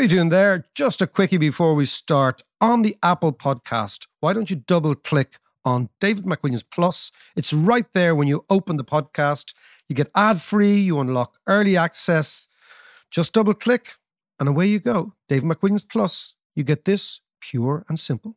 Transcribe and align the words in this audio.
you 0.00 0.08
doing 0.08 0.30
there? 0.30 0.66
Just 0.74 1.02
a 1.02 1.06
quickie 1.06 1.36
before 1.36 1.74
we 1.74 1.84
start. 1.84 2.42
On 2.60 2.82
the 2.82 2.96
Apple 3.02 3.32
podcast, 3.32 4.06
why 4.20 4.32
don't 4.32 4.50
you 4.50 4.56
double 4.56 4.94
click 4.94 5.38
on 5.64 5.90
David 6.00 6.24
McWilliams 6.24 6.64
Plus? 6.70 7.12
It's 7.36 7.52
right 7.52 7.86
there 7.92 8.14
when 8.14 8.26
you 8.26 8.44
open 8.48 8.78
the 8.78 8.84
podcast. 8.84 9.52
You 9.88 9.94
get 9.94 10.10
ad 10.14 10.40
free, 10.40 10.76
you 10.76 11.00
unlock 11.00 11.36
early 11.46 11.76
access. 11.76 12.48
Just 13.10 13.34
double 13.34 13.54
click 13.54 13.94
and 14.38 14.48
away 14.48 14.66
you 14.66 14.80
go. 14.80 15.14
David 15.28 15.50
McWilliams 15.50 15.86
Plus. 15.86 16.34
You 16.54 16.64
get 16.64 16.86
this 16.86 17.20
pure 17.40 17.84
and 17.88 17.98
simple. 17.98 18.36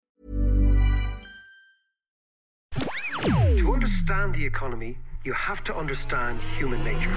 understand 3.81 4.35
the 4.35 4.45
economy, 4.45 4.95
you 5.23 5.33
have 5.33 5.63
to 5.63 5.75
understand 5.75 6.39
human 6.55 6.83
nature. 6.83 7.09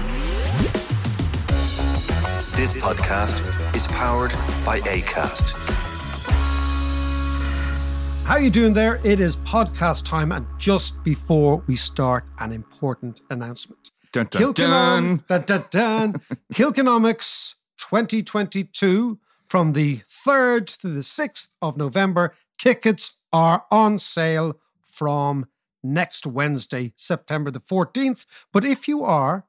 This 2.55 2.75
podcast 2.77 3.45
is 3.75 3.85
powered 3.85 4.31
by 4.65 4.79
ACAST. 4.79 5.53
How 8.25 8.37
you 8.37 8.49
doing 8.49 8.73
there? 8.73 8.99
It 9.03 9.19
is 9.19 9.35
podcast 9.35 10.05
time, 10.05 10.31
and 10.31 10.47
just 10.57 11.03
before 11.03 11.63
we 11.67 11.75
start, 11.75 12.25
an 12.39 12.51
important 12.51 13.21
announcement. 13.29 13.91
Dun, 14.11 14.25
dun, 14.31 14.41
Kilkenom- 14.41 15.27
dun, 15.27 15.41
dun, 15.43 15.63
dun. 15.69 16.13
Kilkenomics 16.51 17.53
2022 17.77 19.19
from 19.47 19.73
the 19.73 19.99
3rd 20.27 20.79
to 20.79 20.87
the 20.87 21.01
6th 21.01 21.49
of 21.61 21.77
November. 21.77 22.33
Tickets 22.57 23.19
are 23.31 23.65
on 23.69 23.99
sale 23.99 24.59
from 24.83 25.45
next 25.93 26.25
Wednesday, 26.25 26.93
September 26.95 27.51
the 27.51 27.59
14th. 27.59 28.25
But 28.51 28.65
if 28.65 28.87
you 28.87 29.03
are 29.03 29.45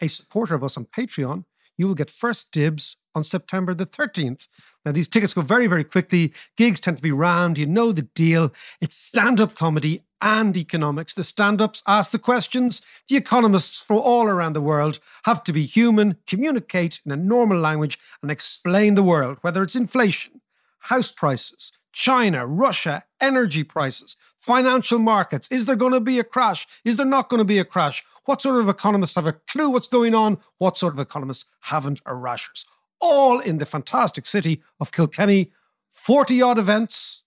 a 0.00 0.08
supporter 0.08 0.54
of 0.54 0.64
us 0.64 0.76
on 0.76 0.86
Patreon, 0.86 1.44
you 1.76 1.86
will 1.86 1.94
get 1.94 2.10
first 2.10 2.52
dibs 2.52 2.96
on 3.14 3.24
September 3.24 3.74
the 3.74 3.86
13th. 3.86 4.48
Now, 4.84 4.92
these 4.92 5.08
tickets 5.08 5.34
go 5.34 5.42
very, 5.42 5.66
very 5.66 5.84
quickly. 5.84 6.32
Gigs 6.56 6.80
tend 6.80 6.96
to 6.98 7.02
be 7.02 7.12
round. 7.12 7.58
You 7.58 7.66
know 7.66 7.92
the 7.92 8.02
deal. 8.02 8.52
It's 8.80 8.96
stand 8.96 9.40
up 9.40 9.54
comedy 9.54 10.02
and 10.20 10.56
economics. 10.56 11.14
The 11.14 11.24
stand 11.24 11.60
ups 11.60 11.82
ask 11.86 12.10
the 12.10 12.18
questions. 12.18 12.84
The 13.08 13.16
economists 13.16 13.80
from 13.80 13.98
all 13.98 14.26
around 14.26 14.54
the 14.54 14.60
world 14.60 14.98
have 15.24 15.44
to 15.44 15.52
be 15.52 15.64
human, 15.64 16.16
communicate 16.26 17.00
in 17.04 17.12
a 17.12 17.16
normal 17.16 17.58
language, 17.58 17.98
and 18.22 18.30
explain 18.30 18.94
the 18.94 19.02
world, 19.02 19.38
whether 19.42 19.62
it's 19.62 19.76
inflation, 19.76 20.40
house 20.80 21.12
prices, 21.12 21.72
China, 21.94 22.46
Russia, 22.46 23.04
energy 23.20 23.64
prices, 23.64 24.16
financial 24.38 24.98
markets. 24.98 25.50
Is 25.50 25.64
there 25.64 25.76
going 25.76 25.92
to 25.92 26.00
be 26.00 26.18
a 26.18 26.24
crash? 26.24 26.66
Is 26.84 26.96
there 26.96 27.06
not 27.06 27.30
going 27.30 27.38
to 27.38 27.44
be 27.44 27.58
a 27.58 27.64
crash? 27.64 28.04
What 28.24 28.42
sort 28.42 28.60
of 28.60 28.68
economists 28.68 29.14
have 29.14 29.26
a 29.26 29.32
clue 29.32 29.70
what's 29.70 29.88
going 29.88 30.14
on? 30.14 30.38
What 30.58 30.76
sort 30.76 30.92
of 30.92 30.98
economists 30.98 31.46
haven't 31.60 32.02
a 32.04 32.14
rashers? 32.14 32.66
All 33.00 33.38
in 33.38 33.58
the 33.58 33.66
fantastic 33.66 34.26
city 34.26 34.60
of 34.80 34.92
Kilkenny. 34.92 35.52
40 35.92 36.42
odd 36.42 36.58
events, 36.58 37.22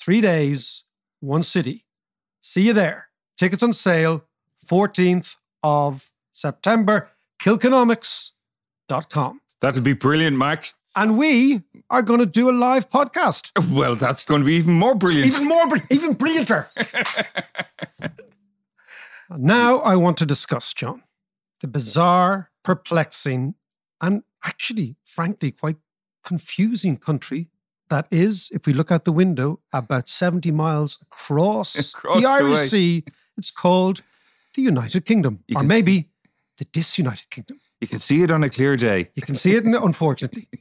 three 0.00 0.22
days, 0.22 0.84
one 1.20 1.42
city. 1.42 1.84
See 2.40 2.62
you 2.62 2.72
there. 2.72 3.08
Tickets 3.36 3.62
on 3.62 3.74
sale, 3.74 4.24
14th 4.66 5.36
of 5.62 6.10
September, 6.32 7.10
kilkenomics.com. 7.38 9.40
That'd 9.60 9.84
be 9.84 9.92
brilliant, 9.92 10.38
Mac. 10.38 10.72
And 10.96 11.18
we 11.18 11.62
are 11.90 12.02
going 12.02 12.20
to 12.20 12.26
do 12.26 12.48
a 12.48 12.52
live 12.52 12.88
podcast. 12.88 13.52
Well, 13.76 13.96
that's 13.96 14.24
going 14.24 14.40
to 14.40 14.46
be 14.46 14.54
even 14.54 14.74
more 14.74 14.94
brilliant. 14.94 15.28
Even 15.28 15.46
more, 15.46 15.66
even 15.90 16.16
brillianter. 16.16 16.66
now 19.36 19.78
I 19.80 19.96
want 19.96 20.16
to 20.16 20.26
discuss, 20.26 20.72
John, 20.72 21.02
the 21.60 21.68
bizarre, 21.68 22.50
perplexing, 22.64 23.54
and 24.00 24.22
actually, 24.42 24.96
frankly, 25.04 25.50
quite 25.50 25.76
confusing 26.24 26.96
country 26.96 27.50
that 27.88 28.06
is, 28.10 28.50
if 28.52 28.66
we 28.66 28.72
look 28.72 28.90
out 28.90 29.04
the 29.04 29.12
window, 29.12 29.60
about 29.72 30.08
70 30.08 30.50
miles 30.50 30.98
across, 31.02 31.76
Across 31.94 32.20
the 32.20 32.26
Irish. 32.26 32.70
Sea. 32.70 33.04
It's 33.36 33.50
called 33.50 34.02
the 34.54 34.62
United 34.62 35.04
Kingdom, 35.04 35.44
You 35.46 35.58
or 35.58 35.62
maybe 35.62 36.08
the 36.58 36.64
disunited 36.64 37.30
kingdom. 37.30 37.60
You 37.80 37.88
can 37.88 37.98
see 37.98 38.22
it 38.22 38.30
on 38.30 38.42
a 38.42 38.48
clear 38.50 38.76
day. 38.76 39.10
You 39.14 39.22
can 39.22 39.34
see 39.34 39.54
it, 39.54 39.64
in 39.64 39.70
the, 39.72 39.82
unfortunately. 39.82 40.48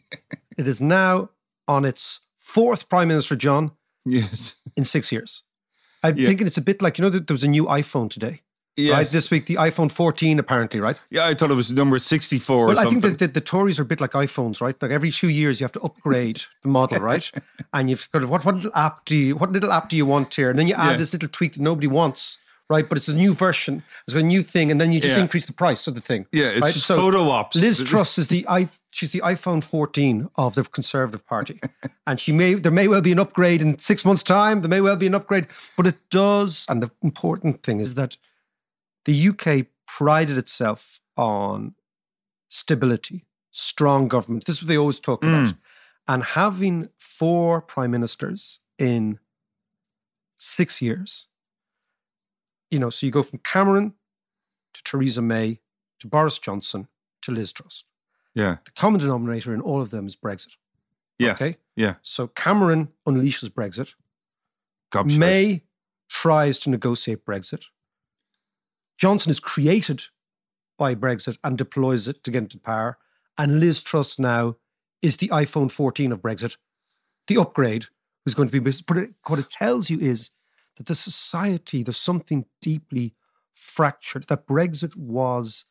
It 0.57 0.67
is 0.67 0.79
now 0.79 1.29
on 1.67 1.83
its 1.83 2.21
fourth 2.39 2.87
prime 2.87 3.09
minister, 3.09 3.35
John, 3.35 3.71
Yes. 4.05 4.55
in 4.77 4.85
six 4.85 5.11
years. 5.11 5.43
I'm 6.01 6.15
Yeah. 6.17 6.27
thinking 6.29 6.47
it's 6.47 6.57
a 6.57 6.61
bit 6.61 6.81
like, 6.81 6.97
you 6.97 7.01
know, 7.03 7.09
that 7.09 7.27
there 7.27 7.33
was 7.33 7.43
a 7.43 7.49
new 7.49 7.65
iPhone 7.65 8.09
today, 8.09 8.41
Yes. 8.77 8.91
right? 8.93 9.09
This 9.09 9.29
week, 9.31 9.47
the 9.47 9.55
iPhone 9.55 9.91
14, 9.91 10.39
apparently, 10.39 10.79
right? 10.79 10.97
yeah, 11.09 11.25
I 11.25 11.33
thought 11.33 11.51
it 11.51 11.55
was 11.55 11.73
number 11.73 11.99
64 11.99 12.67
Well, 12.67 12.79
I 12.79 12.85
think 12.89 13.01
that 13.01 13.19
the, 13.19 13.27
the 13.27 13.41
Tories 13.41 13.79
are 13.79 13.81
a 13.81 13.85
bit 13.85 13.99
like 13.99 14.11
iPhones, 14.11 14.61
right? 14.61 14.81
Like 14.81 14.91
every 14.91 15.11
two 15.11 15.27
years, 15.27 15.59
you 15.59 15.65
have 15.65 15.73
to 15.73 15.81
upgrade 15.81 16.43
the 16.63 16.69
model, 16.69 16.99
right? 17.01 17.29
And 17.73 17.89
you've 17.89 18.07
got 18.13 18.23
what, 18.29 18.45
what 18.45 18.55
little 18.55 18.71
app 18.75 19.03
do 19.03 19.17
you, 19.17 19.35
what 19.35 19.51
little 19.51 19.73
app 19.73 19.89
do 19.89 19.97
you 19.97 20.05
want 20.05 20.33
here? 20.33 20.49
And 20.49 20.57
then 20.57 20.67
you 20.67 20.75
add 20.75 20.91
Yeah. 20.91 20.97
this 20.97 21.11
little 21.11 21.27
tweak 21.29 21.53
that 21.53 21.61
nobody 21.61 21.87
wants, 21.87 22.37
right? 22.69 22.87
But 22.87 22.97
it's 22.97 23.07
a 23.07 23.13
new 23.13 23.33
version, 23.33 23.83
it's 24.07 24.15
a 24.15 24.23
new 24.23 24.41
thing, 24.41 24.71
and 24.71 24.81
then 24.81 24.91
you 24.91 24.99
just 24.99 25.15
Yeah. 25.15 25.21
increase 25.21 25.45
the 25.45 25.53
price 25.53 25.87
of 25.87 25.95
the 25.95 26.01
thing. 26.01 26.25
yeah, 26.31 26.47
it's 26.47 26.61
right? 26.61 26.73
just 26.73 26.87
So 26.87 26.95
photo 26.95 27.29
ops. 27.29 27.55
Liz 27.55 27.83
Truss 27.83 28.17
is 28.17 28.27
the 28.27 28.45
i 28.47 28.67
she's 28.89 29.11
the 29.11 29.21
iPhone 29.21 29.63
14 29.63 30.29
of 30.35 30.55
the 30.55 30.63
Conservative 30.63 31.25
Party, 31.25 31.59
and 32.07 32.19
she 32.19 32.31
may 32.31 32.55
there 32.55 32.71
may 32.71 32.87
well 32.87 33.01
be 33.01 33.11
an 33.11 33.19
upgrade 33.19 33.61
in 33.61 33.77
six 33.79 34.03
months' 34.03 34.23
time. 34.23 34.61
There 34.61 34.69
may 34.69 34.81
well 34.81 34.95
be 34.95 35.07
an 35.07 35.15
upgrade, 35.15 35.47
but 35.77 35.87
it 35.87 35.97
does. 36.09 36.65
And 36.67 36.81
the 36.81 36.91
important 37.01 37.63
thing 37.63 37.79
is 37.79 37.95
that 37.95 38.17
the 39.05 39.29
UK 39.29 39.67
prided 39.85 40.37
itself 40.37 40.99
on 41.15 41.75
stability, 42.49 43.25
strong 43.51 44.07
government. 44.07 44.45
This 44.45 44.57
is 44.57 44.63
what 44.63 44.69
they 44.69 44.77
always 44.77 44.99
talk 44.99 45.23
hmm. 45.23 45.29
about, 45.29 45.53
and 46.07 46.23
having 46.23 46.89
four 46.97 47.61
prime 47.61 47.91
ministers 47.91 48.59
in 48.79 49.19
six 50.35 50.81
years. 50.81 51.27
You 52.75 52.79
know, 52.79 52.89
so 52.89 53.05
you 53.05 53.11
go 53.13 53.23
from 53.23 53.39
Cameron 53.39 53.93
to 54.73 54.83
Theresa 54.83 55.21
May 55.21 55.61
to 55.99 56.07
Boris 56.07 56.37
Johnson 56.37 56.89
to 57.21 57.31
Liz 57.31 57.53
Truss. 57.53 57.85
Yeah. 58.33 58.57
The 58.65 58.71
common 58.71 58.99
denominator 58.99 59.53
in 59.53 59.61
all 59.61 59.81
of 59.81 59.91
them 59.91 60.05
is 60.05 60.17
Brexit. 60.17 60.57
Yeah. 61.17 61.31
Okay. 61.31 61.55
Yeah. 61.77 61.95
So 62.01 62.27
Cameron 62.27 62.89
unleashes 63.07 63.47
Brexit. 63.47 63.93
Gobshite. 64.91 65.17
May 65.17 65.61
tries 66.09 66.59
to 66.59 66.69
negotiate 66.69 67.25
Brexit. 67.25 67.63
Johnson 68.97 69.29
is 69.29 69.39
created 69.39 70.07
by 70.77 70.95
Brexit 70.95 71.37
and 71.45 71.57
deploys 71.57 72.09
it 72.09 72.25
to 72.25 72.31
get 72.31 72.43
into 72.43 72.59
power. 72.59 72.97
And 73.37 73.61
Liz 73.61 73.83
Truss 73.83 74.19
now 74.19 74.57
is 75.01 75.15
the 75.15 75.29
iPhone 75.29 75.71
14 75.71 76.11
of 76.11 76.21
Brexit, 76.21 76.57
the 77.27 77.37
upgrade, 77.37 77.85
who's 78.25 78.33
going 78.33 78.49
to 78.49 78.59
be. 78.59 78.71
But 78.85 78.97
it, 78.97 79.11
what 79.27 79.39
it 79.39 79.47
tells 79.47 79.89
you 79.89 79.97
is 79.97 80.31
that 80.77 80.85
the 80.87 80.95
society, 80.95 81.83
there's 81.83 81.97
something 81.97 82.45
deeply 82.61 83.13
fractured, 83.53 84.25
that 84.27 84.47
Brexit 84.47 84.95
was 84.95 85.65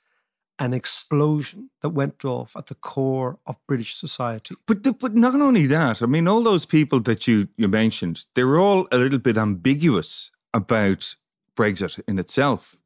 an 0.58 0.72
explosion 0.72 1.70
that 1.82 1.88
went 1.90 2.24
off 2.24 2.54
at 2.56 2.66
the 2.66 2.74
core 2.76 3.38
of 3.46 3.56
British 3.66 3.96
society. 3.96 4.54
But 4.66 4.98
but 5.00 5.14
not 5.14 5.34
only 5.34 5.66
that, 5.66 6.00
I 6.02 6.06
mean, 6.06 6.28
all 6.28 6.42
those 6.42 6.64
people 6.64 7.00
that 7.00 7.26
you 7.26 7.48
you 7.56 7.68
mentioned, 7.68 8.24
they 8.34 8.44
were 8.44 8.58
all 8.58 8.86
a 8.92 8.98
little 8.98 9.18
bit 9.18 9.36
ambiguous 9.36 10.30
about 10.52 11.16
Brexit 11.56 12.00
in 12.06 12.18
itself. 12.18 12.76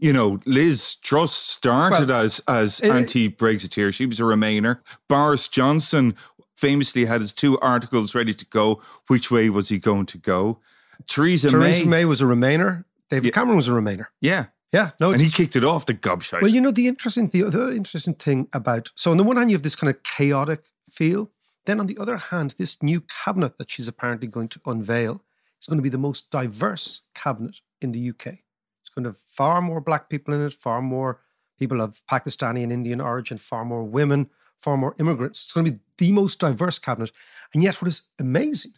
You 0.00 0.12
know, 0.12 0.38
Liz 0.44 0.96
Truss 0.96 1.32
started 1.32 2.08
Well, 2.08 2.24
as 2.24 2.40
as 2.48 2.80
it- 2.80 2.90
anti-Brexiteer. 2.90 3.92
She 3.94 4.06
was 4.06 4.20
a 4.20 4.24
Remainer. 4.24 4.80
Boris 5.08 5.48
Johnson 5.48 6.14
famously 6.56 7.04
had 7.04 7.20
his 7.20 7.32
two 7.32 7.58
articles 7.60 8.14
ready 8.14 8.34
to 8.34 8.46
go. 8.46 8.82
Which 9.06 9.30
way 9.30 9.48
was 9.50 9.68
he 9.68 9.78
going 9.78 10.06
to 10.06 10.18
go? 10.18 10.60
Theresa, 11.06 11.50
Theresa 11.50 11.84
May, 11.84 11.90
May 11.90 12.04
was 12.04 12.20
a 12.20 12.24
Remainer. 12.24 12.84
David 13.10 13.26
Yeah. 13.26 13.30
Cameron 13.32 13.56
was 13.56 13.68
a 13.68 13.72
Remainer. 13.72 14.06
yeah, 14.20 14.46
Yeah, 14.72 14.90
no, 15.00 15.12
and 15.12 15.20
he 15.22 15.30
kicked 15.30 15.56
it 15.56 15.64
off 15.64 15.86
the 15.86 15.94
gobshite. 15.94 16.42
Well, 16.42 16.50
you 16.50 16.60
know 16.60 16.70
the 16.70 16.88
interesting 16.88 17.28
the 17.28 17.42
other 17.44 17.70
interesting 17.70 18.14
thing 18.14 18.48
about 18.52 18.92
so 18.94 19.10
on 19.10 19.16
the 19.16 19.24
one 19.24 19.36
hand 19.36 19.50
you 19.50 19.56
have 19.56 19.62
this 19.62 19.76
kind 19.76 19.90
of 19.90 20.02
chaotic 20.02 20.64
feel, 20.90 21.30
then 21.64 21.80
on 21.80 21.86
the 21.86 21.96
other 21.98 22.16
hand, 22.16 22.54
this 22.58 22.82
new 22.82 23.00
cabinet 23.24 23.56
that 23.58 23.70
she's 23.70 23.88
apparently 23.88 24.26
going 24.28 24.48
to 24.48 24.60
unveil 24.66 25.22
is 25.60 25.66
going 25.66 25.78
to 25.78 25.82
be 25.82 25.88
the 25.88 25.98
most 25.98 26.30
diverse 26.30 27.02
cabinet 27.14 27.60
in 27.80 27.92
the 27.92 28.10
UK. 28.10 28.26
It's 28.80 28.90
going 28.94 29.04
to 29.04 29.10
have 29.10 29.18
far 29.18 29.60
more 29.60 29.80
black 29.80 30.08
people 30.08 30.34
in 30.34 30.40
it, 30.42 30.52
far 30.52 30.80
more 30.82 31.20
people 31.58 31.80
of 31.80 32.00
Pakistani 32.10 32.62
and 32.62 32.72
Indian 32.72 33.00
origin, 33.00 33.36
far 33.38 33.64
more 33.64 33.84
women, 33.84 34.30
far 34.60 34.76
more 34.76 34.94
immigrants. 34.98 35.44
It's 35.44 35.52
going 35.52 35.66
to 35.66 35.72
be 35.72 35.78
the 35.98 36.12
most 36.12 36.38
diverse 36.40 36.78
cabinet. 36.78 37.10
And 37.54 37.62
yet 37.62 37.80
what 37.82 37.88
is 37.88 38.02
amazing 38.18 38.72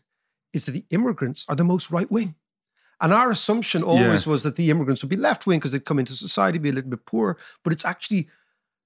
is 0.52 0.66
that 0.66 0.72
the 0.72 0.84
immigrants 0.90 1.46
are 1.48 1.56
the 1.56 1.64
most 1.64 1.90
right 1.90 2.10
wing. 2.10 2.34
And 3.00 3.12
our 3.14 3.30
assumption 3.30 3.82
always 3.82 4.26
was 4.26 4.42
that 4.42 4.56
the 4.56 4.68
immigrants 4.68 5.02
would 5.02 5.08
be 5.08 5.16
left 5.16 5.46
wing 5.46 5.58
because 5.58 5.72
they'd 5.72 5.84
come 5.86 5.98
into 5.98 6.12
society, 6.12 6.58
be 6.58 6.68
a 6.68 6.72
little 6.72 6.90
bit 6.90 7.06
poor. 7.06 7.38
But 7.64 7.72
it's 7.72 7.84
actually 7.86 8.28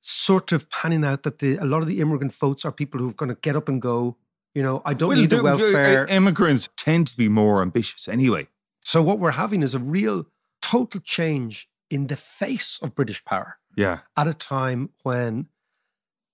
sort 0.00 0.52
of 0.52 0.70
panning 0.70 1.04
out 1.04 1.24
that 1.24 1.40
the, 1.40 1.56
a 1.56 1.64
lot 1.64 1.82
of 1.82 1.88
the 1.88 2.00
immigrant 2.00 2.32
votes 2.32 2.64
are 2.64 2.70
people 2.70 3.00
who 3.00 3.08
are 3.10 3.14
going 3.14 3.30
to 3.30 3.40
get 3.40 3.56
up 3.56 3.68
and 3.68 3.82
go. 3.82 4.16
You 4.54 4.62
know, 4.62 4.82
I 4.84 4.94
don't 4.94 5.08
Well, 5.08 5.18
need 5.18 5.30
the 5.30 5.42
welfare. 5.42 6.06
Immigrants 6.08 6.68
tend 6.76 7.08
to 7.08 7.16
be 7.16 7.28
more 7.28 7.60
ambitious 7.60 8.06
anyway. 8.06 8.46
so 8.82 9.02
what 9.02 9.18
we're 9.18 9.32
having 9.32 9.62
is 9.64 9.74
a 9.74 9.80
real 9.80 10.26
total 10.62 11.00
change 11.00 11.68
in 11.90 12.06
the 12.06 12.16
face 12.16 12.78
of 12.82 12.94
British 12.94 13.24
power 13.24 13.56
Yeah, 13.76 13.98
at 14.16 14.28
a 14.28 14.34
time 14.34 14.90
when 15.02 15.48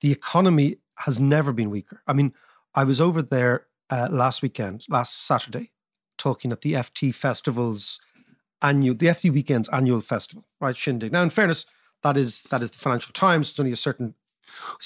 the 0.00 0.12
economy 0.12 0.76
has 0.96 1.18
never 1.18 1.52
been 1.52 1.70
weaker. 1.70 2.02
I 2.06 2.12
mean, 2.12 2.34
I 2.74 2.84
was 2.84 3.00
over 3.00 3.22
there 3.22 3.66
uh, 3.90 4.08
last 4.10 4.42
weekend, 4.42 4.84
last 4.88 5.26
Saturday, 5.26 5.72
talking 6.16 6.52
at 6.52 6.60
the 6.62 6.74
FT 6.74 7.14
Festival's 7.14 8.00
annual, 8.62 8.94
the 8.94 9.06
FT 9.06 9.30
Weekend's 9.32 9.68
annual 9.70 10.00
festival, 10.00 10.44
right? 10.60 10.76
Shindig. 10.76 11.12
Now, 11.12 11.22
in 11.22 11.30
fairness, 11.30 11.66
that 12.02 12.16
is 12.16 12.42
that 12.50 12.62
is 12.62 12.70
the 12.70 12.78
Financial 12.78 13.12
Times. 13.12 13.50
It's 13.50 13.60
only 13.60 13.72
a 13.72 13.76
certain. 13.76 14.14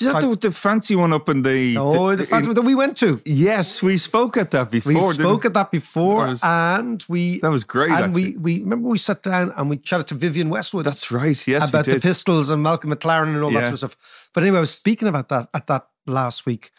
is 0.00 0.12
that 0.12 0.20
the, 0.20 0.36
the 0.36 0.52
fancy 0.52 0.96
one 0.96 1.12
up 1.12 1.28
in 1.28 1.42
the? 1.42 1.76
Oh, 1.78 2.14
the, 2.16 2.24
festival 2.26 2.54
that 2.54 2.62
we 2.62 2.74
went 2.74 2.96
to. 2.98 3.20
Yes, 3.24 3.82
we 3.82 3.98
spoke 3.98 4.36
at 4.36 4.50
that 4.52 4.70
before. 4.70 5.08
We 5.08 5.14
spoke 5.14 5.44
at 5.44 5.54
that 5.54 5.70
before, 5.70 6.24
That 6.24 6.30
was- 6.30 6.44
and 6.44 7.04
we 7.08 7.40
That 7.40 7.50
was 7.50 7.64
great. 7.64 7.90
and 7.90 8.04
actually. 8.06 8.36
we 8.36 8.36
we 8.36 8.60
remember 8.60 8.88
we 8.88 8.98
sat 8.98 9.22
down 9.22 9.52
and 9.56 9.70
we 9.70 9.76
chatted 9.76 10.06
to 10.08 10.14
Vivienne 10.14 10.48
Westwood. 10.50 10.84
That's 10.86 11.10
right. 11.10 11.46
Yes, 11.46 11.68
about 11.68 11.84
the 11.86 12.00
pistols 12.00 12.48
and 12.48 12.62
Malcolm 12.62 12.90
McLaren 12.90 13.34
and 13.34 13.42
all 13.42 13.50
that 13.50 13.64
sort 13.64 13.72
of 13.74 13.78
stuff. 13.92 14.30
But 14.32 14.42
anyway, 14.44 14.58
I 14.58 14.60
was 14.60 14.72
speaking 14.74 15.08
about 15.08 15.28
that 15.28 15.48
at 15.54 15.66
that 15.68 15.88
last 16.06 16.46
week, 16.46 16.70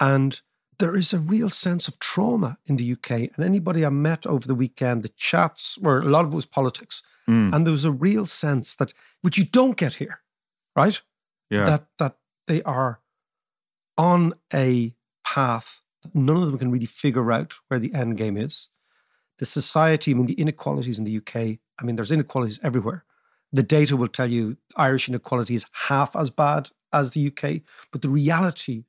and 0.00 0.40
there 0.78 0.96
is 0.96 1.12
a 1.12 1.18
real 1.18 1.48
sense 1.48 1.88
of 1.88 1.98
trauma 1.98 2.58
in 2.66 2.76
the 2.76 2.92
UK. 2.92 3.10
And 3.10 3.40
anybody 3.44 3.84
I 3.84 3.88
met 3.90 4.26
over 4.26 4.46
the 4.46 4.54
weekend, 4.54 5.02
the 5.02 5.08
chats 5.10 5.78
were 5.78 6.00
a 6.00 6.04
lot 6.04 6.24
of 6.24 6.32
it 6.32 6.36
was 6.36 6.46
politics, 6.46 7.02
Mm, 7.28 7.52
and 7.52 7.66
there 7.66 7.72
was 7.72 7.84
a 7.84 7.90
real 7.90 8.24
sense 8.24 8.76
that 8.76 8.92
which 9.20 9.36
you 9.36 9.44
don't 9.44 9.76
get 9.76 9.94
here, 9.94 10.20
right? 10.76 11.02
yeah. 11.50 11.64
That 11.64 11.86
that 11.98 12.16
they 12.46 12.62
are 12.62 13.00
on 13.98 14.34
a 14.54 14.94
path 15.24 15.80
that 16.02 16.14
none 16.14 16.36
of 16.36 16.46
them 16.46 16.58
can 16.58 16.70
really 16.70 16.86
figure 16.86 17.32
out 17.32 17.54
where 17.66 17.80
the 17.80 17.92
end 17.94 18.16
game 18.16 18.36
is. 18.36 18.68
The 19.38 19.44
society, 19.46 20.12
I 20.12 20.14
mean, 20.14 20.26
the 20.26 20.40
inequalities 20.40 20.98
in 21.00 21.04
the 21.04 21.16
UK, 21.16 21.58
I 21.80 21.84
mean, 21.84 21.96
there's 21.96 22.12
inequalities 22.12 22.60
everywhere. 22.62 23.04
The 23.52 23.62
data 23.64 23.96
will 23.96 24.08
tell 24.08 24.30
you 24.30 24.56
Irish 24.76 25.08
inequality 25.08 25.54
is 25.56 25.66
half 25.88 26.14
as 26.14 26.30
bad 26.30 26.70
as 26.92 27.10
the 27.10 27.26
UK, 27.26 27.62
but 27.90 28.02
the 28.02 28.08
reality 28.08 28.84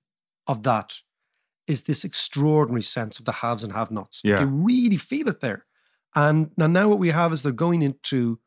of 0.46 0.62
that 0.64 1.02
is 1.68 1.84
this 1.84 2.04
extraordinary 2.04 2.82
sense 2.82 3.20
of 3.20 3.26
the 3.26 3.32
haves 3.34 3.64
and 3.64 3.74
have 3.74 3.92
nots. 3.92 4.22
Yeah. 4.24 4.42
You 4.42 4.48
really 4.48 4.98
feel 4.98 5.28
it 5.28 5.42
there. 5.42 5.66
And 6.16 6.52
now, 6.58 6.68
now 6.68 6.88
what 6.88 7.00
we 7.00 7.10
have 7.10 7.34
is 7.34 7.44
they're 7.44 7.52
going 7.52 7.82
into, 7.82 8.40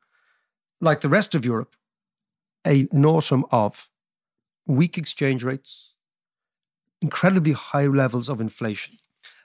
like 0.81 1.02
the 1.02 1.08
rest 1.08 1.34
of 1.34 1.44
Europe, 1.44 1.76
a, 2.67 2.88
an 2.90 3.05
autumn 3.05 3.44
of 3.50 3.88
weak 4.67 4.96
exchange 4.96 5.44
rates, 5.44 5.94
incredibly 7.02 7.52
high 7.52 7.87
levels 7.87 8.28
of 8.28 8.40
inflation. 8.40 8.96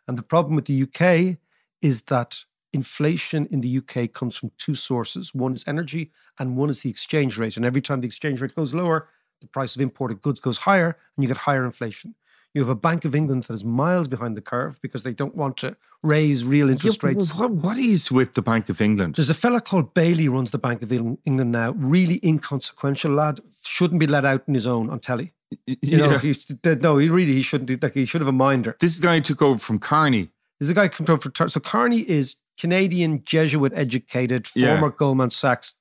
And 0.08 0.18
the 0.18 0.24
problem 0.24 0.56
with 0.56 0.66
the 0.66 0.84
UK 0.84 1.38
is 1.82 2.04
that 2.04 2.46
inflation 2.74 3.48
in 3.52 3.62
the 3.62 3.78
UK 3.78 4.12
comes 4.12 4.38
from 4.38 4.52
two 4.58 4.76
sources. 4.76 5.34
One 5.34 5.54
is 5.54 5.64
energy 5.68 6.12
and 6.40 6.58
one 6.58 6.70
is 6.70 6.82
the 6.82 6.90
exchange 6.90 7.38
rate. 7.38 7.58
And 7.58 7.66
every 7.66 7.82
time 7.82 8.02
the 8.02 8.08
exchange 8.08 8.42
rate 8.42 8.56
goes 8.56 8.74
lower, 8.74 9.08
the 9.42 9.48
price 9.48 9.76
of 9.76 9.82
imported 9.82 10.22
goods 10.22 10.40
goes 10.40 10.58
higher 10.60 10.98
and 11.16 11.24
you 11.24 11.28
get 11.28 11.38
higher 11.38 11.66
inflation. 11.66 12.16
You 12.56 12.62
have 12.62 12.70
a 12.70 12.76
Bank 12.76 13.04
of 13.04 13.14
England 13.14 13.44
that 13.44 13.54
is 13.54 13.66
miles 13.66 14.08
behind 14.08 14.38
the 14.38 14.42
curve 14.42 14.80
because 14.82 15.04
they 15.04 15.14
don't 15.14 15.36
want 15.36 15.58
to 15.58 15.76
raise 16.04 16.46
real 16.46 16.70
interest 16.70 17.04
Yeah, 17.04 17.10
rates. 17.10 17.36
What, 17.38 17.52
what 17.52 17.78
is 17.78 18.10
with 18.12 18.34
the 18.34 18.42
Bank 18.42 18.70
of 18.70 18.80
England? 18.80 19.16
There's 19.16 19.30
a 19.30 19.34
fella 19.34 19.60
called 19.60 19.94
Bailey 19.94 20.30
runs 20.30 20.52
the 20.52 20.58
Bank 20.58 20.82
of 20.82 20.90
England 20.92 21.52
now. 21.52 21.72
Really 21.72 22.20
inconsequential 22.24 23.12
lad. 23.12 23.42
Shouldn't 23.66 24.00
be 24.00 24.08
let 24.08 24.24
out 24.24 24.44
on 24.48 24.54
his 24.54 24.66
own 24.66 24.90
on 24.90 25.00
telly. 25.00 25.34
You 25.68 25.98
know, 25.98 26.12
Yeah. 26.12 26.20
he's, 26.20 26.50
no, 26.64 26.98
he 26.98 27.10
really 27.10 27.34
he 27.34 27.42
shouldn't 27.42 27.68
do. 27.68 27.78
Like 27.82 27.94
he 27.94 28.06
should 28.06 28.22
have 28.22 28.28
a 28.30 28.32
minder. 28.32 28.78
this 28.80 29.00
guy 29.00 29.20
took 29.20 29.42
over 29.42 29.60
from 29.60 29.78
Carney. 29.80 30.30
There's 30.60 30.70
a 30.70 30.74
guy 30.74 30.88
come 30.88 31.06
over 31.10 31.30
for 31.30 31.50
so 31.50 31.60
Carney 31.60 32.10
is 32.10 32.38
Canadian 32.58 33.22
Jesuit 33.26 33.74
educated, 33.76 34.48
Yeah. 34.56 34.80
former 34.80 34.96
Goldman 34.96 35.30
Sachs, 35.30 35.74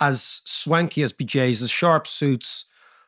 as 0.00 0.42
swanky 0.44 1.02
as 1.02 1.12
BJ's, 1.12 1.62
as 1.62 1.70
sharp 1.70 2.08
suits, 2.08 2.64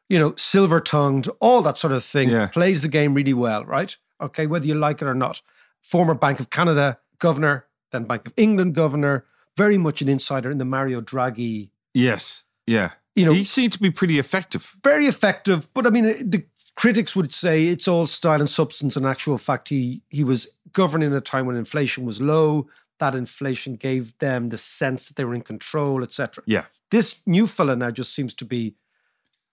you 0.09 0.19
know, 0.19 0.35
silver 0.37 0.81
tongued, 0.81 1.29
all 1.41 1.63
that 1.63 1.79
sort 1.79 1.93
of 1.93 2.05
thing. 2.05 2.31
Yeah. 2.31 2.49
Plays 2.49 2.83
the 2.83 2.89
game 2.89 3.15
really 3.15 3.35
well, 3.35 3.65
right? 3.65 3.97
Okay, 4.21 4.47
whether 4.47 4.67
you 4.67 4.75
like 4.75 5.03
it 5.03 5.07
or 5.07 5.15
not. 5.15 5.43
Former 5.81 6.15
Bank 6.15 6.41
of 6.41 6.51
Canada 6.51 6.99
governor, 7.19 7.67
then 7.93 8.05
Bank 8.05 8.27
of 8.27 8.33
England 8.37 8.75
governor, 8.75 9.25
very 9.57 9.79
much 9.79 10.03
an 10.03 10.09
insider 10.09 10.51
in 10.51 10.59
the 10.59 10.65
Mario 10.65 11.01
Draghi. 11.01 11.71
Yes. 11.95 12.45
Yeah. 12.67 12.93
You 13.17 13.27
know, 13.27 13.33
he 13.33 13.45
seemed 13.45 13.73
to 13.73 13.81
be 13.81 13.91
pretty 13.91 14.19
effective. 14.19 14.77
very 14.85 15.07
effective. 15.07 15.69
But 15.75 15.87
I 15.87 15.91
mean, 15.91 16.07
uh, 16.07 16.15
the 16.21 16.45
critics 16.77 17.17
would 17.17 17.33
say 17.33 17.67
it's 17.67 17.89
all 17.89 18.07
style 18.07 18.41
and 18.41 18.49
substance. 18.49 18.97
In 18.97 19.05
actual 19.05 19.39
fact, 19.39 19.69
he 19.69 20.03
he 20.09 20.23
was 20.23 20.57
governing 20.73 21.13
a 21.13 21.21
time 21.21 21.47
when 21.47 21.57
inflation 21.57 22.05
was 22.05 22.21
low. 22.21 22.69
That 23.01 23.15
inflation 23.15 23.75
gave 23.75 24.17
them 24.19 24.51
the 24.51 24.57
sense 24.57 25.09
that 25.09 25.17
they 25.17 25.25
were 25.25 25.35
in 25.35 25.43
control, 25.43 26.05
etc. 26.05 26.45
Yeah. 26.47 26.67
This 26.91 27.27
new 27.27 27.47
fella 27.47 27.75
now 27.77 27.91
just 27.91 28.15
seems 28.15 28.35
to 28.35 28.45
be, 28.45 28.75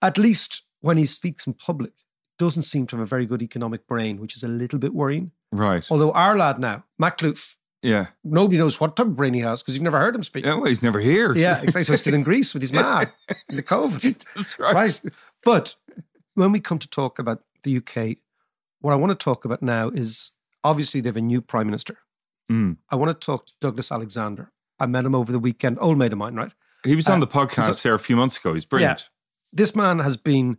at 0.06 0.16
least 0.18 0.62
when 0.80 0.96
he 0.96 1.06
speaks 1.06 1.46
in 1.46 1.54
public, 1.54 1.92
doesn't 2.38 2.62
seem 2.62 2.86
to 2.86 2.96
have 2.96 3.02
a 3.02 3.06
very 3.06 3.26
good 3.26 3.42
economic 3.42 3.86
brain, 3.86 4.20
which 4.20 4.36
is 4.36 4.42
a 4.44 4.48
little 4.48 4.78
bit 4.78 4.92
worrying. 4.94 5.32
Right. 5.52 5.84
Although 5.90 6.12
our 6.12 6.36
lad 6.36 6.58
now, 6.58 6.84
Makhlouf, 7.00 7.56
Yeah. 7.82 8.06
nobody 8.22 8.58
knows 8.58 8.78
what 8.80 8.94
type 8.96 9.06
of 9.06 9.16
brain 9.16 9.34
he 9.34 9.40
has 9.40 9.62
because 9.62 9.74
you've 9.74 9.82
never 9.90 9.98
heard 9.98 10.14
him 10.14 10.22
speak. 10.22 10.44
Yeah. 10.44 10.54
Well, 10.56 10.66
he's 10.66 10.82
never 10.82 11.00
here. 11.00 11.34
Yeah, 11.34 11.52
exactly. 11.62 11.82
So 11.84 11.92
he's 11.92 12.00
still 12.00 12.14
in 12.14 12.22
Greece 12.22 12.52
with 12.54 12.62
his 12.62 12.72
man, 12.72 13.06
in 13.48 13.56
the 13.56 13.62
COVID. 13.62 14.24
That's 14.34 14.58
right. 14.58 14.74
Right. 14.74 15.00
But 15.44 15.74
when 16.34 16.52
we 16.52 16.60
come 16.60 16.78
to 16.78 16.88
talk 16.88 17.18
about 17.18 17.42
the 17.64 17.78
UK, 17.78 18.18
what 18.80 18.92
I 18.92 18.96
want 18.96 19.10
to 19.18 19.24
talk 19.24 19.44
about 19.44 19.62
now 19.62 19.88
is 19.88 20.32
obviously 20.62 21.00
they 21.00 21.08
have 21.08 21.16
a 21.16 21.20
new 21.22 21.40
prime 21.40 21.66
minister. 21.66 21.96
Mm. 22.52 22.76
I 22.90 22.96
want 22.96 23.08
to 23.18 23.24
talk 23.24 23.46
to 23.46 23.52
Douglas 23.60 23.90
Alexander. 23.90 24.52
I 24.78 24.86
met 24.86 25.04
him 25.06 25.14
over 25.14 25.32
the 25.32 25.38
weekend, 25.38 25.78
old 25.80 25.96
mate 25.98 26.12
of 26.12 26.18
mine, 26.18 26.34
right? 26.36 26.52
He 26.84 26.94
was 26.94 27.08
on 27.08 27.16
Uh, 27.22 27.24
the 27.24 27.32
podcast 27.32 27.82
there 27.82 27.94
a 27.94 27.98
few 27.98 28.14
months 28.14 28.36
ago. 28.38 28.52
He's 28.54 28.66
brilliant. 28.66 29.08
This 29.56 29.74
man 29.74 30.00
has 30.00 30.16
been 30.16 30.58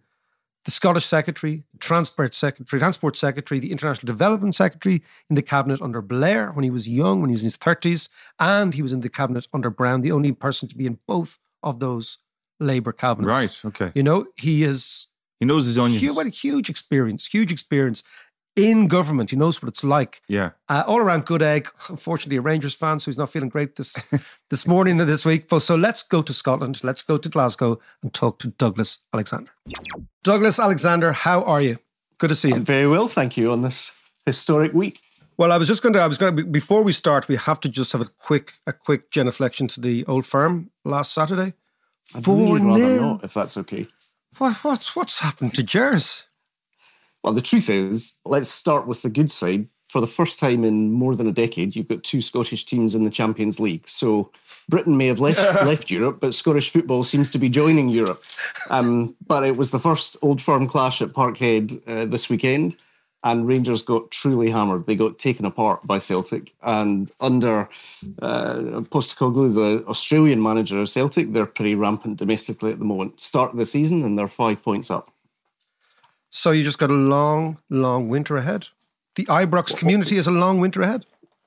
the 0.65 0.71
Scottish 0.71 1.05
Secretary, 1.05 1.63
Transport 1.79 2.33
Secretary, 2.33 2.79
Transport 2.79 3.15
Secretary, 3.15 3.59
the 3.59 3.71
International 3.71 4.07
Development 4.07 4.53
Secretary 4.53 5.01
in 5.29 5.35
the 5.35 5.41
cabinet 5.41 5.81
under 5.81 6.01
Blair 6.01 6.51
when 6.51 6.63
he 6.63 6.69
was 6.71 6.89
young, 6.89 7.21
when 7.21 7.29
he 7.29 7.33
was 7.33 7.43
in 7.43 7.47
his 7.47 7.57
30s, 7.57 8.09
and 8.39 8.73
he 8.73 8.81
was 8.81 8.91
in 8.91 9.01
the 9.01 9.09
cabinet 9.09 9.47
under 9.53 9.69
Brown, 9.69 10.01
the 10.01 10.11
only 10.11 10.31
person 10.33 10.67
to 10.67 10.75
be 10.75 10.85
in 10.85 10.97
both 11.07 11.37
of 11.61 11.79
those 11.79 12.17
Labour 12.59 12.91
cabinets. 12.91 13.29
Right. 13.29 13.65
Okay. 13.65 13.91
You 13.93 14.03
know, 14.03 14.25
he 14.35 14.63
is 14.63 15.07
He 15.39 15.45
knows 15.45 15.67
his 15.67 15.77
onions. 15.77 16.01
Huge, 16.01 16.15
what 16.15 16.25
a 16.25 16.29
huge 16.29 16.69
experience, 16.69 17.27
huge 17.27 17.51
experience 17.51 18.03
in 18.57 18.87
government. 18.87 19.29
He 19.29 19.37
knows 19.37 19.61
what 19.61 19.69
it's 19.69 19.83
like. 19.83 20.21
Yeah. 20.27 20.49
Uh, 20.67 20.83
all 20.87 20.99
around 20.99 21.25
good 21.25 21.41
egg. 21.41 21.69
Unfortunately, 21.87 22.37
a 22.37 22.41
Rangers 22.41 22.73
fan, 22.73 22.99
so 22.99 23.09
he's 23.09 23.17
not 23.17 23.29
feeling 23.29 23.49
great 23.49 23.75
this 23.75 23.93
this 24.49 24.67
morning 24.67 24.99
and 24.99 25.09
this 25.09 25.23
week. 25.23 25.47
But 25.47 25.59
so 25.59 25.75
let's 25.75 26.03
go 26.03 26.21
to 26.21 26.33
Scotland. 26.33 26.81
Let's 26.83 27.03
go 27.03 27.17
to 27.17 27.29
Glasgow 27.29 27.79
and 28.01 28.13
talk 28.13 28.39
to 28.39 28.49
Douglas 28.49 28.99
Alexander. 29.13 29.51
Douglas 30.23 30.59
Alexander, 30.59 31.13
how 31.13 31.43
are 31.43 31.61
you? 31.61 31.77
Good 32.17 32.29
to 32.29 32.35
see 32.35 32.49
you. 32.49 32.55
I'm 32.55 32.65
very 32.65 32.87
well, 32.87 33.07
thank 33.07 33.37
you, 33.37 33.51
on 33.51 33.61
this 33.61 33.93
historic 34.25 34.73
week. 34.73 34.99
Well, 35.37 35.51
I 35.51 35.57
was 35.57 35.67
just 35.67 35.83
going 35.83 35.93
to. 35.93 35.99
I 35.99 36.07
was 36.07 36.17
going 36.17 36.35
to. 36.35 36.43
Before 36.43 36.81
we 36.81 36.91
start, 36.91 37.27
we 37.27 37.35
have 37.35 37.59
to 37.59 37.69
just 37.69 37.91
have 37.91 38.01
a 38.01 38.07
quick, 38.17 38.53
a 38.65 38.73
quick 38.73 39.11
genuflection 39.11 39.67
to 39.69 39.79
the 39.79 40.03
old 40.05 40.25
firm 40.25 40.71
last 40.83 41.13
Saturday. 41.13 41.53
I'd 42.15 42.23
Four 42.23 42.55
really 42.55 42.61
rather 42.61 42.79
nil. 42.79 43.01
not, 43.01 43.23
if 43.23 43.33
that's 43.35 43.55
okay. 43.57 43.87
What, 44.39 44.55
what's 44.63 44.95
what's 44.95 45.19
happened 45.19 45.53
to 45.55 45.63
Gers? 45.63 46.26
Well, 47.23 47.33
the 47.33 47.41
truth 47.41 47.69
is, 47.69 48.15
let's 48.25 48.49
start 48.49 48.87
with 48.87 49.01
the 49.01 49.09
good 49.09 49.31
side. 49.31 49.67
For 49.89 50.01
the 50.01 50.07
first 50.07 50.37
time 50.37 50.65
in 50.65 50.91
more 50.91 51.15
than 51.15 51.27
a 51.27 51.31
decade, 51.31 51.75
you've 51.75 51.87
got 51.87 52.03
two 52.03 52.19
Scottish 52.19 52.65
teams 52.65 52.93
in 52.93 53.05
the 53.05 53.09
Champions 53.09 53.57
League. 53.59 53.87
So 53.87 54.31
Britain 54.67 54.97
may 54.97 55.07
have 55.07 55.21
left, 55.21 55.39
left 55.65 55.89
Europe, 55.89 56.19
but 56.19 56.33
Scottish 56.33 56.69
football 56.69 57.05
seems 57.05 57.31
to 57.31 57.37
be 57.37 57.49
joining 57.49 57.87
Europe. 57.89 58.21
Um, 58.69 59.15
but 59.25 59.43
it 59.45 59.55
was 59.55 59.71
the 59.71 59.79
first 59.79 60.17
Old 60.21 60.41
Firm 60.41 60.67
clash 60.67 61.01
at 61.01 61.09
Parkhead 61.09 61.81
uh, 61.87 62.05
this 62.05 62.29
weekend. 62.29 62.75
and 63.23 63.47
Rangers 63.47 63.81
got 63.81 64.11
truly 64.11 64.49
hammered. 64.49 64.85
They 64.85 64.95
got 64.95 65.19
taken 65.19 65.45
apart 65.45 65.85
by 65.85 65.99
Celtic. 65.99 66.53
And 66.61 67.11
under 67.19 67.67
uh, 68.21 68.81
Postecoglou, 68.91 69.53
the 69.53 69.85
Australian 69.87 70.41
manager 70.41 70.79
of 70.79 70.89
Celtic, 70.89 71.33
they're 71.33 71.45
pretty 71.45 71.75
rampant 71.75 72.17
domestically 72.17 72.71
at 72.71 72.79
the 72.79 72.85
moment. 72.85 73.19
Start 73.19 73.51
of 73.51 73.57
the 73.57 73.65
season, 73.65 74.03
and 74.03 74.17
they're 74.17 74.27
five 74.27 74.61
points 74.63 74.91
up. 74.91 75.11
So 76.37 76.51
you 76.51 76.63
just 76.63 76.77
got 76.77 76.91
a 76.91 76.93
long, 76.93 77.57
long 77.71 78.09
winter 78.09 78.37
ahead. 78.37 78.67
The 79.15 79.25
Ibrox 79.25 79.75
community 79.75 80.17
has 80.17 80.27
a 80.27 80.31
long 80.31 80.59
winter 80.59 80.83
ahead. 80.83 81.03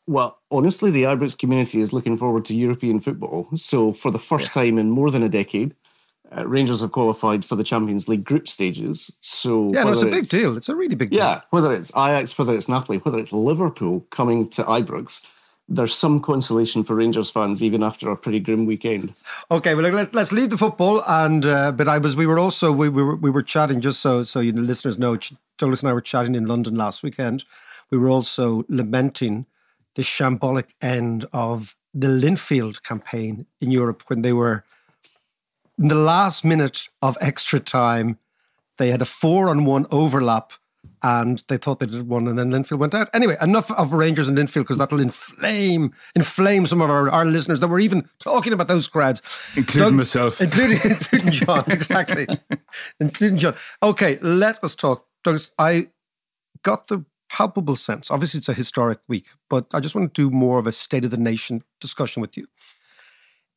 Well, 0.08 0.40
honestly, 0.50 0.90
the 0.90 1.04
Ibrox 1.04 1.38
community 1.38 1.80
is 1.80 1.92
looking 1.92 2.18
forward 2.18 2.44
to 2.46 2.54
European 2.54 2.98
football. 2.98 3.48
So, 3.54 3.92
for 3.92 4.10
the 4.10 4.18
first 4.18 4.46
yeah. 4.46 4.62
time 4.62 4.78
in 4.78 4.90
more 4.90 5.12
than 5.12 5.22
a 5.22 5.28
decade, 5.28 5.76
uh, 6.36 6.44
Rangers 6.44 6.80
have 6.80 6.90
qualified 6.90 7.44
for 7.44 7.54
the 7.54 7.62
Champions 7.62 8.08
League 8.08 8.24
group 8.24 8.48
stages. 8.48 9.16
So 9.20 9.70
yeah, 9.72 9.84
no, 9.84 9.92
it's 9.92 10.02
a 10.02 10.06
big 10.06 10.28
deal. 10.28 10.56
It's 10.56 10.68
a 10.68 10.74
really 10.74 10.96
big 10.96 11.10
deal. 11.10 11.20
Yeah, 11.20 11.42
whether 11.50 11.72
it's 11.72 11.92
Ajax, 11.92 12.36
whether 12.36 12.56
it's 12.56 12.68
Napoli, 12.68 12.98
whether 12.98 13.20
it's 13.20 13.32
Liverpool 13.32 14.04
coming 14.10 14.48
to 14.50 14.64
Ibrox, 14.64 15.24
there's 15.70 15.94
some 15.94 16.20
consolation 16.20 16.82
for 16.82 16.96
Rangers 16.96 17.30
fans 17.30 17.62
even 17.62 17.82
after 17.82 18.10
a 18.10 18.16
pretty 18.16 18.40
grim 18.40 18.66
weekend. 18.66 19.14
Okay, 19.50 19.74
well 19.74 19.88
let, 19.90 20.14
us 20.14 20.32
leave 20.32 20.50
the 20.50 20.58
football 20.58 21.02
and 21.06 21.46
uh, 21.46 21.72
but 21.72 21.88
I 21.88 21.98
was 21.98 22.16
we 22.16 22.26
were 22.26 22.38
also 22.38 22.72
we, 22.72 22.88
we 22.88 23.02
were 23.02 23.16
we 23.16 23.30
were 23.30 23.42
chatting 23.42 23.80
just 23.80 24.00
so 24.00 24.22
so 24.24 24.40
you 24.40 24.52
listeners 24.52 24.98
know 24.98 25.16
Douglas 25.56 25.82
and 25.82 25.88
I 25.88 25.92
were 25.92 26.00
chatting 26.00 26.34
in 26.34 26.46
London 26.46 26.74
last 26.74 27.02
weekend. 27.02 27.44
We 27.90 27.98
were 27.98 28.10
also 28.10 28.64
lamenting 28.68 29.46
the 29.94 30.02
shambolic 30.02 30.74
end 30.82 31.24
of 31.32 31.76
the 31.94 32.08
Linfield 32.08 32.82
campaign 32.82 33.46
in 33.60 33.70
Europe 33.70 34.04
when 34.08 34.22
they 34.22 34.32
were 34.32 34.64
in 35.78 35.88
the 35.88 35.94
last 35.94 36.44
minute 36.44 36.88
of 37.00 37.16
extra 37.20 37.58
time, 37.58 38.18
they 38.76 38.90
had 38.90 39.00
a 39.00 39.06
four 39.06 39.48
on 39.48 39.64
one 39.64 39.86
overlap 39.90 40.52
and 41.02 41.42
they 41.48 41.56
thought 41.56 41.78
they 41.78 41.86
did 41.86 42.08
one 42.08 42.26
and 42.28 42.38
then 42.38 42.50
Linfield 42.50 42.78
went 42.78 42.94
out. 42.94 43.08
Anyway, 43.12 43.36
enough 43.40 43.70
of 43.72 43.92
Rangers 43.92 44.28
and 44.28 44.36
Linfield 44.36 44.62
because 44.62 44.78
that'll 44.78 45.00
inflame 45.00 45.92
inflame 46.14 46.66
some 46.66 46.80
of 46.80 46.90
our, 46.90 47.10
our 47.10 47.24
listeners 47.24 47.60
that 47.60 47.68
were 47.68 47.80
even 47.80 48.08
talking 48.18 48.52
about 48.52 48.68
those 48.68 48.88
crowds. 48.88 49.22
Including 49.56 49.90
Doug, 49.90 49.94
myself. 49.94 50.40
Including, 50.40 50.78
including 50.84 51.30
John, 51.32 51.64
exactly. 51.68 52.26
including 53.00 53.38
John. 53.38 53.54
Okay, 53.82 54.18
let 54.20 54.62
us 54.62 54.74
talk. 54.74 55.06
Douglas, 55.24 55.52
I 55.58 55.88
got 56.62 56.88
the 56.88 57.04
palpable 57.28 57.76
sense, 57.76 58.10
obviously 58.10 58.38
it's 58.38 58.48
a 58.48 58.54
historic 58.54 58.98
week, 59.06 59.28
but 59.48 59.66
I 59.72 59.78
just 59.78 59.94
want 59.94 60.12
to 60.12 60.22
do 60.22 60.34
more 60.34 60.58
of 60.58 60.66
a 60.66 60.72
state 60.72 61.04
of 61.04 61.12
the 61.12 61.16
nation 61.16 61.62
discussion 61.80 62.20
with 62.20 62.36
you 62.36 62.48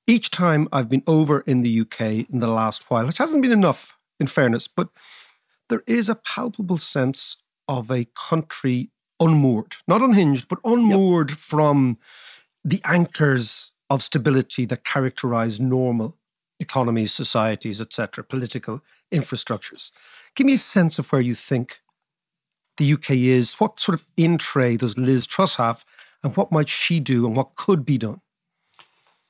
each 0.08 0.32
time 0.32 0.68
I've 0.72 0.90
been 0.90 1.04
over 1.08 1.42
in 1.42 1.62
the 1.62 1.82
UK 1.82 2.02
in 2.30 2.40
the 2.40 2.48
last 2.48 2.90
while, 2.90 3.06
which 3.06 3.18
hasn't 3.18 3.42
been 3.42 3.52
enough 3.52 3.98
in 4.20 4.28
fairness, 4.28 4.68
but 4.68 4.90
there 5.74 5.82
is 5.88 6.08
a 6.08 6.14
palpable 6.14 6.78
sense 6.78 7.38
of 7.68 7.90
a 7.90 8.06
country 8.14 8.92
unmoored, 9.20 9.78
not 9.88 10.04
unhinged, 10.04 10.48
but 10.48 10.60
unmoored 10.64 11.32
yep. 11.32 11.40
from 11.40 11.98
the 12.64 12.80
anchors 12.86 13.72
of 13.90 14.04
stability 14.04 14.66
that 14.66 14.84
characterize 14.84 15.60
normal 15.60 16.16
economies, 16.60 17.12
societies, 17.12 17.82
etc., 17.82 18.24
political 18.24 18.84
infrastructures. 19.12 19.92
Give 20.36 20.46
me 20.46 20.54
a 20.54 20.60
sense 20.60 21.00
of 21.00 21.12
where 21.12 21.22
you 21.22 21.34
think 21.34 21.82
the 22.78 22.94
UK 22.94 23.10
is. 23.14 23.54
What 23.54 23.80
sort 23.80 24.00
of 24.00 24.06
in 24.16 24.38
tray 24.38 24.78
does 24.78 24.96
Liz 24.96 25.26
Truss 25.26 25.56
have, 25.56 25.84
and 26.24 26.38
what 26.38 26.52
might 26.52 26.70
she 26.70 27.00
do, 27.00 27.26
and 27.26 27.36
what 27.36 27.56
could 27.56 27.84
be 27.84 27.98
done? 27.98 28.22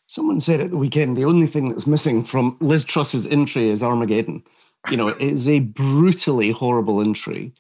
Someone 0.08 0.42
said 0.42 0.60
at 0.60 0.72
the 0.72 0.78
weekend 0.78 1.16
the 1.16 1.24
only 1.24 1.48
thing 1.48 1.70
that's 1.70 1.88
missing 1.88 2.22
from 2.22 2.58
Liz 2.60 2.84
Truss's 2.84 3.28
entry 3.28 3.70
is 3.70 3.82
Armageddon. 3.82 4.44
You 4.90 4.98
know, 4.98 5.08
it 5.10 5.22
is 5.22 5.48
a 5.48 5.60
brutally 5.60 6.52
horrible 6.52 7.02
entry. 7.02 7.54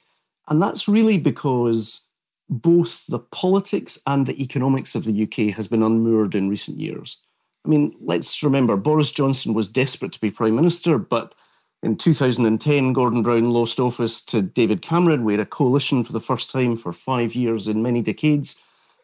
And 0.50 0.62
that's 0.62 0.88
really 0.88 1.18
because 1.18 2.06
both 2.50 3.06
the 3.08 3.20
politics 3.20 4.00
and 4.06 4.28
the 4.28 4.42
economics 4.42 4.96
of 4.96 5.06
the 5.06 5.24
UK 5.24 5.56
has 5.56 5.68
been 5.68 5.82
unmoored 5.82 6.36
in 6.36 6.50
recent 6.50 6.80
years. 6.80 7.22
I 7.66 7.70
mean, 7.70 7.96
let's 8.02 8.44
remember 8.44 8.76
Boris 8.76 9.12
Johnson 9.12 9.54
was 9.54 9.70
desperate 9.70 10.12
to 10.12 10.22
be 10.22 10.30
Prime 10.30 10.56
Minister, 10.56 10.98
but 10.98 11.34
in 11.82 11.98
2010, 11.98 12.94
Gordon 12.94 13.24
Brown 13.24 13.52
lost 13.52 13.80
office 13.80 14.22
to 14.26 14.42
David 14.42 14.82
Cameron. 14.82 15.24
We 15.24 15.34
had 15.34 15.40
a 15.40 15.46
coalition 15.46 16.04
for 16.04 16.14
the 16.14 16.22
first 16.22 16.52
time 16.52 16.78
for 16.78 16.94
five 16.94 17.36
years 17.36 17.68
in 17.68 17.82
many 17.82 18.02
decades. 18.02 18.62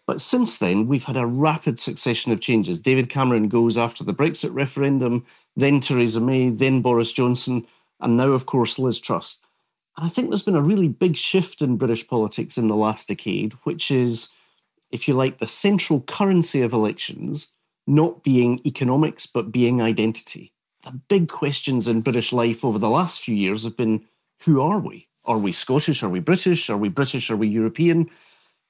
But 0.08 0.22
since 0.22 0.58
then, 0.58 0.88
we've 0.88 1.04
had 1.04 1.18
a 1.18 1.26
rapid 1.26 1.80
succession 1.80 2.32
of 2.32 2.40
changes. 2.40 2.80
David 2.80 3.10
Cameron 3.10 3.48
goes 3.48 3.78
after 3.78 4.04
the 4.04 4.14
Brexit 4.14 4.54
referendum, 4.54 5.26
then 5.56 5.80
Theresa 5.80 6.20
May, 6.20 6.50
then 6.50 6.82
Boris 6.82 7.12
Johnson, 7.12 7.68
and 8.00 8.18
now, 8.18 8.30
of 8.30 8.46
course, 8.46 8.80
Liz 8.80 9.00
Truss. 9.00 9.40
And 9.98 10.06
I 10.06 10.10
think 10.10 10.30
there's 10.30 10.44
been 10.44 10.56
a 10.56 10.62
really 10.62 10.88
big 10.88 11.18
shift 11.18 11.62
in 11.62 11.78
British 11.78 12.08
politics 12.08 12.58
in 12.58 12.68
the 12.68 12.76
last 12.76 13.08
decade, 13.08 13.54
which 13.64 13.92
is, 13.92 14.30
if 14.92 15.08
you 15.08 15.14
like, 15.14 15.40
the 15.40 15.48
central 15.48 16.02
currency 16.02 16.62
of 16.62 16.74
elections 16.74 17.52
not 17.86 18.24
being 18.24 18.62
economics, 18.66 19.26
but 19.26 19.52
being 19.52 19.82
identity. 19.82 20.54
The 20.84 21.00
big 21.10 21.28
questions 21.28 21.88
in 21.88 22.02
British 22.02 22.32
life 22.32 22.64
over 22.64 22.80
the 22.80 22.90
last 22.90 23.20
few 23.20 23.36
years 23.36 23.64
have 23.64 23.76
been 23.76 24.06
who 24.46 24.62
are 24.62 24.80
we? 24.80 25.08
Are 25.26 25.38
we 25.38 25.52
Scottish? 25.52 26.02
Are 26.04 26.10
we 26.10 26.20
British? 26.20 26.70
Are 26.70 26.78
we 26.78 26.88
British? 26.88 27.30
Are 27.30 27.36
we 27.36 27.48
European? 27.48 28.10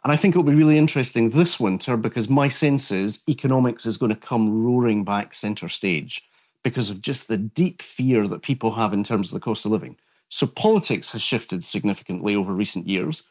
And 0.03 0.13
I 0.13 0.15
think 0.15 0.31
it'll 0.31 0.43
be 0.43 0.55
really 0.55 0.77
interesting 0.77 1.29
this 1.29 1.59
winter 1.59 1.97
because 1.97 2.29
my 2.29 2.47
sense 2.47 2.89
is 2.89 3.21
economics 3.27 3.85
is 3.85 3.97
going 3.97 4.13
to 4.13 4.19
come 4.19 4.63
roaring 4.63 5.03
back 5.03 5.33
center 5.33 5.67
stage 5.67 6.23
because 6.63 6.89
of 6.89 7.01
just 7.01 7.27
the 7.27 7.37
deep 7.37 7.81
fear 7.81 8.27
that 8.27 8.41
people 8.41 8.71
have 8.71 8.93
in 8.93 9.03
terms 9.03 9.29
of 9.29 9.33
the 9.33 9.39
cost 9.39 9.65
of 9.65 9.71
living. 9.71 9.97
So 10.29 10.45
politics 10.45 11.11
has 11.13 11.21
shifted 11.21 11.63
significantly 11.63 12.35
over 12.35 12.53
recent 12.53 12.87
years, 12.87 13.23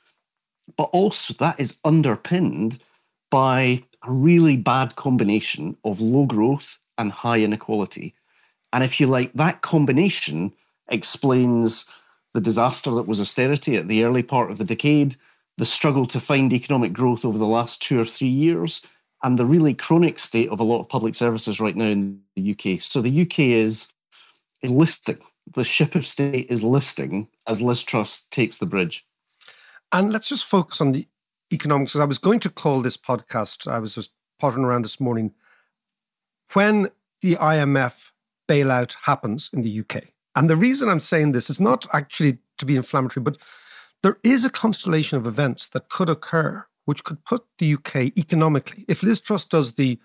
but 0.77 0.91
also 0.93 1.35
that 1.35 1.61
is 1.61 1.79
underpinned 1.85 2.79
by 3.31 3.83
a 4.03 4.11
really 4.11 4.57
bad 4.57 4.97
combination 4.97 5.77
of 5.85 6.01
low 6.01 6.27
growth 6.27 6.79
and 6.97 7.13
high 7.13 7.41
inequality. 7.41 8.15
And 8.73 8.83
if 8.83 9.01
you 9.01 9.07
like, 9.07 9.33
that 9.35 9.63
combination 9.63 10.53
explains 10.89 11.89
the 12.35 12.41
disaster 12.41 12.91
that 12.93 13.07
was 13.07 13.21
austerity 13.21 13.77
at 13.77 13.89
the 13.89 14.05
early 14.05 14.23
part 14.23 14.51
of 14.51 14.59
the 14.59 14.65
decade 14.65 15.17
the 15.59 15.67
struggle 15.67 16.07
to 16.07 16.21
find 16.21 16.53
economic 16.53 16.93
growth 16.93 17.25
over 17.25 17.37
the 17.37 17.45
last 17.45 17.83
two 17.83 18.01
or 18.01 18.05
three 18.05 18.29
years, 18.29 18.87
and 19.23 19.39
the 19.39 19.47
really 19.47 19.75
chronic 19.75 20.19
state 20.19 20.49
of 20.51 20.61
a 20.61 20.65
lot 20.65 20.81
of 20.81 20.89
public 20.89 21.15
services 21.15 21.61
right 21.61 21.77
now 21.77 21.87
in 21.87 22.21
the 22.37 22.53
UK. 22.53 22.81
So 22.81 23.01
the 23.01 23.23
UK 23.23 23.41
is 23.41 23.93
listing. 24.63 25.19
The 25.55 25.65
ship 25.65 25.95
of 25.95 26.07
state 26.07 26.47
is 26.51 26.63
listing 26.63 27.29
as 27.47 27.61
Liz 27.61 27.83
Truss 27.83 28.27
takes 28.31 28.59
the 28.59 28.67
bridge. 28.67 29.05
And 29.93 30.13
let's 30.13 30.29
just 30.29 30.45
focus 30.45 30.81
on 30.81 30.93
the 30.93 31.09
economics. 31.53 31.97
I 31.97 32.05
was 32.05 32.19
going 32.19 32.41
to 32.41 32.51
call 32.51 32.83
this 32.83 32.97
podcast, 32.97 33.67
I 33.67 33.79
was 33.79 33.95
just 33.95 34.11
pottering 34.39 34.65
around 34.65 34.83
this 34.83 35.01
morning, 35.01 35.33
when 36.53 36.91
the 37.23 37.37
IMF 37.37 38.13
bailout 38.49 38.97
happens 39.03 39.51
in 39.53 39.63
the 39.63 39.81
UK. 39.81 40.05
And 40.37 40.49
the 40.49 40.57
reason 40.57 40.89
I'm 40.89 41.01
saying 41.01 41.33
this 41.33 41.51
is 41.51 41.59
not 41.59 41.87
actually 41.93 42.39
to 42.59 42.67
be 42.67 42.77
inflammatory, 42.77 43.25
but 43.25 43.39
there 44.03 44.19
is 44.23 44.45
a 44.45 44.51
constellation 44.51 45.19
of 45.19 45.27
events 45.27 45.67
that 45.69 45.89
could 45.89 46.09
occur 46.09 46.65
which 46.89 47.05
could 47.05 47.23
put 47.23 47.45
the 47.59 47.75
UK 47.75 47.97
economically, 48.17 48.87
if 48.89 49.03
Liz 49.03 49.21
Truss 49.21 49.45
does 49.45 49.75
the 49.75 49.99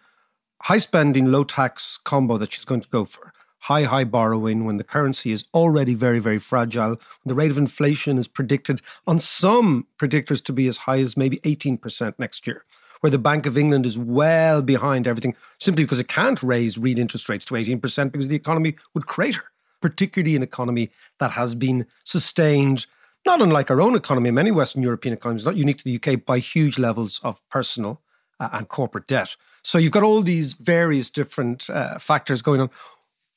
high 0.63 0.79
spending, 0.79 1.31
low 1.31 1.45
tax 1.45 1.97
combo 2.03 2.37
that 2.37 2.51
she's 2.51 2.65
going 2.65 2.81
to 2.81 2.89
go 2.89 3.05
for, 3.05 3.31
high, 3.59 3.83
high 3.83 4.03
borrowing 4.03 4.65
when 4.65 4.75
the 4.75 4.83
currency 4.83 5.31
is 5.31 5.45
already 5.53 5.93
very, 5.93 6.19
very 6.19 6.39
fragile, 6.39 6.89
when 6.89 6.97
the 7.27 7.35
rate 7.35 7.51
of 7.51 7.57
inflation 7.57 8.17
is 8.17 8.27
predicted 8.27 8.81
on 9.07 9.17
some 9.17 9.87
predictors 9.97 10.43
to 10.43 10.51
be 10.51 10.67
as 10.67 10.75
high 10.75 10.99
as 10.99 11.15
maybe 11.15 11.37
18% 11.45 12.15
next 12.19 12.45
year, 12.45 12.65
where 12.99 13.11
the 13.11 13.17
Bank 13.17 13.45
of 13.45 13.57
England 13.57 13.85
is 13.85 13.97
well 13.97 14.61
behind 14.61 15.07
everything 15.07 15.37
simply 15.59 15.85
because 15.85 16.01
it 16.01 16.09
can't 16.09 16.43
raise 16.43 16.77
real 16.77 16.99
interest 16.99 17.29
rates 17.29 17.45
to 17.45 17.53
18% 17.53 18.11
because 18.11 18.27
the 18.27 18.35
economy 18.35 18.75
would 18.93 19.05
crater, 19.05 19.45
particularly 19.79 20.35
an 20.35 20.43
economy 20.43 20.91
that 21.19 21.31
has 21.31 21.55
been 21.55 21.85
sustained 22.03 22.87
not 23.25 23.41
unlike 23.41 23.71
our 23.71 23.81
own 23.81 23.95
economy, 23.95 24.31
many 24.31 24.51
Western 24.51 24.83
European 24.83 25.13
economies, 25.13 25.45
not 25.45 25.55
unique 25.55 25.77
to 25.77 25.83
the 25.83 25.95
UK, 25.95 26.25
by 26.25 26.39
huge 26.39 26.77
levels 26.77 27.19
of 27.23 27.41
personal 27.49 28.01
uh, 28.39 28.49
and 28.53 28.67
corporate 28.67 29.07
debt. 29.07 29.35
So 29.63 29.77
you've 29.77 29.91
got 29.91 30.03
all 30.03 30.21
these 30.21 30.53
various 30.53 31.09
different 31.09 31.69
uh, 31.69 31.97
factors 31.99 32.41
going 32.41 32.59
on. 32.59 32.69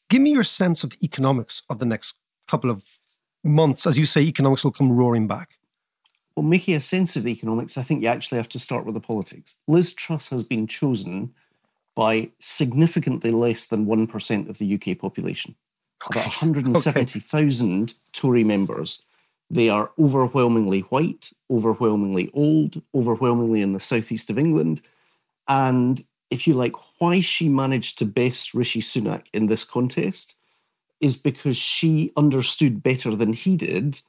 Give 0.08 0.20
me 0.20 0.30
your 0.30 0.44
sense 0.44 0.82
of 0.84 0.90
the 0.90 0.98
economics 1.04 1.62
of 1.70 1.78
the 1.78 1.86
next 1.86 2.14
couple 2.48 2.70
of 2.70 2.98
months. 3.44 3.86
As 3.86 3.96
you 3.96 4.06
say, 4.06 4.22
economics 4.22 4.64
will 4.64 4.72
come 4.72 4.90
roaring 4.90 5.26
back. 5.26 5.58
Well, 6.34 6.44
making 6.44 6.74
a 6.74 6.80
sense 6.80 7.16
of 7.16 7.22
the 7.22 7.32
economics, 7.32 7.78
I 7.78 7.82
think 7.82 8.02
you 8.02 8.08
actually 8.08 8.36
have 8.36 8.48
to 8.50 8.58
start 8.58 8.84
with 8.84 8.94
the 8.94 9.00
politics. 9.00 9.56
Liz 9.66 9.94
Truss 9.94 10.28
has 10.30 10.44
been 10.44 10.66
chosen 10.66 11.32
by 11.94 12.30
significantly 12.40 13.30
less 13.30 13.66
than 13.66 13.86
1% 13.86 14.48
of 14.48 14.58
the 14.58 14.74
UK 14.74 14.98
population. 14.98 15.54
Okay. 16.06 16.20
About 16.20 16.42
170,000 16.42 17.82
okay. 17.82 17.94
Tory 18.12 18.44
members 18.44 19.02
they 19.50 19.68
are 19.68 19.92
overwhelmingly 19.98 20.80
white, 20.80 21.32
overwhelmingly 21.50 22.30
old, 22.34 22.82
overwhelmingly 22.94 23.62
in 23.62 23.72
the 23.72 23.80
southeast 23.80 24.30
of 24.30 24.38
England. 24.38 24.80
And 25.48 26.04
if 26.30 26.46
you 26.46 26.54
like, 26.54 26.74
why 26.98 27.20
she 27.20 27.48
managed 27.48 27.98
to 27.98 28.04
best 28.04 28.54
Rishi 28.54 28.80
Sunak 28.80 29.26
in 29.32 29.46
this 29.46 29.64
contest 29.64 30.34
is 31.00 31.16
because 31.16 31.56
she 31.56 32.12
understood 32.16 32.82
better 32.82 33.14
than 33.14 33.32
he 33.32 33.56
did 33.56 34.00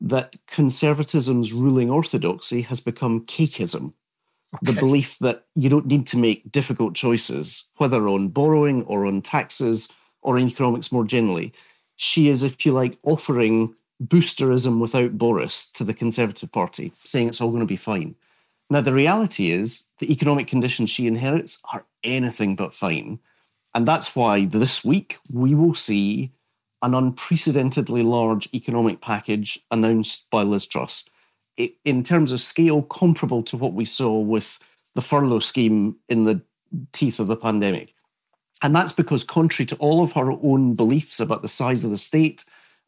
that 0.00 0.36
conservatism's 0.46 1.52
ruling 1.52 1.90
orthodoxy 1.90 2.62
has 2.62 2.80
become 2.80 3.24
cakeism. 3.26 3.92
Okay. 4.56 4.72
The 4.72 4.80
belief 4.80 5.18
that 5.18 5.46
you 5.56 5.68
don't 5.68 5.86
need 5.86 6.06
to 6.08 6.16
make 6.16 6.52
difficult 6.52 6.94
choices, 6.94 7.64
whether 7.78 8.06
on 8.06 8.28
borrowing 8.28 8.84
or 8.84 9.06
on 9.06 9.22
taxes 9.22 9.90
or 10.22 10.38
in 10.38 10.48
economics 10.48 10.92
more 10.92 11.04
generally. 11.04 11.52
She 11.96 12.28
is, 12.28 12.42
if 12.42 12.64
you 12.64 12.72
like, 12.72 12.98
offering 13.02 13.74
boosterism 14.06 14.80
without 14.80 15.18
Boris 15.18 15.66
to 15.72 15.84
the 15.84 15.94
Conservative 15.94 16.50
Party, 16.52 16.92
saying 17.04 17.28
it's 17.28 17.40
all 17.40 17.50
going 17.50 17.60
to 17.60 17.66
be 17.66 17.76
fine. 17.76 18.14
Now, 18.70 18.80
the 18.80 18.92
reality 18.92 19.50
is 19.50 19.84
the 19.98 20.10
economic 20.12 20.46
conditions 20.46 20.90
she 20.90 21.06
inherits 21.06 21.58
are 21.72 21.84
anything 22.02 22.56
but 22.56 22.74
fine. 22.74 23.18
And 23.74 23.86
that's 23.86 24.14
why 24.16 24.46
this 24.46 24.84
week 24.84 25.18
we 25.30 25.54
will 25.54 25.74
see 25.74 26.32
an 26.82 26.94
unprecedentedly 26.94 28.02
large 28.02 28.48
economic 28.54 29.00
package 29.00 29.58
announced 29.70 30.30
by 30.30 30.42
Liz 30.42 30.66
Truss. 30.66 31.04
It, 31.56 31.74
in 31.84 32.02
terms 32.02 32.32
of 32.32 32.40
scale, 32.40 32.82
comparable 32.82 33.42
to 33.44 33.56
what 33.56 33.74
we 33.74 33.84
saw 33.84 34.18
with 34.18 34.58
the 34.94 35.02
furlough 35.02 35.38
scheme 35.40 35.96
in 36.08 36.24
the 36.24 36.42
teeth 36.92 37.20
of 37.20 37.26
the 37.26 37.36
pandemic. 37.36 37.94
And 38.62 38.74
that's 38.74 38.92
because, 38.92 39.24
contrary 39.24 39.66
to 39.66 39.76
all 39.76 40.02
of 40.02 40.12
her 40.12 40.30
own 40.30 40.74
beliefs 40.74 41.20
about 41.20 41.42
the 41.42 41.48
size 41.48 41.84
of 41.84 41.90
the 41.90 41.98
state 41.98 42.44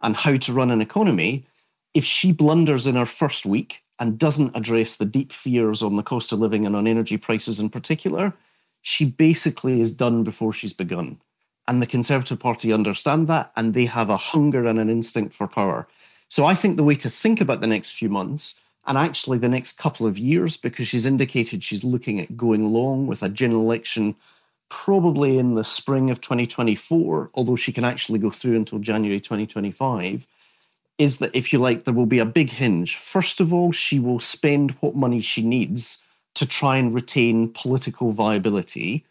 and 0.06 0.14
how 0.14 0.36
to 0.36 0.52
run 0.52 0.70
an 0.70 0.80
economy, 0.80 1.44
if 1.92 2.04
she 2.04 2.30
blunders 2.30 2.86
in 2.86 2.94
her 2.94 3.04
first 3.04 3.44
week 3.44 3.82
and 3.98 4.16
doesn't 4.16 4.56
address 4.56 4.94
the 4.94 5.04
deep 5.04 5.32
fears 5.32 5.82
on 5.82 5.96
the 5.96 6.02
cost 6.04 6.30
of 6.30 6.38
living 6.38 6.64
and 6.64 6.76
on 6.76 6.86
energy 6.86 7.16
prices 7.16 7.58
in 7.58 7.68
particular, 7.68 8.32
she 8.82 9.04
basically 9.04 9.80
is 9.80 9.90
done 9.90 10.22
before 10.22 10.52
she's 10.52 10.72
begun. 10.72 11.18
And 11.66 11.82
the 11.82 11.88
Conservative 11.88 12.38
Party 12.38 12.72
understand 12.72 13.26
that 13.26 13.50
and 13.56 13.74
they 13.74 13.86
have 13.86 14.08
a 14.08 14.16
hunger 14.16 14.64
and 14.64 14.78
an 14.78 14.88
instinct 14.88 15.34
for 15.34 15.48
power. 15.48 15.88
So 16.28 16.46
I 16.46 16.54
think 16.54 16.76
the 16.76 16.84
way 16.84 16.94
to 16.94 17.10
think 17.10 17.40
about 17.40 17.60
the 17.60 17.66
next 17.66 17.90
few 17.90 18.08
months 18.08 18.60
and 18.86 18.96
actually 18.96 19.38
the 19.38 19.48
next 19.48 19.72
couple 19.72 20.06
of 20.06 20.20
years, 20.20 20.56
because 20.56 20.86
she's 20.86 21.04
indicated 21.04 21.64
she's 21.64 21.82
looking 21.82 22.20
at 22.20 22.36
going 22.36 22.72
long 22.72 23.08
with 23.08 23.24
a 23.24 23.28
general 23.28 23.62
election 23.62 24.14
probably 24.68 25.38
in 25.38 25.54
the 25.54 25.64
spring 25.64 26.10
of 26.10 26.20
2024, 26.20 27.30
although 27.34 27.56
she 27.56 27.72
can 27.72 27.84
actually 27.84 28.18
go 28.18 28.30
through 28.30 28.56
until 28.56 28.78
January 28.78 29.20
2025, 29.20 30.26
is 30.98 31.18
that 31.18 31.34
if 31.34 31.52
you 31.52 31.58
like, 31.58 31.84
there 31.84 31.94
will 31.94 32.06
be 32.06 32.18
a 32.18 32.24
big 32.24 32.50
hinge. 32.50 32.96
First 32.96 33.40
of 33.40 33.52
all, 33.52 33.72
she 33.72 33.98
will 33.98 34.20
spend 34.20 34.72
what 34.80 34.94
money 34.94 35.20
she 35.20 35.42
needs 35.42 36.02
to 36.34 36.46
try 36.46 36.76
and 36.76 36.94
retain 36.94 37.52
political 37.52 38.12
viability 38.12 39.04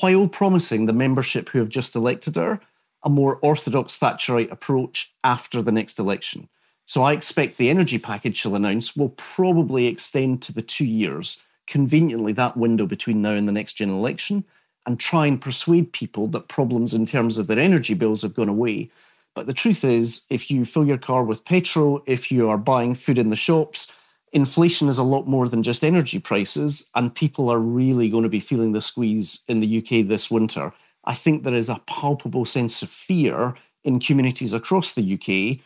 while 0.00 0.28
promising 0.28 0.86
the 0.86 0.92
membership 0.92 1.48
who 1.48 1.58
have 1.58 1.68
just 1.68 1.96
elected 1.96 2.36
her 2.36 2.60
a 3.02 3.10
more 3.10 3.38
orthodox 3.42 3.96
Thatcherite 3.96 4.50
approach 4.50 5.12
after 5.24 5.62
the 5.62 5.72
next 5.72 5.98
election. 5.98 6.48
So 6.86 7.02
I 7.02 7.12
expect 7.12 7.56
the 7.56 7.70
energy 7.70 7.98
package 7.98 8.36
she'll 8.36 8.56
announce 8.56 8.96
will 8.96 9.10
probably 9.10 9.86
extend 9.86 10.42
to 10.42 10.52
the 10.52 10.62
two 10.62 10.84
years, 10.84 11.42
conveniently 11.66 12.32
that 12.32 12.56
window 12.56 12.86
between 12.86 13.22
now 13.22 13.32
and 13.32 13.46
the 13.46 13.52
next 13.52 13.74
general 13.74 13.98
election, 13.98 14.44
and 14.90 14.98
try 14.98 15.24
and 15.26 15.40
persuade 15.40 15.92
people 15.92 16.26
that 16.26 16.48
problems 16.48 16.94
in 16.94 17.06
terms 17.06 17.38
of 17.38 17.46
their 17.46 17.60
energy 17.60 17.94
bills 17.94 18.22
have 18.22 18.34
gone 18.34 18.48
away. 18.48 18.90
But 19.36 19.46
the 19.46 19.52
truth 19.52 19.84
is, 19.84 20.26
if 20.30 20.50
you 20.50 20.64
fill 20.64 20.84
your 20.84 20.98
car 20.98 21.22
with 21.22 21.44
petrol, 21.44 22.02
if 22.06 22.32
you 22.32 22.48
are 22.50 22.58
buying 22.58 22.96
food 22.96 23.16
in 23.16 23.30
the 23.30 23.36
shops, 23.36 23.92
inflation 24.32 24.88
is 24.88 24.98
a 24.98 25.04
lot 25.04 25.28
more 25.28 25.48
than 25.48 25.62
just 25.62 25.84
energy 25.84 26.18
prices, 26.18 26.90
and 26.96 27.14
people 27.14 27.50
are 27.50 27.60
really 27.60 28.08
going 28.08 28.24
to 28.24 28.28
be 28.28 28.40
feeling 28.40 28.72
the 28.72 28.82
squeeze 28.82 29.44
in 29.46 29.60
the 29.60 29.78
UK 29.78 30.08
this 30.08 30.28
winter. 30.28 30.72
I 31.04 31.14
think 31.14 31.44
there 31.44 31.54
is 31.54 31.68
a 31.68 31.80
palpable 31.86 32.44
sense 32.44 32.82
of 32.82 32.90
fear 32.90 33.54
in 33.84 34.00
communities 34.00 34.52
across 34.52 34.94
the 34.94 35.14
UK 35.14 35.64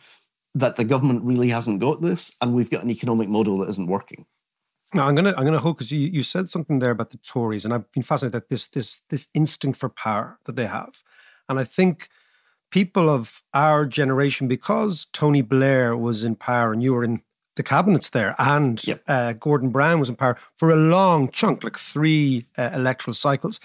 that 0.53 0.75
the 0.75 0.85
government 0.85 1.23
really 1.23 1.49
hasn't 1.49 1.79
got 1.79 1.99
this, 1.99 2.37
and 2.41 2.53
we've 2.53 2.69
got 2.69 2.83
an 2.83 2.91
economic 2.91 3.27
model 3.27 3.57
that 3.57 3.69
isn't 3.69 3.87
working. 3.87 4.27
Now 4.93 5.07
I'm 5.07 5.15
gonna 5.15 5.33
I'm 5.37 5.45
gonna 5.45 5.59
hook 5.59 5.77
because 5.77 5.91
you, 5.91 5.99
you 5.99 6.23
said 6.23 6.49
something 6.49 6.79
there 6.79 6.91
about 6.91 7.09
the 7.09 7.17
Tories, 7.17 7.65
and 7.65 7.73
I've 7.73 7.91
been 7.91 8.03
fascinated 8.03 8.33
that 8.33 8.49
this 8.49 8.67
this 8.67 9.01
this 9.09 9.27
instinct 9.33 9.79
for 9.79 9.89
power 9.89 10.39
that 10.45 10.55
they 10.55 10.67
have, 10.67 11.03
and 11.49 11.59
I 11.59 11.63
think 11.63 12.09
people 12.71 13.09
of 13.09 13.41
our 13.53 13.85
generation, 13.85 14.47
because 14.47 15.07
Tony 15.13 15.41
Blair 15.41 15.95
was 15.95 16.23
in 16.23 16.35
power 16.35 16.73
and 16.73 16.83
you 16.83 16.93
were 16.93 17.03
in 17.03 17.21
the 17.55 17.63
cabinets 17.63 18.09
there, 18.09 18.35
and 18.37 18.85
yep. 18.85 19.01
uh, 19.07 19.33
Gordon 19.33 19.69
Brown 19.69 19.99
was 19.99 20.09
in 20.09 20.15
power 20.15 20.37
for 20.57 20.69
a 20.69 20.75
long 20.75 21.29
chunk, 21.29 21.63
like 21.63 21.77
three 21.77 22.47
uh, 22.57 22.71
electoral 22.73 23.13
cycles. 23.13 23.59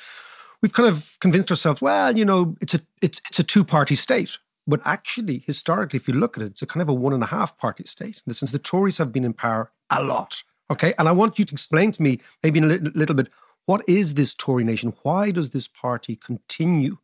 We've 0.63 0.73
kind 0.73 0.89
of 0.89 1.17
convinced 1.21 1.51
ourselves, 1.51 1.83
well, 1.83 2.17
you 2.17 2.25
know, 2.25 2.57
it's 2.61 2.75
a 2.75 2.81
it's 3.03 3.21
it's 3.29 3.39
a 3.39 3.45
two 3.45 3.65
party 3.65 3.95
state. 3.95 4.39
But 4.67 4.81
actually, 4.85 5.43
historically, 5.47 5.97
if 5.97 6.07
you 6.07 6.15
look 6.15 6.37
at 6.37 6.45
it, 6.45 6.53
it's 6.53 6.63
a 6.63 6.67
kind 6.67 6.83
of 6.83 6.89
a 6.89 6.95
one 6.95 7.13
and 7.13 7.23
a 7.23 7.27
half 7.27 7.59
party 7.59 7.85
state 7.85 8.19
in 8.19 8.23
the 8.27 8.35
sense 8.35 8.53
the 8.53 8.59
Tories 8.59 8.99
have 8.99 9.13
been 9.13 9.25
in 9.25 9.33
power 9.33 9.73
a 9.91 10.03
lot 10.03 10.45
Okay. 10.71 10.95
And 10.99 11.09
I 11.09 11.13
want 11.13 11.39
you 11.39 11.45
to 11.45 11.53
explain 11.53 11.91
to 11.93 12.03
me, 12.03 12.21
maybe 12.43 12.59
in 12.59 12.65
a 12.65 12.69
little, 12.69 12.93
little 12.95 13.17
bit, 13.17 13.29
what 13.67 13.83
is 13.89 14.15
this 14.15 14.35
Tory 14.35 14.65
nation? 14.65 14.95
Why 15.03 15.31
does 15.31 15.51
this 15.51 15.69
party 15.69 16.17
continue 16.17 16.99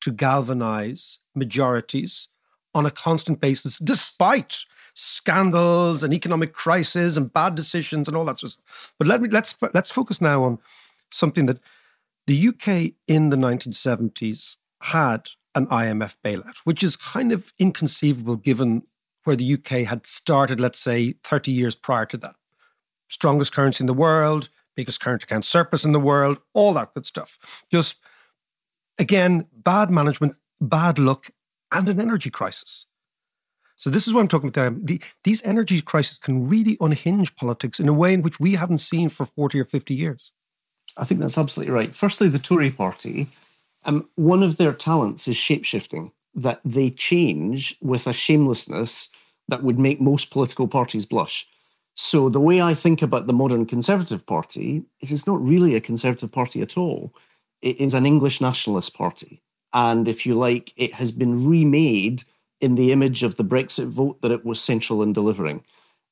to 0.00 0.10
galvanize 0.10 1.18
majorities 1.34 2.28
on 2.74 2.86
a 2.86 2.90
constant 2.90 3.40
basis, 3.40 3.78
despite 3.78 4.64
scandals 4.94 6.02
and 6.02 6.14
economic 6.14 6.52
crisis 6.52 7.16
and 7.16 7.32
bad 7.32 7.54
decisions 7.54 8.08
and 8.08 8.16
all 8.16 8.24
that 8.24 8.38
sort 8.38 8.52
of 8.52 8.52
stuff? 8.52 8.94
But 8.98 9.08
let 9.08 9.20
me 9.20 9.28
let's 9.28 9.54
let's 9.74 9.90
focus 9.90 10.20
now 10.20 10.42
on 10.42 10.58
something 11.10 11.46
that 11.46 11.60
the 12.26 12.48
UK 12.48 12.92
in 13.06 13.30
the 13.30 13.36
1970s 13.36 14.56
had 14.82 15.30
an 15.54 15.66
IMF 15.66 16.16
bailout, 16.24 16.58
which 16.64 16.82
is 16.82 16.96
kind 16.96 17.32
of 17.32 17.52
inconceivable 17.58 18.36
given 18.36 18.82
where 19.24 19.36
the 19.36 19.54
UK 19.54 19.86
had 19.86 20.06
started, 20.06 20.60
let's 20.60 20.78
say, 20.78 21.14
30 21.24 21.52
years 21.52 21.74
prior 21.74 22.06
to 22.06 22.16
that 22.16 22.36
strongest 23.10 23.52
currency 23.52 23.82
in 23.82 23.86
the 23.86 23.94
world, 23.94 24.48
biggest 24.76 25.00
current 25.00 25.22
account 25.22 25.44
surplus 25.44 25.84
in 25.84 25.92
the 25.92 26.00
world, 26.00 26.40
all 26.54 26.72
that 26.74 26.94
good 26.94 27.04
stuff. 27.04 27.64
Just 27.70 27.96
again, 28.98 29.46
bad 29.52 29.90
management, 29.90 30.36
bad 30.60 30.98
luck, 30.98 31.30
and 31.72 31.88
an 31.88 32.00
energy 32.00 32.30
crisis. 32.30 32.86
So 33.76 33.88
this 33.88 34.06
is 34.06 34.12
what 34.12 34.20
I'm 34.20 34.28
talking 34.28 34.50
about. 34.50 34.86
The, 34.86 35.00
these 35.24 35.42
energy 35.42 35.80
crises 35.80 36.18
can 36.18 36.48
really 36.48 36.76
unhinge 36.80 37.34
politics 37.36 37.80
in 37.80 37.88
a 37.88 37.94
way 37.94 38.12
in 38.12 38.22
which 38.22 38.38
we 38.38 38.54
haven't 38.54 38.78
seen 38.78 39.08
for 39.08 39.24
40 39.24 39.60
or 39.60 39.64
50 39.64 39.94
years. 39.94 40.32
I 40.96 41.04
think 41.04 41.20
that's 41.20 41.38
absolutely 41.38 41.72
right. 41.72 41.94
Firstly, 41.94 42.28
the 42.28 42.38
Tory 42.38 42.70
party, 42.70 43.28
um, 43.84 44.08
one 44.16 44.42
of 44.42 44.58
their 44.58 44.74
talents 44.74 45.26
is 45.26 45.36
shapeshifting, 45.36 46.12
that 46.34 46.60
they 46.64 46.90
change 46.90 47.76
with 47.80 48.06
a 48.06 48.12
shamelessness 48.12 49.10
that 49.48 49.62
would 49.62 49.78
make 49.78 50.00
most 50.00 50.30
political 50.30 50.68
parties 50.68 51.06
blush. 51.06 51.46
So 52.02 52.30
the 52.30 52.40
way 52.40 52.62
I 52.62 52.72
think 52.72 53.02
about 53.02 53.26
the 53.26 53.34
modern 53.34 53.66
Conservative 53.66 54.24
Party 54.24 54.82
is 55.02 55.12
it's 55.12 55.26
not 55.26 55.46
really 55.46 55.74
a 55.74 55.82
Conservative 55.82 56.32
Party 56.32 56.62
at 56.62 56.78
all. 56.78 57.14
It 57.60 57.78
is 57.78 57.92
an 57.92 58.06
English 58.06 58.40
nationalist 58.40 58.96
party. 58.96 59.42
And 59.74 60.08
if 60.08 60.24
you 60.24 60.34
like, 60.34 60.72
it 60.78 60.94
has 60.94 61.12
been 61.12 61.46
remade 61.46 62.24
in 62.62 62.74
the 62.74 62.90
image 62.90 63.22
of 63.22 63.36
the 63.36 63.44
Brexit 63.44 63.88
vote 63.88 64.22
that 64.22 64.30
it 64.30 64.46
was 64.46 64.62
central 64.62 65.02
in 65.02 65.12
delivering. 65.12 65.62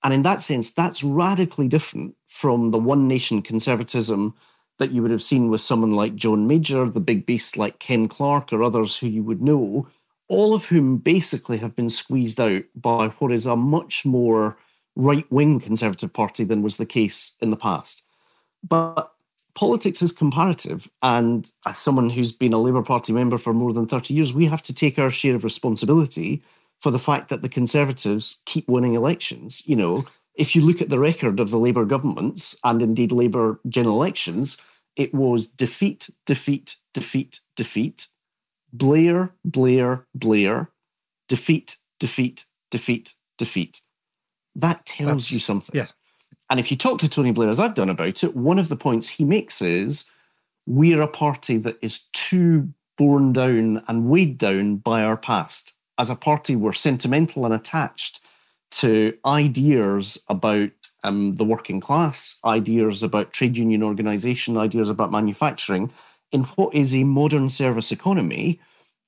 And 0.05 0.13
in 0.13 0.21
that 0.25 0.43
sense, 0.43 0.71
that's 0.71 1.03
radically 1.03 1.69
different 1.69 2.15
from 2.27 2.71
the 2.71 2.79
one 2.79 3.09
nation 3.09 3.41
conservatism 3.41 4.35
that 4.77 4.91
you 4.91 5.01
would 5.01 5.11
have 5.11 5.23
seen 5.23 5.49
with 5.49 5.63
someone 5.63 5.93
like 5.93 6.15
John 6.15 6.47
Major, 6.47 6.87
the 6.91 7.01
big 7.01 7.25
beast 7.25 7.57
like 7.57 7.79
Ken 7.79 8.09
Clarke, 8.09 8.53
or 8.53 8.63
others 8.63 8.99
who 8.99 9.07
you 9.07 9.23
would 9.23 9.41
know, 9.41 9.89
all 10.29 10.55
of 10.55 10.67
whom 10.67 10.99
basically 10.99 11.57
have 11.57 11.75
been 11.75 11.89
squeezed 11.89 12.39
out 12.39 12.65
by 12.77 13.09
what 13.09 13.33
is 13.33 13.47
a 13.47 13.57
much 13.57 14.05
more 14.05 14.59
right 14.99 15.31
wing 15.33 15.61
Conservative 15.61 16.13
Party 16.13 16.45
than 16.45 16.61
was 16.61 16.77
the 16.77 16.85
case 16.85 17.33
in 17.41 17.51
the 17.51 17.57
past. 17.57 18.03
But 18.69 19.13
politics 19.55 20.03
is 20.03 20.13
comparative. 20.13 20.91
And 21.03 21.51
as 21.65 21.79
someone 21.79 22.11
who's 22.11 22.33
been 22.33 22.53
a 22.53 22.59
Labour 22.59 22.83
Party 22.83 23.13
member 23.13 23.39
for 23.39 23.55
more 23.55 23.73
than 23.73 23.87
30 23.87 24.13
years, 24.13 24.35
we 24.35 24.47
have 24.47 24.63
to 24.63 24.75
take 24.75 24.99
our 24.99 25.11
share 25.11 25.35
of 25.35 25.45
responsibility 25.45 26.43
for 26.81 26.91
the 26.91 26.99
fact 26.99 27.29
that 27.29 27.43
the 27.43 27.49
Conservatives 27.49 28.43
keep 28.45 28.69
winning 28.69 28.95
elections. 28.95 29.67
You 29.67 29.77
know, 29.77 30.07
if 30.35 30.55
you 30.55 30.63
look 30.63 30.83
at 30.83 30.91
the 30.91 30.99
record 30.99 31.41
of 31.41 31.51
the 31.51 31.59
Labour 31.59 31.85
governments 31.85 32.57
and 32.65 32.83
indeed 32.83 33.13
Labour 33.13 33.61
general 33.69 33.97
elections, 33.97 34.61
it 34.97 35.15
was 35.15 35.47
defeat, 35.47 36.11
defeat, 36.27 36.77
defeat, 36.93 37.41
defeat, 37.57 38.09
Blair, 38.73 39.33
Blair, 39.45 40.07
Blair, 40.15 40.71
defeat, 41.29 41.79
defeat, 41.99 42.45
defeat, 42.71 43.15
defeat. 43.39 43.81
That 44.59 44.85
tells 44.85 45.09
That's, 45.09 45.33
you 45.33 45.39
something. 45.39 45.75
Yeah. 45.75 45.87
And 46.51 46.59
if 46.59 46.71
you 46.71 46.77
talk 46.77 46.99
to 47.01 47.09
Tony 47.09 47.33
Blair, 47.33 47.49
as 47.49 47.61
I've 47.61 47.75
done 47.75 47.91
about 47.91 48.25
it, 48.25 48.37
one 48.37 48.59
of 48.59 48.69
the 48.69 48.77
points 48.77 49.09
he 49.09 49.25
makes 49.25 49.63
is 49.63 50.11
we're 50.67 51.01
a 51.01 51.09
party 51.09 51.57
that 51.59 51.79
is 51.81 52.09
too 52.13 52.73
borne 52.97 53.33
down 53.33 53.83
and 53.87 54.09
weighed 54.09 54.37
down 54.37 54.77
by 54.77 55.03
our 55.03 55.17
past. 55.17 55.73
As 55.99 56.11
a 56.11 56.17
party, 56.17 56.57
we're 56.57 56.73
sentimental 56.73 57.45
and 57.45 57.55
attached 57.55 58.21
to 58.71 59.17
ideas 59.25 60.23
about 60.29 60.71
um, 61.05 61.37
the 61.37 61.45
working 61.45 61.81
class, 61.81 62.39
ideas 62.45 63.03
about 63.03 63.33
trade 63.33 63.57
union 63.57 63.83
organisation, 63.83 64.57
ideas 64.57 64.91
about 64.91 65.13
manufacturing 65.13 65.93
in 66.33 66.45
what 66.45 66.75
is 66.75 66.95
a 66.95 67.05
modern 67.05 67.49
service 67.49 67.93
economy. 67.93 68.61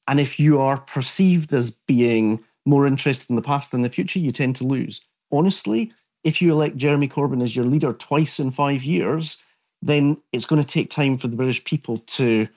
And 0.07 0.21
if 0.21 0.39
you 0.39 0.61
are 0.61 0.79
perceived 0.79 1.53
as 1.53 1.71
being 1.71 2.45
more 2.65 2.87
interested 2.87 3.31
in 3.31 3.37
the 3.37 3.43
past 3.43 3.71
than 3.71 3.83
the 3.83 3.91
future, 3.91 4.19
you 4.19 4.31
tend 4.31 4.57
to 4.57 4.65
lose. 4.65 5.01
Honestly, 5.33 5.93
if 6.25 6.43
you 6.43 6.53
elect 6.53 6.77
Jeremy 6.77 7.09
Corbyn 7.09 7.43
as 7.43 7.57
your 7.57 7.65
leader 7.65 7.93
twice 7.93 8.39
in 8.39 8.51
five 8.51 8.83
years, 8.83 9.43
then 9.83 10.19
it's 10.33 10.47
going 10.47 10.63
to 10.63 10.69
take 10.69 10.91
time 10.91 11.17
for 11.17 11.29
the 11.29 11.37
British 11.37 11.65
people 11.65 11.99
to 11.99 12.49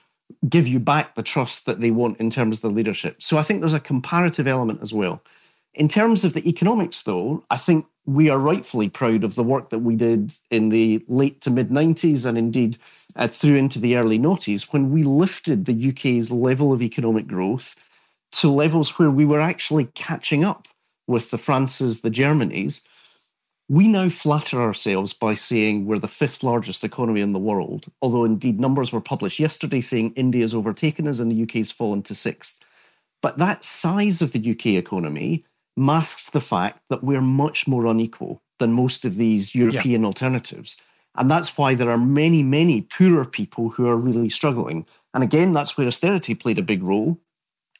give 0.48 0.68
you 0.68 0.78
back 0.78 1.14
the 1.14 1.22
trust 1.22 1.66
that 1.66 1.80
they 1.80 1.90
want 1.90 2.20
in 2.20 2.30
terms 2.30 2.58
of 2.58 2.62
the 2.62 2.70
leadership. 2.70 3.22
So 3.22 3.38
I 3.38 3.42
think 3.42 3.60
there's 3.60 3.74
a 3.74 3.80
comparative 3.80 4.46
element 4.46 4.80
as 4.82 4.92
well. 4.92 5.22
In 5.74 5.88
terms 5.88 6.24
of 6.24 6.34
the 6.34 6.48
economics, 6.48 7.02
though, 7.02 7.44
I 7.50 7.56
think 7.56 7.86
we 8.06 8.28
are 8.30 8.38
rightfully 8.38 8.88
proud 8.88 9.24
of 9.24 9.34
the 9.34 9.42
work 9.42 9.70
that 9.70 9.80
we 9.80 9.96
did 9.96 10.34
in 10.50 10.68
the 10.68 11.04
late 11.08 11.40
to 11.42 11.50
mid 11.50 11.70
90s 11.70 12.26
and 12.26 12.36
indeed 12.36 12.78
uh, 13.16 13.26
through 13.26 13.56
into 13.56 13.78
the 13.78 13.96
early 13.96 14.18
noughties 14.18 14.72
when 14.72 14.90
we 14.90 15.02
lifted 15.02 15.64
the 15.64 15.88
UK's 15.90 16.30
level 16.30 16.72
of 16.72 16.82
economic 16.82 17.26
growth 17.26 17.74
to 18.32 18.50
levels 18.50 18.98
where 18.98 19.10
we 19.10 19.24
were 19.24 19.40
actually 19.40 19.86
catching 19.94 20.44
up 20.44 20.68
with 21.06 21.30
the 21.30 21.38
Frances, 21.38 22.00
the 22.00 22.10
Germanys. 22.10 22.82
We 23.68 23.88
now 23.88 24.10
flatter 24.10 24.60
ourselves 24.60 25.12
by 25.12 25.34
saying 25.34 25.86
we're 25.86 25.98
the 25.98 26.08
fifth 26.08 26.42
largest 26.42 26.84
economy 26.84 27.22
in 27.22 27.32
the 27.32 27.38
world, 27.38 27.86
although 28.02 28.24
indeed 28.24 28.60
numbers 28.60 28.92
were 28.92 29.00
published 29.00 29.40
yesterday 29.40 29.80
saying 29.80 30.12
India's 30.16 30.54
overtaken 30.54 31.08
us 31.08 31.18
and 31.18 31.32
the 31.32 31.42
UK's 31.42 31.70
fallen 31.70 32.02
to 32.02 32.14
sixth. 32.14 32.60
But 33.22 33.38
that 33.38 33.64
size 33.64 34.20
of 34.20 34.32
the 34.32 34.50
UK 34.50 34.66
economy 34.66 35.44
masks 35.76 36.30
the 36.30 36.42
fact 36.42 36.80
that 36.90 37.02
we're 37.02 37.22
much 37.22 37.66
more 37.66 37.86
unequal 37.86 38.42
than 38.58 38.72
most 38.72 39.04
of 39.04 39.16
these 39.16 39.54
European 39.54 40.02
yeah. 40.02 40.06
alternatives. 40.06 40.80
And 41.16 41.30
that's 41.30 41.56
why 41.56 41.74
there 41.74 41.90
are 41.90 41.98
many, 41.98 42.42
many 42.42 42.82
poorer 42.82 43.24
people 43.24 43.70
who 43.70 43.86
are 43.86 43.96
really 43.96 44.28
struggling. 44.28 44.86
And 45.12 45.22
again, 45.22 45.52
that's 45.52 45.76
where 45.76 45.86
austerity 45.86 46.34
played 46.34 46.58
a 46.58 46.62
big 46.62 46.82
role. 46.82 47.18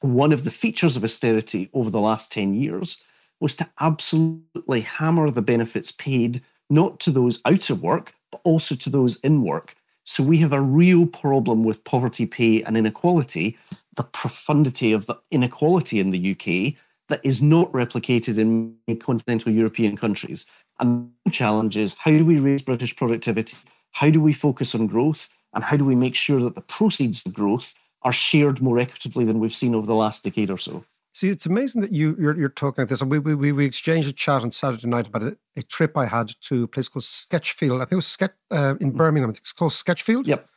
One 0.00 0.32
of 0.32 0.44
the 0.44 0.50
features 0.50 0.96
of 0.96 1.04
austerity 1.04 1.68
over 1.72 1.90
the 1.90 2.00
last 2.00 2.30
10 2.32 2.54
years 2.54 3.02
was 3.40 3.56
to 3.56 3.68
absolutely 3.80 4.80
hammer 4.80 5.30
the 5.30 5.42
benefits 5.42 5.92
paid 5.92 6.42
not 6.70 6.98
to 7.00 7.10
those 7.10 7.40
out 7.44 7.70
of 7.70 7.82
work, 7.82 8.14
but 8.30 8.40
also 8.44 8.74
to 8.74 8.90
those 8.90 9.16
in 9.20 9.42
work. 9.42 9.76
So 10.04 10.22
we 10.22 10.38
have 10.38 10.52
a 10.52 10.60
real 10.60 11.06
problem 11.06 11.64
with 11.64 11.84
poverty 11.84 12.26
pay 12.26 12.62
and 12.62 12.76
inequality, 12.76 13.56
the 13.96 14.02
profundity 14.02 14.92
of 14.92 15.06
the 15.06 15.18
inequality 15.30 16.00
in 16.00 16.10
the 16.10 16.32
UK 16.32 16.74
that 17.08 17.20
is 17.22 17.42
not 17.42 17.70
replicated 17.72 18.38
in 18.38 18.76
continental 18.98 19.52
European 19.52 19.96
countries. 19.96 20.46
And 20.80 21.10
the 21.24 21.30
challenge 21.30 21.76
is 21.76 21.94
how 21.98 22.10
do 22.10 22.24
we 22.24 22.38
raise 22.38 22.62
British 22.62 22.96
productivity? 22.96 23.56
How 23.92 24.10
do 24.10 24.20
we 24.20 24.32
focus 24.32 24.74
on 24.74 24.86
growth? 24.86 25.28
And 25.54 25.62
how 25.62 25.76
do 25.76 25.84
we 25.84 25.94
make 25.94 26.14
sure 26.14 26.40
that 26.40 26.54
the 26.54 26.60
proceeds 26.62 27.24
of 27.24 27.32
growth 27.32 27.74
are 28.02 28.12
shared 28.12 28.60
more 28.60 28.78
equitably 28.78 29.24
than 29.24 29.38
we've 29.38 29.54
seen 29.54 29.74
over 29.74 29.86
the 29.86 29.94
last 29.94 30.24
decade 30.24 30.50
or 30.50 30.58
so? 30.58 30.84
See, 31.14 31.28
it's 31.28 31.46
amazing 31.46 31.80
that 31.82 31.92
you 31.92 32.16
you're, 32.18 32.36
you're 32.36 32.48
talking 32.48 32.82
like 32.82 32.88
this. 32.88 33.00
And 33.00 33.08
we, 33.08 33.20
we 33.20 33.52
we 33.52 33.64
exchanged 33.64 34.08
a 34.08 34.12
chat 34.12 34.42
on 34.42 34.50
Saturday 34.50 34.88
night 34.88 35.06
about 35.06 35.22
a, 35.22 35.36
a 35.56 35.62
trip 35.62 35.96
I 35.96 36.06
had 36.06 36.32
to 36.42 36.64
a 36.64 36.68
place 36.68 36.88
called 36.88 37.04
Sketchfield. 37.04 37.76
I 37.76 37.84
think 37.84 37.92
it 37.92 37.96
was 37.96 38.06
Sketch, 38.06 38.32
uh, 38.50 38.74
in 38.80 38.92
mm. 38.92 38.96
Birmingham. 38.96 39.30
I 39.30 39.32
think 39.32 39.42
it's 39.42 39.52
called 39.52 39.70
Sketchfield. 39.70 40.26
Yep. 40.26 40.48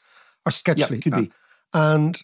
Or 0.48 0.52
Sketchley. 0.52 0.90
Yep, 0.90 1.02
could 1.04 1.16
be. 1.16 1.32
Uh, 1.76 1.94
and 1.94 2.16
it 2.16 2.24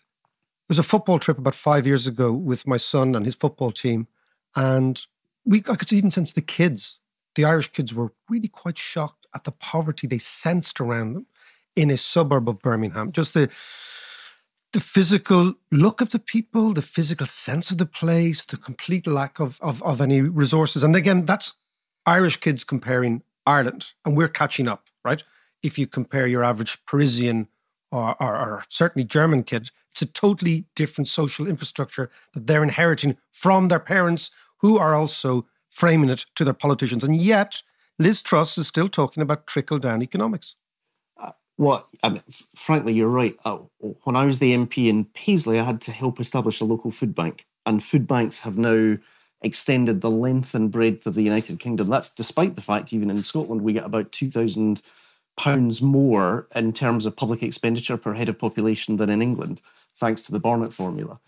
was 0.68 0.80
a 0.80 0.84
football 0.84 1.20
trip 1.20 1.38
about 1.38 1.54
five 1.54 1.86
years 1.86 2.08
ago 2.08 2.32
with 2.32 2.66
my 2.66 2.78
son 2.78 3.14
and 3.14 3.24
his 3.24 3.36
football 3.36 3.72
team. 3.72 4.08
And 4.56 5.06
we 5.46 5.60
I 5.70 5.76
could 5.76 5.94
even 5.94 6.10
sense 6.10 6.34
the 6.34 6.42
kids, 6.42 7.00
the 7.36 7.46
Irish 7.46 7.72
kids 7.72 7.94
were 7.94 8.14
really 8.30 8.48
quite 8.48 8.80
shocked 8.80 9.28
at 9.36 9.44
the 9.44 9.52
poverty 9.52 10.08
they 10.08 10.18
sensed 10.18 10.82
around 10.82 11.14
them 11.14 11.28
in 11.76 11.92
a 11.92 11.98
suburb 11.98 12.50
of 12.50 12.60
Birmingham. 12.64 13.12
Just 13.12 13.36
the 13.36 13.52
the 14.74 14.80
physical 14.80 15.54
look 15.72 16.02
of 16.02 16.10
the 16.10 16.20
people, 16.20 16.74
the 16.74 16.82
physical 16.82 17.28
sense 17.28 17.72
of 17.72 17.78
the 17.78 17.86
place, 17.86 18.44
the 18.44 18.58
complete 18.58 19.08
lack 19.08 19.40
of, 19.40 19.60
of, 19.62 19.82
of 19.84 20.02
any 20.02 20.22
resources. 20.22 20.84
And 20.84 20.96
again, 20.96 21.26
that's 21.26 21.54
Irish 22.06 22.38
kids 22.38 22.64
comparing 22.64 23.22
Ireland, 23.46 23.94
and 24.04 24.18
we're 24.18 24.28
catching 24.28 24.68
up, 24.68 24.88
right? 25.06 25.24
If 25.62 25.78
you 25.78 25.88
compare 25.88 26.28
your 26.28 26.44
average 26.44 26.84
Parisian 26.86 27.48
or, 27.92 28.16
or, 28.22 28.36
or, 28.36 28.64
certainly 28.68 29.06
German 29.06 29.44
kid, 29.44 29.70
it's 29.92 30.02
a 30.02 30.08
totally 30.08 30.66
different 30.76 31.08
social 31.08 31.48
infrastructure 31.48 32.10
that 32.34 32.48
they're 32.48 32.64
inheriting 32.64 33.18
from 33.32 33.68
their 33.68 33.80
parents, 33.80 34.32
who 34.58 34.78
are 34.78 34.96
also 34.96 35.46
framing 35.70 36.10
it 36.10 36.26
to 36.36 36.44
their 36.44 36.54
politicians. 36.54 37.04
And 37.04 37.16
yet, 37.16 37.62
Liz 38.00 38.22
Truss 38.22 38.58
is 38.58 38.68
still 38.68 38.90
talking 38.90 39.22
about 39.22 39.46
trickle 39.46 39.78
down 39.78 40.02
economics. 40.02 40.56
Well, 41.58 41.88
I 42.02 42.10
mean, 42.10 42.24
frankly, 42.56 42.94
you're 42.94 43.08
right. 43.08 43.38
Uh, 43.46 43.60
when 44.04 44.16
I 44.16 44.26
was 44.26 44.40
the 44.40 44.54
MP 44.54 44.88
in 44.88 45.06
Paisley, 45.06 45.60
I 45.60 45.64
had 45.64 45.82
to 45.82 45.92
help 45.92 46.20
establish 46.20 46.60
a 46.62 46.66
local 46.66 46.92
food 46.92 47.14
bank, 47.14 47.46
and 47.66 47.84
food 47.84 48.08
banks 48.08 48.40
have 48.40 48.58
now 48.58 48.98
extended 49.42 50.02
the 50.02 50.10
length 50.10 50.56
and 50.56 50.72
breadth 50.72 51.06
of 51.06 51.16
the 51.16 51.22
United 51.22 51.60
Kingdom. 51.60 51.90
That's 51.90 52.10
despite 52.10 52.56
the 52.56 52.62
fact, 52.62 52.94
even 52.94 53.10
in 53.10 53.22
Scotland, 53.24 53.62
we 53.62 53.74
get 53.74 53.86
about 53.86 54.12
2,000 54.12 54.82
pounds 55.38 55.82
more 55.82 56.48
in 56.56 56.74
terms 56.74 57.06
of 57.06 57.16
public 57.16 57.44
expenditure 57.44 57.98
per 57.98 58.14
head 58.14 58.30
of 58.30 58.38
population 58.38 58.98
than 58.98 59.10
in 59.10 59.22
England, 59.22 59.62
thanks 59.96 60.24
to 60.24 60.32
the 60.32 60.40
Barnett 60.40 60.74
formula. 60.74 61.20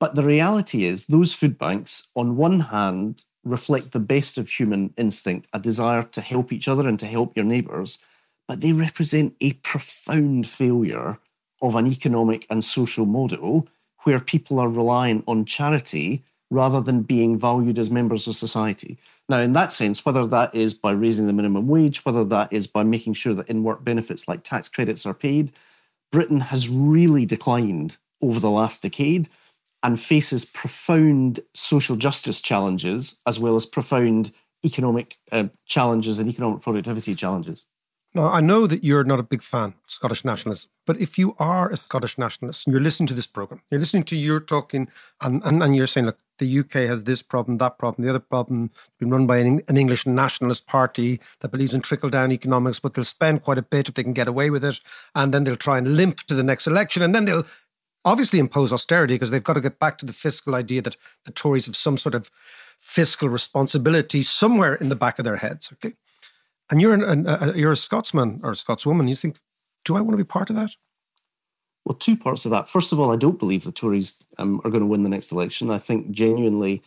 But 0.00 0.14
the 0.14 0.22
reality 0.24 0.84
is, 0.84 1.06
those 1.06 1.32
food 1.34 1.58
banks, 1.58 2.10
on 2.14 2.36
one 2.36 2.60
hand, 2.60 3.24
reflect 3.44 3.92
the 3.92 4.00
best 4.00 4.38
of 4.38 4.48
human 4.48 4.94
instinct, 4.96 5.48
a 5.52 5.58
desire 5.58 6.02
to 6.02 6.20
help 6.20 6.52
each 6.52 6.68
other 6.68 6.88
and 6.88 6.98
to 7.00 7.06
help 7.06 7.36
your 7.36 7.44
neighbours, 7.44 7.98
but 8.48 8.60
they 8.60 8.72
represent 8.72 9.34
a 9.40 9.52
profound 9.54 10.46
failure 10.46 11.18
of 11.62 11.74
an 11.74 11.86
economic 11.86 12.46
and 12.50 12.64
social 12.64 13.06
model 13.06 13.66
where 14.02 14.20
people 14.20 14.58
are 14.58 14.68
relying 14.68 15.24
on 15.26 15.44
charity 15.44 16.22
rather 16.50 16.80
than 16.80 17.02
being 17.02 17.38
valued 17.38 17.78
as 17.78 17.90
members 17.90 18.26
of 18.26 18.36
society. 18.36 18.98
Now, 19.28 19.38
in 19.38 19.54
that 19.54 19.72
sense, 19.72 20.04
whether 20.04 20.26
that 20.26 20.54
is 20.54 20.74
by 20.74 20.92
raising 20.92 21.26
the 21.26 21.32
minimum 21.32 21.66
wage, 21.66 22.04
whether 22.04 22.24
that 22.24 22.52
is 22.52 22.66
by 22.66 22.84
making 22.84 23.14
sure 23.14 23.34
that 23.34 23.48
in 23.48 23.64
work 23.64 23.82
benefits 23.82 24.28
like 24.28 24.44
tax 24.44 24.68
credits 24.68 25.06
are 25.06 25.14
paid, 25.14 25.52
Britain 26.12 26.40
has 26.40 26.68
really 26.68 27.26
declined 27.26 27.96
over 28.22 28.38
the 28.38 28.50
last 28.50 28.82
decade 28.82 29.28
and 29.82 30.00
faces 30.00 30.44
profound 30.44 31.40
social 31.54 31.96
justice 31.96 32.40
challenges 32.40 33.16
as 33.26 33.40
well 33.40 33.54
as 33.54 33.66
profound 33.66 34.32
economic 34.64 35.18
uh, 35.32 35.44
challenges 35.66 36.18
and 36.18 36.28
economic 36.30 36.62
productivity 36.62 37.14
challenges. 37.14 37.66
Now, 38.16 38.28
I 38.28 38.40
know 38.40 38.68
that 38.68 38.84
you're 38.84 39.02
not 39.02 39.18
a 39.18 39.24
big 39.24 39.42
fan 39.42 39.74
of 39.82 39.90
Scottish 39.90 40.24
nationalism, 40.24 40.70
but 40.86 41.00
if 41.00 41.18
you 41.18 41.34
are 41.40 41.68
a 41.68 41.76
Scottish 41.76 42.16
nationalist 42.16 42.64
and 42.64 42.72
you're 42.72 42.80
listening 42.80 43.08
to 43.08 43.14
this 43.14 43.26
program, 43.26 43.60
you're 43.72 43.80
listening 43.80 44.04
to 44.04 44.16
you 44.16 44.38
talking 44.38 44.88
and, 45.20 45.42
and, 45.44 45.60
and 45.60 45.74
you're 45.74 45.88
saying, 45.88 46.06
look, 46.06 46.18
the 46.38 46.60
UK 46.60 46.72
has 46.72 47.02
this 47.02 47.22
problem, 47.22 47.58
that 47.58 47.76
problem, 47.76 48.04
the 48.04 48.10
other 48.10 48.20
problem, 48.20 48.70
been 49.00 49.10
run 49.10 49.26
by 49.26 49.38
an, 49.38 49.62
an 49.66 49.76
English 49.76 50.06
nationalist 50.06 50.68
party 50.68 51.20
that 51.40 51.50
believes 51.50 51.74
in 51.74 51.80
trickle 51.80 52.08
down 52.08 52.30
economics, 52.30 52.78
but 52.78 52.94
they'll 52.94 53.04
spend 53.04 53.42
quite 53.42 53.58
a 53.58 53.62
bit 53.62 53.88
if 53.88 53.94
they 53.94 54.04
can 54.04 54.12
get 54.12 54.28
away 54.28 54.48
with 54.48 54.64
it. 54.64 54.78
And 55.16 55.34
then 55.34 55.42
they'll 55.42 55.56
try 55.56 55.78
and 55.78 55.96
limp 55.96 56.20
to 56.22 56.34
the 56.34 56.44
next 56.44 56.68
election. 56.68 57.02
And 57.02 57.16
then 57.16 57.24
they'll 57.24 57.46
obviously 58.04 58.38
impose 58.38 58.72
austerity 58.72 59.14
because 59.14 59.32
they've 59.32 59.42
got 59.42 59.54
to 59.54 59.60
get 59.60 59.80
back 59.80 59.98
to 59.98 60.06
the 60.06 60.12
fiscal 60.12 60.54
idea 60.54 60.82
that 60.82 60.96
the 61.24 61.32
Tories 61.32 61.66
have 61.66 61.74
some 61.74 61.98
sort 61.98 62.14
of 62.14 62.30
fiscal 62.78 63.28
responsibility 63.28 64.22
somewhere 64.22 64.74
in 64.74 64.88
the 64.88 64.96
back 64.96 65.18
of 65.18 65.24
their 65.24 65.36
heads. 65.36 65.72
Okay 65.72 65.94
and 66.74 66.80
you're 66.80 66.92
an, 66.92 67.24
a, 67.28 67.52
you're 67.54 67.70
a 67.70 67.76
Scotsman 67.76 68.40
or 68.42 68.50
a 68.50 68.54
Scotswoman, 68.54 69.08
you 69.08 69.14
think, 69.14 69.38
do 69.84 69.94
I 69.94 70.00
want 70.00 70.10
to 70.10 70.16
be 70.16 70.26
part 70.26 70.50
of 70.50 70.56
that? 70.56 70.70
Well, 71.84 71.94
two 71.94 72.16
parts 72.16 72.44
of 72.46 72.50
that. 72.50 72.68
First 72.68 72.90
of 72.90 72.98
all, 72.98 73.12
I 73.12 73.16
don't 73.16 73.38
believe 73.38 73.62
the 73.62 73.70
Tories 73.70 74.18
um, 74.38 74.60
are 74.64 74.70
going 74.70 74.80
to 74.80 74.86
win 74.86 75.04
the 75.04 75.08
next 75.08 75.30
election. 75.30 75.70
I 75.70 75.78
think 75.78 76.10
genuinely 76.10 76.82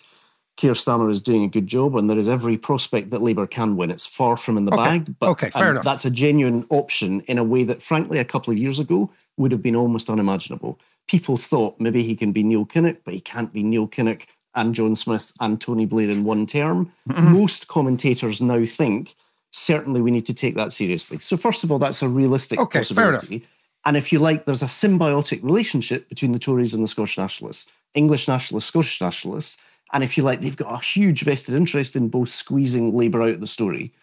Keir 0.58 0.74
Starmer 0.74 1.10
is 1.10 1.22
doing 1.22 1.46
a 1.46 1.48
good 1.48 1.68
job, 1.68 1.96
and 1.96 2.10
there 2.10 2.18
is 2.18 2.28
every 2.28 2.58
prospect 2.58 3.12
that 3.12 3.22
Labour 3.22 3.48
can 3.48 3.78
win. 3.78 3.90
It's 3.90 4.06
far 4.06 4.36
from 4.36 4.58
in 4.58 4.66
the 4.66 4.74
okay. 4.74 4.84
bag, 4.84 5.16
but 5.20 5.30
okay, 5.30 5.52
fair 5.52 5.68
um, 5.68 5.72
enough. 5.72 5.86
that's 5.86 6.04
a 6.04 6.12
genuine 6.12 6.66
option 6.70 7.22
in 7.22 7.38
a 7.38 7.44
way 7.46 7.64
that, 7.64 7.82
frankly, 7.82 8.18
a 8.18 8.26
couple 8.26 8.52
of 8.52 8.60
years 8.60 8.80
ago 8.80 9.10
would 9.38 9.54
have 9.54 9.62
been 9.62 9.76
almost 9.78 10.10
unimaginable. 10.10 10.78
People 11.08 11.38
thought 11.38 11.80
maybe 11.80 12.04
he 12.04 12.14
can 12.14 12.34
be 12.34 12.44
Neil 12.44 12.66
Kinnock, 12.66 12.98
but 13.06 13.14
he 13.14 13.22
can't 13.22 13.54
be 13.54 13.64
Neil 13.64 13.88
Kinnock 13.88 14.24
and 14.54 14.76
John 14.76 14.98
Smith 14.98 15.32
and 15.40 15.62
Tony 15.62 15.86
Blair 15.86 16.10
in 16.10 16.26
one 16.26 16.46
term. 16.46 16.92
Mm-hmm. 17.08 17.32
Most 17.38 17.70
commentators 17.70 18.42
now 18.42 18.66
think 18.66 19.16
certainly 19.52 20.02
we 20.02 20.12
need 20.12 20.26
to 20.26 20.34
take 20.34 20.56
that 20.56 20.74
seriously. 20.74 21.20
So, 21.20 21.38
first 21.38 21.64
of 21.64 21.72
all, 21.72 21.80
that's 21.80 22.02
a 22.02 22.10
realistic 22.10 22.60
okay, 22.60 22.80
possibility. 22.80 23.46
And 23.86 23.96
if 23.96 24.12
you 24.12 24.20
like, 24.20 24.46
there's 24.46 24.64
a 24.64 24.68
symbiotic 24.68 25.44
relationship 25.44 26.10
between 26.10 26.34
the 26.34 26.40
Tories 26.40 26.74
and 26.74 26.84
the 26.84 26.88
Scottish 26.88 27.18
nationalists, 27.18 27.72
English 27.94 28.28
nationalists, 28.28 28.68
Scottish 28.68 29.00
nationalists. 29.00 29.58
And 29.94 30.04
if 30.04 30.18
you 30.18 30.24
like, 30.24 30.42
they've 30.42 30.58
got 30.58 30.74
a 30.74 30.86
huge 30.86 31.22
vested 31.22 31.56
interest 31.56 31.96
in 31.96 32.10
both 32.10 32.30
squeezing 32.30 32.96
Labour 32.96 33.22
out 33.22 33.30
of 33.30 33.40
the 33.40 33.48
story. 33.48 33.94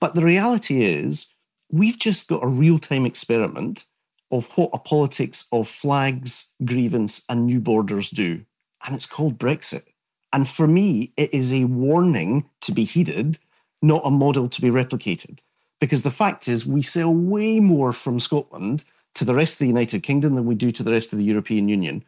But 0.00 0.14
the 0.14 0.24
reality 0.24 0.82
is, 0.82 1.32
we've 1.70 1.98
just 1.98 2.28
got 2.28 2.42
a 2.42 2.48
real 2.48 2.78
time 2.78 3.06
experiment 3.06 3.84
of 4.30 4.50
what 4.56 4.70
a 4.72 4.78
politics 4.78 5.46
of 5.52 5.68
flags, 5.68 6.52
grievance, 6.64 7.22
and 7.28 7.46
new 7.46 7.60
borders 7.60 8.10
do. 8.10 8.44
And 8.84 8.94
it's 8.94 9.06
called 9.06 9.38
Brexit. 9.38 9.84
And 10.32 10.48
for 10.48 10.66
me, 10.66 11.12
it 11.16 11.32
is 11.32 11.52
a 11.54 11.64
warning 11.64 12.48
to 12.62 12.72
be 12.72 12.84
heeded 12.84 13.38
not 13.82 14.02
a 14.04 14.10
model 14.10 14.48
to 14.48 14.60
be 14.60 14.70
replicated. 14.70 15.40
Because 15.80 16.02
the 16.02 16.10
fact 16.10 16.48
is, 16.48 16.66
we 16.66 16.82
sell 16.82 17.14
way 17.14 17.60
more 17.60 17.92
from 17.92 18.18
Scotland 18.18 18.84
to 19.14 19.24
the 19.24 19.34
rest 19.34 19.54
of 19.54 19.58
the 19.60 19.66
United 19.66 20.02
Kingdom 20.02 20.34
than 20.34 20.46
we 20.46 20.54
do 20.54 20.70
to 20.72 20.82
the 20.82 20.92
rest 20.92 21.12
of 21.12 21.18
the 21.18 21.24
European 21.24 21.68
Union. 21.68 22.04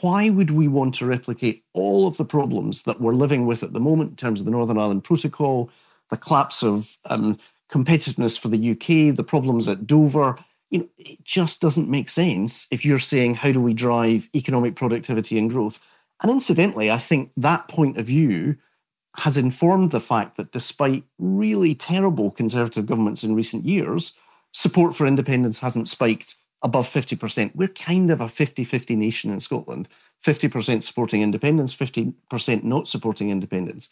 Why 0.00 0.30
would 0.30 0.50
we 0.50 0.68
want 0.68 0.94
to 0.94 1.06
replicate 1.06 1.64
all 1.74 2.06
of 2.06 2.16
the 2.16 2.24
problems 2.24 2.84
that 2.84 3.00
we're 3.00 3.14
living 3.14 3.46
with 3.46 3.62
at 3.62 3.72
the 3.72 3.80
moment 3.80 4.10
in 4.10 4.16
terms 4.16 4.40
of 4.40 4.44
the 4.44 4.52
Northern 4.52 4.78
Ireland 4.78 5.04
Protocol, 5.04 5.70
the 6.10 6.16
collapse 6.16 6.62
of 6.62 6.96
um, 7.06 7.38
competitiveness 7.70 8.38
for 8.38 8.48
the 8.48 8.70
UK, 8.70 9.14
the 9.14 9.24
problems 9.24 9.68
at 9.68 9.86
Dover. 9.86 10.38
You 10.70 10.80
know, 10.80 10.88
it 10.98 11.24
just 11.24 11.60
doesn't 11.60 11.88
make 11.88 12.08
sense 12.08 12.68
if 12.70 12.84
you're 12.84 12.98
saying 12.98 13.34
how 13.34 13.50
do 13.50 13.60
we 13.60 13.74
drive 13.74 14.28
economic 14.34 14.76
productivity 14.76 15.38
and 15.38 15.50
growth. 15.50 15.80
And 16.22 16.30
incidentally, 16.30 16.90
I 16.90 16.98
think 16.98 17.32
that 17.36 17.68
point 17.68 17.98
of 17.98 18.06
view 18.06 18.56
has 19.18 19.36
informed 19.36 19.90
the 19.90 20.00
fact 20.00 20.36
that 20.36 20.52
despite 20.52 21.04
really 21.18 21.74
terrible 21.74 22.30
Conservative 22.30 22.86
governments 22.86 23.24
in 23.24 23.34
recent 23.34 23.64
years, 23.64 24.16
support 24.52 24.94
for 24.94 25.06
independence 25.06 25.60
hasn't 25.60 25.88
spiked 25.88 26.36
above 26.62 26.88
50%. 26.88 27.54
We're 27.54 27.68
kind 27.68 28.10
of 28.10 28.20
a 28.20 28.28
50 28.28 28.64
50 28.64 28.96
nation 28.96 29.30
in 29.32 29.40
Scotland 29.40 29.88
50% 30.24 30.82
supporting 30.82 31.22
independence, 31.22 31.74
50% 31.74 32.64
not 32.64 32.88
supporting 32.88 33.30
independence. 33.30 33.88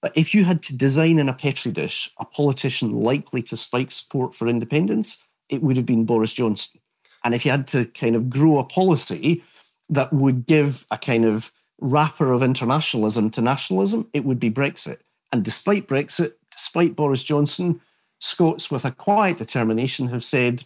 But 0.00 0.16
if 0.16 0.34
you 0.34 0.44
had 0.44 0.62
to 0.64 0.76
design 0.76 1.18
in 1.18 1.28
a 1.28 1.34
petri 1.34 1.72
dish 1.72 2.10
a 2.18 2.24
politician 2.24 3.02
likely 3.02 3.42
to 3.42 3.56
spike 3.56 3.92
support 3.92 4.34
for 4.34 4.48
independence, 4.48 5.22
it 5.48 5.62
would 5.62 5.76
have 5.76 5.86
been 5.86 6.04
Boris 6.04 6.32
Johnson. 6.32 6.80
And 7.24 7.34
if 7.34 7.44
you 7.44 7.50
had 7.50 7.66
to 7.68 7.86
kind 7.86 8.14
of 8.14 8.30
grow 8.30 8.58
a 8.58 8.64
policy 8.64 9.42
that 9.90 10.12
would 10.12 10.46
give 10.46 10.86
a 10.90 10.98
kind 10.98 11.24
of 11.24 11.52
wrapper 11.80 12.32
of 12.32 12.42
internationalism 12.42 13.30
to 13.30 13.42
nationalism, 13.42 14.08
it 14.12 14.24
would 14.24 14.40
be 14.40 14.50
Brexit. 14.50 14.98
And 15.32 15.44
despite 15.44 15.88
Brexit, 15.88 16.32
despite 16.50 16.96
Boris 16.96 17.24
Johnson, 17.24 17.80
Scots 18.18 18.70
with 18.70 18.84
a 18.84 18.92
quiet 18.92 19.38
determination 19.38 20.08
have 20.08 20.24
said, 20.24 20.64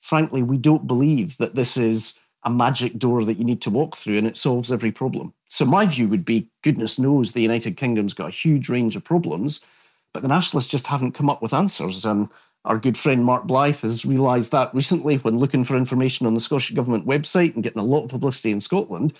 frankly, 0.00 0.42
we 0.42 0.56
don't 0.56 0.86
believe 0.86 1.36
that 1.36 1.54
this 1.54 1.76
is 1.76 2.18
a 2.44 2.50
magic 2.50 2.98
door 2.98 3.24
that 3.24 3.38
you 3.38 3.44
need 3.44 3.60
to 3.62 3.70
walk 3.70 3.96
through 3.96 4.18
and 4.18 4.26
it 4.26 4.36
solves 4.36 4.72
every 4.72 4.90
problem. 4.90 5.32
So 5.48 5.64
my 5.64 5.86
view 5.86 6.08
would 6.08 6.24
be 6.24 6.48
goodness 6.62 6.98
knows 6.98 7.32
the 7.32 7.42
United 7.42 7.76
Kingdom's 7.76 8.14
got 8.14 8.28
a 8.28 8.32
huge 8.32 8.68
range 8.68 8.96
of 8.96 9.04
problems, 9.04 9.64
but 10.12 10.22
the 10.22 10.28
nationalists 10.28 10.68
just 10.68 10.86
haven't 10.86 11.12
come 11.12 11.30
up 11.30 11.40
with 11.40 11.54
answers. 11.54 12.04
And 12.04 12.28
our 12.64 12.78
good 12.78 12.98
friend 12.98 13.24
Mark 13.24 13.46
Blyth 13.46 13.82
has 13.82 14.04
realised 14.04 14.50
that 14.52 14.74
recently 14.74 15.16
when 15.16 15.38
looking 15.38 15.64
for 15.64 15.76
information 15.76 16.26
on 16.26 16.34
the 16.34 16.40
Scottish 16.40 16.72
Government 16.72 17.06
website 17.06 17.54
and 17.54 17.62
getting 17.62 17.80
a 17.80 17.84
lot 17.84 18.04
of 18.04 18.10
publicity 18.10 18.50
in 18.50 18.60
Scotland. 18.60 19.12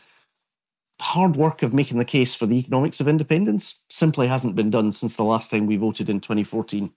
Hard 1.00 1.37
work 1.37 1.62
of 1.62 1.72
making 1.72 1.98
the 1.98 2.04
case 2.04 2.34
for 2.34 2.46
the 2.46 2.58
economics 2.58 3.00
of 3.00 3.08
independence 3.08 3.84
simply 3.88 4.26
hasn't 4.26 4.56
been 4.56 4.70
done 4.70 4.92
since 4.92 5.16
the 5.16 5.24
last 5.24 5.50
time 5.50 5.66
we 5.66 5.76
voted 5.76 6.11
in 6.11 6.20
2014. 6.20 6.90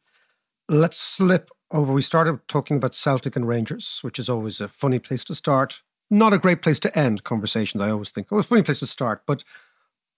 Let's 0.69 0.97
slip 0.97 1.49
over. 1.71 1.93
We 1.93 2.01
started 2.01 2.39
talking 2.47 2.77
about 2.77 2.95
Celtic 2.95 3.35
and 3.35 3.47
Rangers, 3.47 3.99
which 4.01 4.17
is 4.17 4.29
always 4.29 4.59
a 4.59 4.67
funny 4.67 4.99
place 4.99 5.23
to 5.25 5.35
start 5.35 5.83
not 6.11 6.33
a 6.33 6.37
great 6.37 6.61
place 6.61 6.77
to 6.79 6.95
end 6.97 7.23
conversations, 7.23 7.81
I 7.81 7.89
always 7.89 8.11
think. 8.11 8.27
Oh, 8.31 8.37
a 8.37 8.43
funny 8.43 8.61
place 8.61 8.79
to 8.79 8.85
start, 8.85 9.23
but 9.25 9.43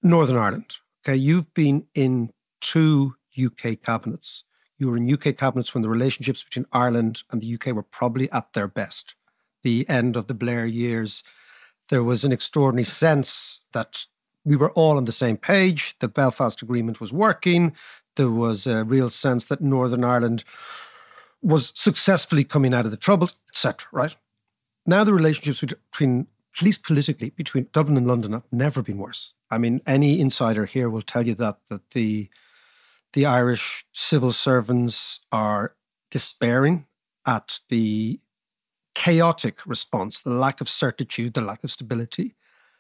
Northern 0.02 0.38
Ireland. 0.38 0.78
Okay, 1.06 1.16
you've 1.16 1.54
been 1.54 1.86
in 1.94 2.32
two 2.60 3.16
UK 3.42 3.80
cabinets. 3.82 4.44
You 4.80 4.90
were 4.90 4.98
in 4.98 5.12
UK 5.12 5.38
cabinets 5.38 5.74
when 5.74 5.84
the 5.84 5.90
relationships 5.90 6.44
between 6.44 6.66
Ireland 6.74 7.24
and 7.32 7.42
the 7.42 7.54
UK 7.54 7.68
were 7.68 7.84
probably 7.84 8.30
at 8.32 8.54
their 8.54 8.68
best. 8.68 9.16
The 9.62 9.88
end 9.88 10.18
of 10.18 10.28
the 10.28 10.34
Blair 10.34 10.66
years, 10.66 11.24
there 11.94 12.04
was 12.04 12.24
an 12.24 12.32
extraordinary 12.32 12.84
sense 12.84 13.60
that 13.72 14.08
we 14.44 14.56
were 14.56 14.72
all 14.72 14.98
on 14.98 15.06
the 15.06 15.12
same 15.12 15.38
page. 15.38 15.94
The 16.00 16.08
Belfast 16.08 16.60
Agreement 16.64 17.00
was 17.00 17.14
working. 17.14 17.76
There 18.16 18.32
was 18.32 18.66
a 18.66 18.84
real 18.84 19.10
sense 19.10 19.46
that 19.46 19.62
Northern 19.62 20.04
Ireland 20.04 20.44
was 21.44 21.72
successfully 21.76 22.46
coming 22.46 22.74
out 22.74 22.86
of 22.86 22.90
the 22.90 22.98
troubles, 22.98 23.36
etc. 23.48 23.88
Right? 23.92 24.18
Now 24.88 25.04
the 25.04 25.14
relationships 25.14 25.72
between, 25.92 26.26
at 26.58 26.64
least 26.64 26.82
politically, 26.82 27.30
between 27.30 27.68
Dublin 27.72 27.98
and 27.98 28.08
London 28.08 28.32
have 28.32 28.52
never 28.52 28.82
been 28.82 28.98
worse. 28.98 29.36
I 29.52 29.60
mean, 29.60 29.80
any 29.86 30.20
insider 30.20 30.66
here 30.66 30.90
will 30.90 31.04
tell 31.04 31.28
you 31.28 31.36
that 31.36 31.60
that 31.70 31.92
the 31.92 32.28
the 33.14 33.28
Irish 33.28 33.86
civil 33.92 34.32
servants 34.32 35.20
are 35.32 35.76
despairing 36.10 36.88
at 37.28 37.60
the 37.70 38.20
chaotic 38.96 39.66
response, 39.66 40.22
the 40.22 40.30
lack 40.30 40.62
of 40.62 40.70
certitude, 40.70 41.34
the 41.34 41.42
lack 41.42 41.64
of 41.64 41.72
stability. 41.72 42.36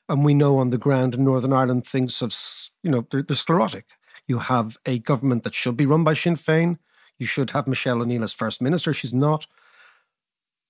And 0.09 0.25
we 0.25 0.33
know 0.33 0.57
on 0.57 0.69
the 0.69 0.77
ground 0.77 1.15
in 1.15 1.23
Northern 1.23 1.53
Ireland, 1.53 1.85
things 1.85 2.19
have, 2.19 2.35
you 2.83 2.91
know, 2.91 3.07
they're, 3.09 3.23
they're 3.23 3.35
sclerotic. 3.35 3.85
You 4.27 4.39
have 4.39 4.77
a 4.85 4.99
government 4.99 5.43
that 5.43 5.53
should 5.53 5.77
be 5.77 5.85
run 5.85 6.03
by 6.03 6.13
Sinn 6.13 6.35
Féin. 6.35 6.77
You 7.17 7.25
should 7.25 7.51
have 7.51 7.67
Michelle 7.67 8.01
O'Neill 8.01 8.23
as 8.23 8.33
first 8.33 8.61
minister. 8.61 8.93
She's 8.93 9.13
not 9.13 9.47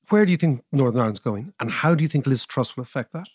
where 0.09 0.25
do 0.25 0.31
you 0.31 0.37
think 0.37 0.63
Northern 0.71 0.99
Ireland's 0.99 1.19
going, 1.19 1.53
and 1.59 1.71
how 1.71 1.95
do 1.95 2.03
you 2.03 2.07
think 2.07 2.27
Liz 2.27 2.45
Truss 2.45 2.75
will 2.75 2.83
affect 2.83 3.13
that? 3.13 3.29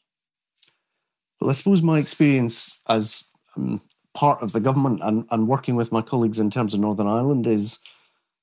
Well, 1.40 1.50
I 1.50 1.52
suppose 1.52 1.82
my 1.82 1.98
experience 1.98 2.80
as 2.88 3.30
um, 3.56 3.80
part 4.14 4.42
of 4.42 4.52
the 4.52 4.60
government 4.60 5.00
and, 5.02 5.24
and 5.30 5.48
working 5.48 5.76
with 5.76 5.92
my 5.92 6.02
colleagues 6.02 6.40
in 6.40 6.50
terms 6.50 6.74
of 6.74 6.80
Northern 6.80 7.06
Ireland 7.06 7.46
is, 7.46 7.78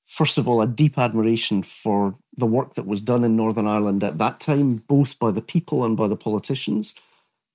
first 0.06 0.38
of 0.38 0.48
all, 0.48 0.62
a 0.62 0.66
deep 0.66 0.98
admiration 0.98 1.62
for 1.62 2.16
the 2.36 2.46
work 2.46 2.74
that 2.74 2.86
was 2.86 3.00
done 3.00 3.24
in 3.24 3.36
Northern 3.36 3.66
Ireland 3.66 4.02
at 4.02 4.18
that 4.18 4.40
time, 4.40 4.76
both 4.88 5.18
by 5.18 5.30
the 5.30 5.42
people 5.42 5.84
and 5.84 5.96
by 5.96 6.06
the 6.06 6.16
politicians, 6.16 6.94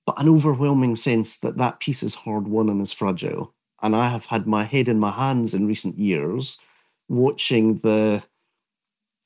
but 0.06 0.20
an 0.20 0.28
overwhelming 0.28 0.96
sense 0.96 1.38
that 1.38 1.56
that 1.56 1.80
peace 1.80 2.02
is 2.02 2.14
hard 2.14 2.46
won 2.46 2.68
and 2.68 2.80
is 2.80 2.92
fragile. 2.92 3.54
And 3.82 3.96
I 3.96 4.08
have 4.08 4.26
had 4.26 4.46
my 4.46 4.64
head 4.64 4.86
in 4.86 5.00
my 5.00 5.10
hands 5.10 5.54
in 5.54 5.66
recent 5.66 5.98
years 5.98 6.58
watching 7.08 7.78
the 7.78 8.22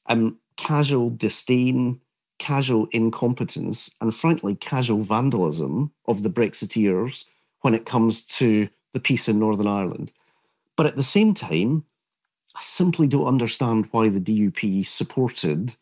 um, 0.06 0.38
casual 0.56 1.10
disdain, 1.10 2.00
casual 2.38 2.86
incompetence, 2.92 3.94
and 4.00 4.14
frankly, 4.14 4.54
casual 4.54 5.00
vandalism 5.00 5.92
of 6.06 6.22
the 6.22 6.30
Brexiteers 6.30 7.24
when 7.62 7.74
it 7.74 7.86
comes 7.86 8.22
to 8.22 8.68
the 8.92 9.00
peace 9.00 9.28
in 9.28 9.38
Northern 9.38 9.66
Ireland. 9.66 10.12
But 10.76 10.86
at 10.86 10.96
the 10.96 11.02
same 11.02 11.34
time, 11.34 11.84
I 12.57 12.62
simply 12.62 13.07
don't 13.07 13.27
understand 13.27 13.88
why 13.90 14.09
the 14.09 14.21
DUP 14.21 14.87
supported 14.87 15.77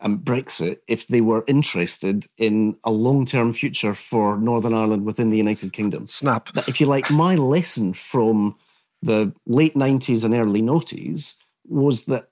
um, 0.00 0.18
Brexit 0.18 0.78
if 0.88 1.06
they 1.06 1.20
were 1.20 1.44
interested 1.46 2.26
in 2.38 2.76
a 2.84 2.90
long 2.90 3.26
term 3.26 3.52
future 3.52 3.94
for 3.94 4.38
Northern 4.38 4.74
Ireland 4.74 5.04
within 5.04 5.30
the 5.30 5.36
United 5.36 5.72
Kingdom. 5.72 6.06
Snap. 6.06 6.52
That, 6.52 6.68
if 6.68 6.80
you 6.80 6.86
like, 6.86 7.10
my 7.10 7.34
lesson 7.34 7.92
from 7.92 8.56
the 9.02 9.34
late 9.46 9.74
90s 9.74 10.24
and 10.24 10.34
early 10.34 10.62
noughties 10.62 11.36
was 11.68 12.06
that 12.06 12.28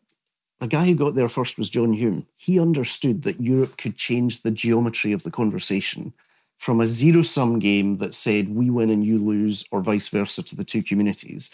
the 0.60 0.68
guy 0.68 0.86
who 0.86 0.94
got 0.94 1.14
there 1.14 1.28
first 1.28 1.58
was 1.58 1.68
John 1.68 1.92
Hume. 1.92 2.26
He 2.36 2.58
understood 2.58 3.22
that 3.22 3.40
Europe 3.40 3.76
could 3.76 3.96
change 3.96 4.42
the 4.42 4.50
geometry 4.50 5.12
of 5.12 5.22
the 5.22 5.30
conversation 5.30 6.14
from 6.58 6.80
a 6.80 6.86
zero 6.86 7.22
sum 7.22 7.58
game 7.58 7.98
that 7.98 8.14
said 8.14 8.54
we 8.54 8.70
win 8.70 8.88
and 8.88 9.04
you 9.04 9.18
lose, 9.18 9.64
or 9.72 9.80
vice 9.80 10.08
versa 10.08 10.42
to 10.44 10.54
the 10.54 10.64
two 10.64 10.82
communities. 10.82 11.50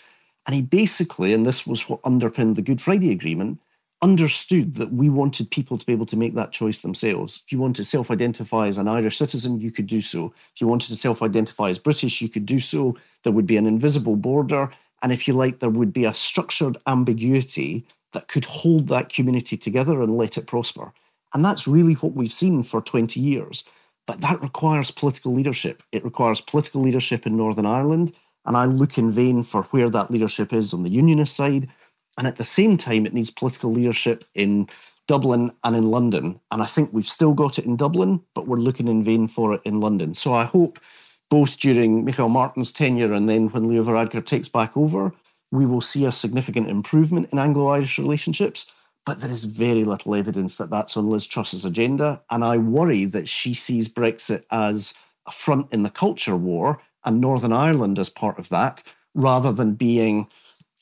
And 0.48 0.54
he 0.54 0.62
basically, 0.62 1.34
and 1.34 1.44
this 1.44 1.66
was 1.66 1.90
what 1.90 2.00
underpinned 2.04 2.56
the 2.56 2.62
Good 2.62 2.80
Friday 2.80 3.12
Agreement, 3.12 3.60
understood 4.00 4.76
that 4.76 4.94
we 4.94 5.10
wanted 5.10 5.50
people 5.50 5.76
to 5.76 5.84
be 5.84 5.92
able 5.92 6.06
to 6.06 6.16
make 6.16 6.34
that 6.36 6.52
choice 6.52 6.80
themselves. 6.80 7.42
If 7.44 7.52
you 7.52 7.58
wanted 7.58 7.76
to 7.76 7.84
self 7.84 8.10
identify 8.10 8.66
as 8.66 8.78
an 8.78 8.88
Irish 8.88 9.18
citizen, 9.18 9.60
you 9.60 9.70
could 9.70 9.86
do 9.86 10.00
so. 10.00 10.32
If 10.54 10.62
you 10.62 10.66
wanted 10.66 10.88
to 10.88 10.96
self 10.96 11.22
identify 11.22 11.68
as 11.68 11.78
British, 11.78 12.22
you 12.22 12.30
could 12.30 12.46
do 12.46 12.60
so. 12.60 12.96
There 13.24 13.32
would 13.32 13.46
be 13.46 13.58
an 13.58 13.66
invisible 13.66 14.16
border. 14.16 14.70
And 15.02 15.12
if 15.12 15.28
you 15.28 15.34
like, 15.34 15.58
there 15.58 15.68
would 15.68 15.92
be 15.92 16.06
a 16.06 16.14
structured 16.14 16.78
ambiguity 16.86 17.84
that 18.14 18.28
could 18.28 18.46
hold 18.46 18.88
that 18.88 19.10
community 19.10 19.58
together 19.58 20.02
and 20.02 20.16
let 20.16 20.38
it 20.38 20.46
prosper. 20.46 20.94
And 21.34 21.44
that's 21.44 21.68
really 21.68 21.94
what 21.94 22.14
we've 22.14 22.32
seen 22.32 22.62
for 22.62 22.80
20 22.80 23.20
years. 23.20 23.64
But 24.06 24.22
that 24.22 24.42
requires 24.42 24.90
political 24.90 25.34
leadership. 25.34 25.82
It 25.92 26.04
requires 26.04 26.40
political 26.40 26.80
leadership 26.80 27.26
in 27.26 27.36
Northern 27.36 27.66
Ireland. 27.66 28.14
And 28.48 28.56
I 28.56 28.64
look 28.64 28.96
in 28.96 29.10
vain 29.10 29.44
for 29.44 29.64
where 29.64 29.90
that 29.90 30.10
leadership 30.10 30.54
is 30.54 30.72
on 30.72 30.82
the 30.82 30.88
unionist 30.88 31.36
side. 31.36 31.68
And 32.16 32.26
at 32.26 32.36
the 32.36 32.44
same 32.44 32.78
time, 32.78 33.04
it 33.04 33.12
needs 33.12 33.30
political 33.30 33.70
leadership 33.70 34.24
in 34.34 34.70
Dublin 35.06 35.52
and 35.64 35.76
in 35.76 35.90
London. 35.90 36.40
And 36.50 36.62
I 36.62 36.66
think 36.66 36.90
we've 36.90 37.08
still 37.08 37.34
got 37.34 37.58
it 37.58 37.66
in 37.66 37.76
Dublin, 37.76 38.22
but 38.34 38.48
we're 38.48 38.56
looking 38.56 38.88
in 38.88 39.04
vain 39.04 39.28
for 39.28 39.52
it 39.52 39.60
in 39.66 39.80
London. 39.80 40.14
So 40.14 40.32
I 40.32 40.44
hope 40.44 40.80
both 41.28 41.58
during 41.58 42.06
Michael 42.06 42.30
Martin's 42.30 42.72
tenure 42.72 43.12
and 43.12 43.28
then 43.28 43.48
when 43.48 43.68
Leo 43.68 43.84
Varadkar 43.84 44.24
takes 44.24 44.48
back 44.48 44.74
over, 44.78 45.12
we 45.52 45.66
will 45.66 45.82
see 45.82 46.06
a 46.06 46.12
significant 46.12 46.70
improvement 46.70 47.28
in 47.30 47.38
Anglo 47.38 47.68
Irish 47.68 47.98
relationships. 47.98 48.72
But 49.04 49.20
there 49.20 49.30
is 49.30 49.44
very 49.44 49.84
little 49.84 50.14
evidence 50.14 50.56
that 50.56 50.70
that's 50.70 50.96
on 50.96 51.10
Liz 51.10 51.26
Truss's 51.26 51.66
agenda. 51.66 52.22
And 52.30 52.42
I 52.42 52.56
worry 52.56 53.04
that 53.04 53.28
she 53.28 53.52
sees 53.52 53.90
Brexit 53.90 54.44
as 54.50 54.94
a 55.26 55.32
front 55.32 55.66
in 55.70 55.82
the 55.82 55.90
culture 55.90 56.36
war 56.36 56.80
and 57.04 57.20
Northern 57.20 57.52
Ireland 57.52 57.98
as 57.98 58.08
part 58.08 58.38
of 58.38 58.48
that, 58.48 58.82
rather 59.14 59.52
than 59.52 59.74
being 59.74 60.28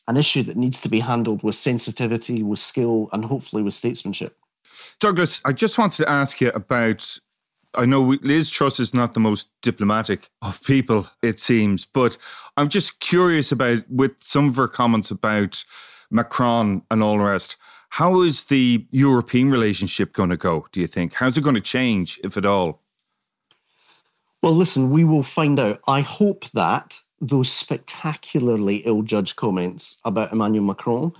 an 0.08 0.16
issue 0.16 0.42
that 0.44 0.56
needs 0.56 0.80
to 0.82 0.88
be 0.88 1.00
handled 1.00 1.42
with 1.42 1.56
sensitivity, 1.56 2.42
with 2.42 2.58
skill, 2.58 3.08
and 3.12 3.24
hopefully 3.24 3.62
with 3.62 3.74
statesmanship. 3.74 4.36
Douglas, 5.00 5.40
I 5.44 5.52
just 5.52 5.78
wanted 5.78 6.04
to 6.04 6.10
ask 6.10 6.40
you 6.40 6.50
about 6.50 7.18
I 7.76 7.84
know 7.84 8.16
Liz 8.22 8.50
Truss 8.50 8.80
is 8.80 8.94
not 8.94 9.14
the 9.14 9.20
most 9.20 9.50
diplomatic 9.60 10.30
of 10.42 10.62
people, 10.62 11.08
it 11.22 11.38
seems, 11.38 11.84
but 11.84 12.16
I'm 12.56 12.68
just 12.68 13.00
curious 13.00 13.52
about 13.52 13.88
with 13.90 14.12
some 14.20 14.48
of 14.48 14.56
her 14.56 14.68
comments 14.68 15.10
about 15.10 15.62
Macron 16.10 16.82
and 16.90 17.02
all 17.02 17.18
the 17.18 17.24
rest. 17.24 17.56
How 17.90 18.22
is 18.22 18.44
the 18.44 18.86
European 18.90 19.50
relationship 19.50 20.12
going 20.12 20.30
to 20.30 20.36
go, 20.36 20.66
do 20.72 20.80
you 20.80 20.86
think? 20.86 21.14
How's 21.14 21.36
it 21.36 21.44
going 21.44 21.54
to 21.54 21.60
change, 21.60 22.18
if 22.24 22.36
at 22.36 22.46
all? 22.46 22.82
Well, 24.42 24.54
listen, 24.54 24.90
we 24.90 25.04
will 25.04 25.22
find 25.22 25.58
out. 25.58 25.80
I 25.86 26.00
hope 26.00 26.46
that 26.50 27.00
those 27.20 27.50
spectacularly 27.50 28.76
ill-judged 28.78 29.36
comments 29.36 29.98
about 30.04 30.32
Emmanuel 30.32 30.64
Macron 30.64 31.12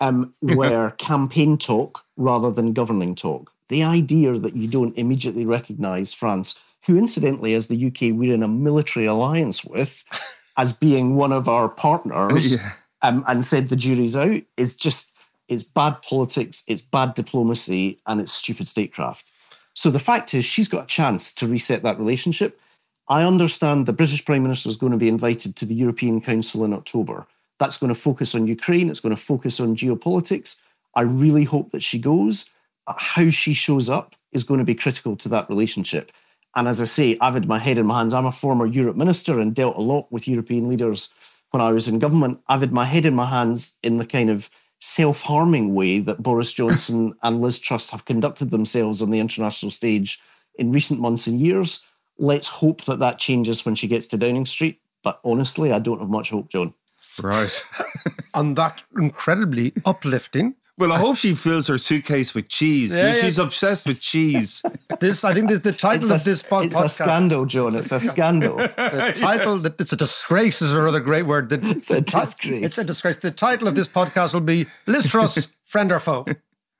um, 0.00 0.34
were 0.42 0.90
campaign 0.98 1.58
talk 1.58 2.04
rather 2.16 2.50
than 2.50 2.72
governing 2.72 3.14
talk. 3.14 3.52
The 3.68 3.82
idea 3.82 4.38
that 4.38 4.56
you 4.56 4.68
don't 4.68 4.96
immediately 4.96 5.46
recognise 5.46 6.12
France, 6.12 6.60
who 6.86 6.98
incidentally, 6.98 7.54
as 7.54 7.66
the 7.66 7.86
UK, 7.86 8.14
we're 8.14 8.34
in 8.34 8.42
a 8.42 8.48
military 8.48 9.06
alliance 9.06 9.64
with, 9.64 10.04
as 10.56 10.72
being 10.72 11.16
one 11.16 11.32
of 11.32 11.48
our 11.48 11.68
partners, 11.68 12.52
yeah. 12.52 12.72
um, 13.00 13.24
and 13.26 13.44
said 13.44 13.68
the 13.68 13.76
jury's 13.76 14.14
out, 14.16 14.42
is 14.56 14.76
just 14.76 15.12
it's 15.48 15.64
bad 15.64 16.00
politics, 16.02 16.62
it's 16.66 16.82
bad 16.82 17.14
diplomacy, 17.14 18.00
and 18.06 18.20
it's 18.20 18.32
stupid 18.32 18.68
statecraft. 18.68 19.31
So 19.74 19.90
the 19.90 19.98
fact 19.98 20.34
is, 20.34 20.44
she's 20.44 20.68
got 20.68 20.84
a 20.84 20.86
chance 20.86 21.32
to 21.34 21.46
reset 21.46 21.82
that 21.82 21.98
relationship. 21.98 22.60
I 23.08 23.24
understand 23.24 23.86
the 23.86 23.92
British 23.92 24.24
Prime 24.24 24.42
Minister 24.42 24.68
is 24.68 24.76
going 24.76 24.92
to 24.92 24.98
be 24.98 25.08
invited 25.08 25.56
to 25.56 25.66
the 25.66 25.74
European 25.74 26.20
Council 26.20 26.64
in 26.64 26.72
October. 26.72 27.26
That's 27.58 27.76
going 27.76 27.92
to 27.92 27.98
focus 27.98 28.34
on 28.34 28.46
Ukraine, 28.46 28.90
it's 28.90 29.00
going 29.00 29.14
to 29.14 29.20
focus 29.20 29.60
on 29.60 29.76
geopolitics. 29.76 30.60
I 30.94 31.02
really 31.02 31.44
hope 31.44 31.70
that 31.70 31.82
she 31.82 31.98
goes. 31.98 32.50
Uh, 32.86 32.94
how 32.96 33.30
she 33.30 33.54
shows 33.54 33.88
up 33.88 34.14
is 34.32 34.44
going 34.44 34.58
to 34.58 34.64
be 34.64 34.74
critical 34.74 35.16
to 35.16 35.28
that 35.28 35.48
relationship. 35.48 36.10
And 36.54 36.68
as 36.68 36.80
I 36.80 36.84
say, 36.84 37.16
I've 37.20 37.34
had 37.34 37.48
my 37.48 37.58
head 37.58 37.78
in 37.78 37.86
my 37.86 37.98
hands. 37.98 38.12
I'm 38.12 38.26
a 38.26 38.32
former 38.32 38.66
Europe 38.66 38.96
minister 38.96 39.40
and 39.40 39.54
dealt 39.54 39.76
a 39.76 39.80
lot 39.80 40.10
with 40.10 40.28
European 40.28 40.68
leaders 40.68 41.14
when 41.50 41.62
I 41.62 41.72
was 41.72 41.88
in 41.88 41.98
government. 41.98 42.40
I've 42.48 42.60
had 42.60 42.72
my 42.72 42.84
head 42.84 43.06
in 43.06 43.14
my 43.14 43.26
hands 43.26 43.76
in 43.82 43.98
the 43.98 44.06
kind 44.06 44.28
of 44.28 44.50
self 44.82 45.22
harming 45.22 45.74
way 45.74 46.00
that 46.00 46.22
Boris 46.22 46.52
Johnson 46.58 47.14
and 47.22 47.40
Liz 47.40 47.58
Truss 47.58 47.90
have 47.90 48.04
conducted 48.04 48.50
themselves 48.50 49.00
on 49.00 49.10
the 49.10 49.20
international 49.20 49.70
stage 49.70 50.20
in 50.56 50.72
recent 50.72 51.00
months 51.00 51.26
and 51.26 51.40
years. 51.40 51.84
Let's 52.18 52.48
hope 52.48 52.84
that 52.84 52.98
that 52.98 53.18
changes 53.18 53.64
when 53.64 53.74
she 53.74 53.88
gets 53.88 54.06
to 54.08 54.18
Downing 54.18 54.44
Street. 54.44 54.80
But 55.02 55.20
honestly, 55.24 55.72
I 55.72 55.78
don't 55.78 56.00
have 56.00 56.10
much 56.10 56.30
hope, 56.30 56.48
John. 56.48 56.74
Right. 57.20 57.62
on 58.34 58.54
that 58.54 58.82
incredibly 58.96 59.72
uplifting 59.84 60.56
well, 60.78 60.92
I 60.92 60.98
hope 60.98 61.16
she 61.16 61.34
fills 61.34 61.68
her 61.68 61.76
suitcase 61.76 62.34
with 62.34 62.48
cheese. 62.48 62.96
Yeah, 62.96 63.12
She's 63.12 63.38
yeah. 63.38 63.44
obsessed 63.44 63.86
with 63.86 64.00
cheese. 64.00 64.62
This, 65.00 65.22
I 65.22 65.34
think, 65.34 65.48
this, 65.48 65.60
the 65.60 65.72
title 65.72 66.10
a, 66.10 66.14
of 66.14 66.24
this 66.24 66.42
podcast. 66.42 66.64
It's 66.64 66.76
a 66.76 66.88
scandal, 66.88 67.44
John. 67.44 67.76
It's 67.76 67.92
a 67.92 68.00
scandal. 68.00 68.56
the 68.56 69.12
title, 69.16 69.58
that 69.58 69.80
it's 69.80 69.92
a 69.92 69.96
disgrace, 69.96 70.62
is 70.62 70.72
another 70.72 71.00
great 71.00 71.24
word. 71.24 71.50
The, 71.50 71.60
it's 71.76 71.90
a 71.90 72.00
disgrace. 72.00 72.64
It's 72.64 72.78
a 72.78 72.84
disgrace. 72.84 73.16
The 73.18 73.30
title 73.30 73.68
of 73.68 73.74
this 73.74 73.86
podcast 73.86 74.32
will 74.32 74.40
be 74.40 74.66
Liz 74.86 75.08
Truss, 75.08 75.48
Friend 75.64 75.92
or 75.92 76.00
Foe. 76.00 76.24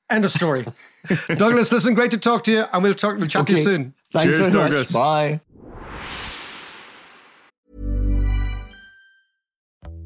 End 0.09 0.25
of 0.25 0.31
story. 0.31 0.65
Douglas, 1.35 1.71
listen, 1.71 1.93
great 1.93 2.11
to 2.11 2.17
talk 2.17 2.43
to 2.43 2.51
you, 2.51 2.63
and 2.73 2.83
we'll 2.83 2.95
talk. 2.95 3.17
We'll 3.17 3.27
chat 3.27 3.43
okay. 3.43 3.53
to 3.53 3.59
you 3.59 3.65
soon. 3.65 3.93
Thanks 4.11 4.37
Cheers, 4.37 4.53
Douglas. 4.53 4.93
Much. 4.93 4.99
Bye. 4.99 5.41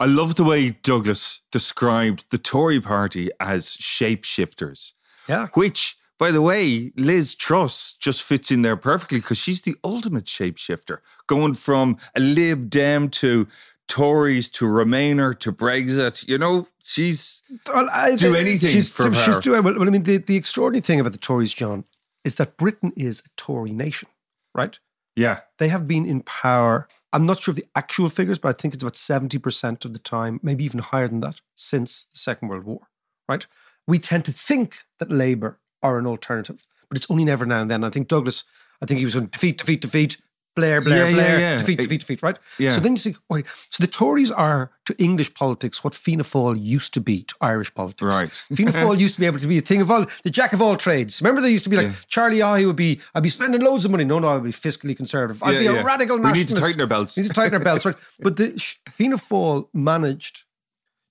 I 0.00 0.06
love 0.06 0.34
the 0.34 0.44
way 0.44 0.70
Douglas 0.70 1.42
described 1.50 2.26
the 2.30 2.38
Tory 2.38 2.80
party 2.80 3.30
as 3.40 3.76
shapeshifters. 3.76 4.92
Yeah. 5.28 5.48
Which, 5.54 5.96
by 6.18 6.30
the 6.30 6.42
way, 6.42 6.92
Liz 6.96 7.34
Truss 7.34 7.94
just 7.98 8.22
fits 8.22 8.50
in 8.50 8.62
there 8.62 8.76
perfectly 8.76 9.18
because 9.18 9.38
she's 9.38 9.62
the 9.62 9.74
ultimate 9.84 10.24
shapeshifter, 10.24 10.98
going 11.26 11.54
from 11.54 11.96
a 12.14 12.20
Lib 12.20 12.70
Dem 12.70 13.08
to 13.10 13.48
Tories 13.88 14.48
to 14.50 14.66
Remainer 14.66 15.38
to 15.40 15.52
Brexit. 15.52 16.26
You 16.28 16.38
know, 16.38 16.68
she's 16.84 17.42
well, 17.72 17.88
I, 17.92 18.16
do 18.16 18.34
anything 18.34 18.72
she's, 18.72 18.90
for 18.90 19.12
she's, 19.12 19.24
She's 19.24 19.38
doing 19.38 19.62
well. 19.62 19.80
I 19.80 19.90
mean, 19.90 20.02
the, 20.02 20.18
the 20.18 20.36
extraordinary 20.36 20.82
thing 20.82 21.00
about 21.00 21.12
the 21.12 21.18
Tories, 21.18 21.52
John, 21.52 21.84
is 22.24 22.36
that 22.36 22.56
Britain 22.56 22.92
is 22.96 23.20
a 23.20 23.28
Tory 23.36 23.72
nation, 23.72 24.08
right? 24.54 24.78
Yeah. 25.16 25.40
They 25.58 25.68
have 25.68 25.88
been 25.88 26.06
in 26.06 26.20
power 26.20 26.86
I'm 27.16 27.24
not 27.24 27.40
sure 27.40 27.52
of 27.52 27.56
the 27.56 27.66
actual 27.74 28.10
figures, 28.10 28.38
but 28.38 28.50
I 28.50 28.52
think 28.52 28.74
it's 28.74 28.82
about 28.82 28.92
70% 28.92 29.86
of 29.86 29.94
the 29.94 29.98
time, 29.98 30.38
maybe 30.42 30.66
even 30.66 30.80
higher 30.80 31.08
than 31.08 31.20
that, 31.20 31.40
since 31.54 32.04
the 32.12 32.18
Second 32.18 32.48
World 32.48 32.64
War, 32.64 32.90
right? 33.26 33.46
We 33.86 33.98
tend 33.98 34.26
to 34.26 34.32
think 34.32 34.80
that 34.98 35.10
Labour 35.10 35.58
are 35.82 35.98
an 35.98 36.06
alternative, 36.06 36.66
but 36.90 36.98
it's 36.98 37.10
only 37.10 37.24
never 37.24 37.46
now 37.46 37.62
and 37.62 37.70
then. 37.70 37.84
I 37.84 37.88
think 37.88 38.08
Douglas, 38.08 38.44
I 38.82 38.86
think 38.86 38.98
he 38.98 39.06
was 39.06 39.16
on 39.16 39.30
defeat, 39.30 39.56
defeat, 39.56 39.80
defeat, 39.80 40.18
Blair, 40.56 40.80
Blair, 40.80 41.10
yeah, 41.10 41.14
Blair, 41.14 41.38
yeah, 41.38 41.50
yeah. 41.50 41.58
defeat, 41.58 41.78
defeat, 41.78 42.00
defeat, 42.00 42.22
right? 42.22 42.38
Yeah. 42.58 42.72
So 42.72 42.80
then 42.80 42.92
you 42.92 42.98
see, 42.98 43.14
okay, 43.30 43.46
so 43.68 43.82
the 43.84 43.86
Tories 43.86 44.30
are 44.30 44.70
to 44.86 44.96
English 44.96 45.34
politics 45.34 45.84
what 45.84 45.94
Fianna 45.94 46.22
Fáil 46.22 46.56
used 46.58 46.94
to 46.94 47.00
be 47.00 47.24
to 47.24 47.34
Irish 47.42 47.72
politics. 47.74 48.02
Right. 48.02 48.30
Fianna 48.56 48.72
Fáil 48.72 48.98
used 48.98 49.14
to 49.14 49.20
be 49.20 49.26
able 49.26 49.38
to 49.38 49.46
be 49.46 49.58
a 49.58 49.60
thing 49.60 49.82
of 49.82 49.90
all, 49.90 50.06
the 50.24 50.30
jack 50.30 50.54
of 50.54 50.62
all 50.62 50.76
trades. 50.76 51.20
Remember 51.20 51.42
they 51.42 51.50
used 51.50 51.64
to 51.64 51.70
be 51.70 51.76
like, 51.76 51.88
yeah. 51.88 51.94
Charlie 52.08 52.40
I 52.40 52.64
would 52.64 52.74
be, 52.74 53.00
I'd 53.14 53.22
be 53.22 53.28
spending 53.28 53.60
loads 53.60 53.84
of 53.84 53.90
money. 53.90 54.04
No, 54.04 54.18
no, 54.18 54.28
I'd 54.30 54.44
be 54.44 54.50
fiscally 54.50 54.96
conservative. 54.96 55.42
I'd 55.42 55.58
be 55.58 55.66
a 55.66 55.84
radical 55.84 56.16
nationalist. 56.16 56.32
We 56.34 56.38
need 56.38 56.48
to 56.48 56.54
tighten 56.54 56.80
our 56.80 56.86
belts. 56.86 57.16
We 57.16 57.22
need 57.24 57.28
to 57.28 57.34
tighten 57.34 57.54
our 57.54 57.60
belts, 57.60 57.84
right? 57.84 57.96
But 58.18 58.36
the 58.38 58.48
Fianna 58.90 59.16
Fáil 59.16 59.68
managed 59.74 60.44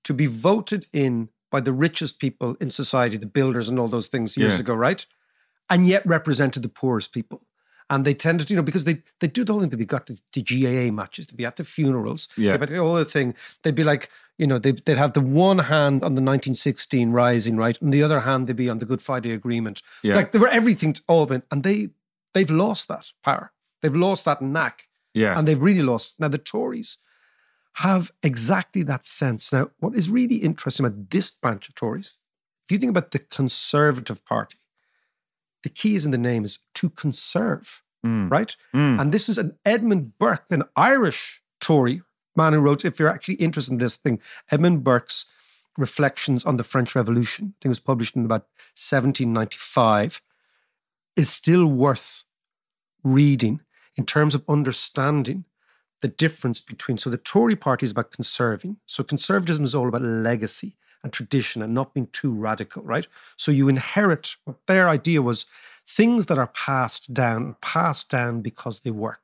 to 0.06 0.14
be 0.14 0.26
voted 0.26 0.88
in 0.92 1.30
by 1.52 1.62
the 1.62 1.72
richest 1.72 2.20
people 2.20 2.58
in 2.60 2.72
society, 2.72 3.18
the 3.18 3.28
builders 3.28 3.70
and 3.70 3.80
all 3.80 3.88
those 3.88 4.08
things 4.08 4.36
years 4.36 4.60
ago, 4.60 4.74
right? 4.74 5.06
And 5.70 5.86
yet 5.86 6.06
represented 6.06 6.64
the 6.64 6.70
poorest 6.70 7.14
people 7.14 7.42
and 7.90 8.04
they 8.06 8.14
tended, 8.14 8.48
to, 8.48 8.54
you 8.54 8.58
know, 8.58 8.64
because 8.64 8.84
they 8.84 9.04
they 9.20 9.28
do 9.28 9.44
the 9.44 9.54
whole 9.54 9.62
thing. 9.62 9.70
They'd 9.70 9.78
be 9.78 9.86
got 9.86 10.08
the, 10.08 10.20
the 10.34 10.42
GAA 10.42 10.92
matches, 10.94 11.28
they'd 11.28 11.38
be 11.38 11.46
at 11.46 11.58
the 11.58 11.64
funerals, 11.64 12.28
yeah, 12.38 12.58
but 12.58 12.70
the 12.70 12.78
whole 12.78 13.04
thing. 13.04 13.36
They'd 13.64 13.76
be 13.76 13.84
like, 13.84 14.10
you 14.38 14.48
know, 14.48 14.58
they'd, 14.58 14.84
they'd 14.86 14.98
have 14.98 15.14
the 15.14 15.22
one 15.22 15.60
hand 15.60 16.04
on 16.04 16.16
the 16.16 16.22
1916 16.22 17.12
Rising, 17.12 17.58
right, 17.58 17.80
and 17.82 17.94
the 17.94 18.04
other 18.04 18.22
hand 18.22 18.48
they'd 18.48 18.56
be 18.56 18.70
on 18.70 18.80
the 18.80 18.86
Good 18.86 19.02
Friday 19.02 19.32
Agreement. 19.32 19.82
Yeah. 20.04 20.16
like 20.16 20.32
they 20.32 20.40
were 20.40 20.48
everything, 20.48 20.94
to 20.94 21.02
all 21.08 21.24
of 21.24 21.32
it, 21.32 21.44
and 21.52 21.64
they 21.64 21.90
they've 22.34 22.50
lost 22.50 22.88
that 22.88 23.12
power. 23.24 23.52
They've 23.82 23.96
lost 23.96 24.26
that 24.26 24.42
knack. 24.42 24.88
Yeah, 25.14 25.38
and 25.38 25.48
they've 25.48 25.62
really 25.62 25.84
lost. 25.84 26.16
Now 26.20 26.28
the 26.28 26.38
Tories 26.38 26.98
have 27.74 28.12
exactly 28.24 28.84
that 28.84 29.06
sense. 29.06 29.52
Now, 29.52 29.70
what 29.80 29.96
is 29.96 30.10
really 30.10 30.38
interesting 30.38 30.86
about 30.86 31.10
this 31.10 31.30
branch 31.32 31.68
of 31.68 31.76
Tories, 31.76 32.18
if 32.66 32.72
you 32.72 32.78
think 32.78 32.92
about 32.92 33.12
the 33.12 33.20
Conservative 33.20 34.24
Party 34.26 34.58
the 35.66 35.70
key 35.70 35.96
is 35.96 36.06
in 36.06 36.12
the 36.12 36.18
name 36.20 36.46
is 36.46 36.60
to 36.76 36.92
conserve, 36.92 37.82
mm. 38.06 38.30
right? 38.30 38.56
Mm. 38.72 39.02
And 39.02 39.12
this 39.12 39.28
is 39.28 39.40
an 39.40 39.58
Edmund 39.66 40.20
Burke, 40.20 40.46
an 40.52 40.62
Irish 40.76 41.42
Tory 41.60 42.04
man 42.36 42.54
who 42.54 42.60
wrote, 42.60 42.86
if 42.86 43.00
you're 43.00 43.10
actually 43.10 43.36
interested 43.36 43.72
in 43.72 43.80
this 43.80 43.96
thing, 43.96 44.22
Edmund 44.52 44.84
Burke's 44.84 45.26
Reflections 45.76 46.46
on 46.46 46.58
the 46.58 46.64
French 46.64 46.96
Revolution, 46.96 47.46
I 47.46 47.58
think 47.60 47.66
it 47.66 47.70
was 47.70 47.80
published 47.80 48.16
in 48.16 48.26
about 48.26 48.48
1795, 48.76 50.22
is 51.16 51.32
still 51.32 51.66
worth 51.66 52.26
reading 53.04 53.62
in 53.96 54.06
terms 54.06 54.36
of 54.36 54.44
understanding 54.48 55.46
the 56.02 56.08
difference 56.08 56.62
between. 56.62 56.98
So 56.98 57.10
the 57.10 57.18
Tory 57.18 57.56
party 57.56 57.86
is 57.86 57.92
about 57.92 58.12
conserving. 58.12 58.78
So 58.86 59.04
conservatism 59.04 59.66
is 59.66 59.74
all 59.74 59.88
about 59.88 60.04
legacy 60.04 60.78
and 61.06 61.14
tradition 61.14 61.62
and 61.62 61.72
not 61.72 61.94
being 61.94 62.08
too 62.08 62.34
radical, 62.34 62.82
right? 62.82 63.08
So 63.38 63.52
you 63.52 63.70
inherit 63.70 64.38
what 64.44 64.58
their 64.66 64.90
idea 64.90 65.22
was 65.22 65.46
things 65.88 66.26
that 66.26 66.40
are 66.40 66.48
passed 66.48 67.14
down, 67.14 67.58
passed 67.62 68.10
down 68.10 68.42
because 68.42 68.80
they 68.80 68.90
work. 68.90 69.22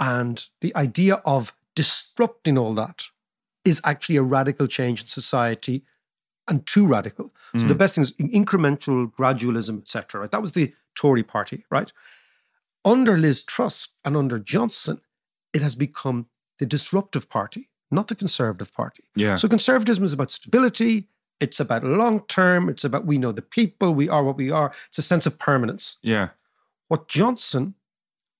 And 0.00 0.44
the 0.60 0.74
idea 0.74 1.22
of 1.24 1.54
disrupting 1.76 2.58
all 2.58 2.74
that 2.74 3.04
is 3.64 3.80
actually 3.84 4.16
a 4.16 4.22
radical 4.22 4.66
change 4.66 5.02
in 5.02 5.06
society 5.06 5.84
and 6.48 6.66
too 6.66 6.84
radical. 6.84 7.32
So 7.52 7.66
the 7.66 7.74
mm. 7.74 7.78
best 7.78 7.94
thing 7.94 8.02
is 8.02 8.12
incremental 8.14 9.12
gradualism, 9.14 9.78
etc. 9.78 10.22
Right? 10.22 10.30
That 10.32 10.42
was 10.42 10.52
the 10.52 10.72
Tory 10.96 11.22
party, 11.22 11.64
right? 11.70 11.92
Under 12.84 13.16
Liz 13.16 13.44
Truss 13.44 13.90
and 14.04 14.16
under 14.16 14.40
Johnson, 14.40 15.00
it 15.52 15.62
has 15.62 15.76
become 15.76 16.26
the 16.58 16.66
disruptive 16.66 17.28
party, 17.28 17.68
not 17.90 18.08
the 18.08 18.14
conservative 18.14 18.72
party. 18.72 19.04
Yeah. 19.14 19.36
So 19.36 19.48
conservatism 19.48 20.04
is 20.04 20.12
about 20.12 20.30
stability. 20.30 21.08
It's 21.40 21.60
about 21.60 21.84
long 21.84 22.20
term. 22.26 22.68
It's 22.68 22.84
about 22.84 23.06
we 23.06 23.18
know 23.18 23.32
the 23.32 23.42
people. 23.42 23.94
We 23.94 24.08
are 24.08 24.24
what 24.24 24.36
we 24.36 24.50
are. 24.50 24.72
It's 24.88 24.98
a 24.98 25.02
sense 25.02 25.26
of 25.26 25.38
permanence. 25.38 25.98
Yeah. 26.02 26.30
What 26.88 27.08
Johnson 27.08 27.74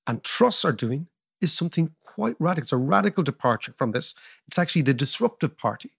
and 0.06 0.22
Truss 0.24 0.64
are 0.64 0.72
doing 0.72 1.06
is 1.40 1.52
something 1.52 1.94
quite 2.04 2.34
radical. 2.38 2.64
It's 2.64 2.72
a 2.72 2.76
radical 2.76 3.22
departure 3.22 3.72
from 3.76 3.92
this. 3.92 4.14
It's 4.46 4.58
actually 4.58 4.82
the 4.82 4.94
disruptive 4.94 5.56
party. 5.56 5.92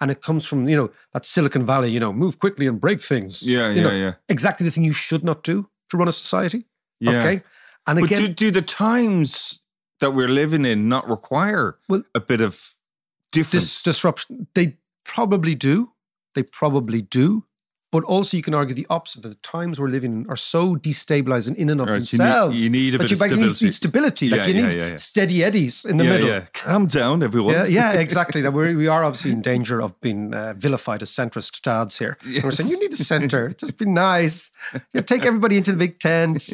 And 0.00 0.10
it 0.10 0.22
comes 0.22 0.46
from, 0.46 0.68
you 0.68 0.76
know, 0.76 0.90
that 1.12 1.26
Silicon 1.26 1.66
Valley, 1.66 1.90
you 1.90 1.98
know, 1.98 2.12
move 2.12 2.38
quickly 2.38 2.68
and 2.68 2.80
break 2.80 3.00
things. 3.00 3.42
Yeah, 3.42 3.68
You 3.68 3.76
yeah, 3.76 3.82
know, 3.82 3.94
yeah. 3.94 4.12
Exactly 4.28 4.64
the 4.64 4.70
thing 4.70 4.84
you 4.84 4.92
should 4.92 5.24
not 5.24 5.42
do 5.42 5.68
to 5.90 5.96
run 5.96 6.08
a 6.08 6.12
society. 6.12 6.66
Yeah. 7.00 7.18
Okay. 7.18 7.42
And 7.86 7.98
But 8.00 8.04
again, 8.06 8.20
do, 8.20 8.28
do 8.28 8.50
the 8.52 8.62
times 8.62 9.60
that 10.00 10.12
we're 10.12 10.28
living 10.28 10.64
in 10.64 10.88
not 10.88 11.08
require 11.08 11.78
Well, 11.88 12.04
a 12.14 12.20
bit 12.20 12.40
of 12.40 12.76
difference? 13.38 13.64
this 13.64 13.82
disruption, 13.82 14.46
they 14.54 14.76
probably 15.04 15.54
do. 15.54 15.92
They 16.34 16.42
probably 16.42 17.02
do. 17.02 17.44
But 17.90 18.04
also, 18.04 18.36
you 18.36 18.42
can 18.42 18.52
argue 18.52 18.74
the 18.74 18.86
opposite 18.90 19.22
that 19.22 19.30
the 19.30 19.34
times 19.36 19.80
we're 19.80 19.88
living 19.88 20.12
in 20.12 20.26
are 20.28 20.36
so 20.36 20.76
destabilizing 20.76 21.56
in 21.56 21.70
and 21.70 21.80
of 21.80 21.88
Right, 21.88 21.94
you 21.94 22.00
need- 22.00 22.26
themselves. 22.26 22.62
you 22.62 22.68
need 22.68 22.94
a 22.94 22.98
bit 22.98 23.10
you 23.10 23.14
of 23.16 23.22
stability. 23.22 23.64
need 23.64 23.72
stability. 23.74 24.28
Like 24.28 24.40
Yeah, 24.40 24.46
you 24.46 24.54
yeah, 24.54 24.68
need 24.68 24.76
yeah, 24.76 24.96
steady 24.96 25.42
eddies 25.42 25.86
in 25.86 25.96
the 25.96 26.04
middle. 26.04 26.28
yeah. 26.28 26.44
Calm 26.52 26.84
down, 26.86 27.22
everyone. 27.22 27.54
Yeah, 27.54 27.64
yeah, 27.64 27.92
exactly. 28.06 28.42
Now 28.42 28.50
we're, 28.50 28.76
we 28.76 28.88
are 28.88 29.02
obviously 29.04 29.30
in 29.30 29.40
danger 29.40 29.80
of 29.80 29.98
being 30.02 30.34
uh, 30.34 30.52
vilified 30.58 31.00
as 31.02 31.10
centrist 31.10 31.62
dads 31.62 31.98
here. 31.98 32.18
And 32.26 32.44
we're 32.44 32.50
saying 32.50 32.68
you 32.68 32.78
need 32.78 32.92
the 32.92 33.02
center, 33.02 33.48
just 33.58 33.78
be 33.78 33.86
nice. 33.86 34.50
You 34.74 34.80
know, 34.96 35.00
take 35.00 35.24
everybody 35.24 35.56
into 35.56 35.72
the 35.72 35.78
big 35.78 35.98
tent, 35.98 36.46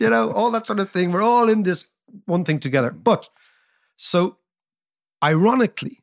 you 0.00 0.10
know, 0.10 0.32
all 0.32 0.50
that 0.50 0.66
sort 0.66 0.80
of 0.80 0.90
thing. 0.90 1.12
We're 1.12 1.22
all 1.22 1.48
in 1.48 1.62
this 1.62 1.88
one 2.26 2.42
thing 2.44 2.58
together. 2.58 2.90
But 2.90 3.28
so, 3.94 4.38
ironically, 5.22 5.99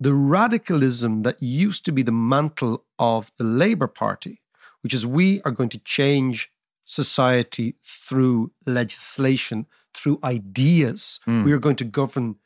the 0.00 0.14
radicalism 0.14 1.22
that 1.22 1.42
used 1.42 1.84
to 1.84 1.92
be 1.92 2.02
the 2.02 2.12
mantle 2.12 2.84
of 2.98 3.32
the 3.36 3.44
Labour 3.44 3.88
Party, 3.88 4.40
which 4.82 4.94
is 4.94 5.04
we 5.04 5.42
are 5.42 5.50
going 5.50 5.68
to 5.70 5.78
change 5.78 6.52
society 6.84 7.76
through 7.82 8.52
legislation, 8.64 9.66
through 9.94 10.18
ideas, 10.22 11.20
hmm. 11.24 11.44
we 11.44 11.52
are 11.52 11.58
going 11.58 11.76
to 11.76 11.84
govern 11.84 12.36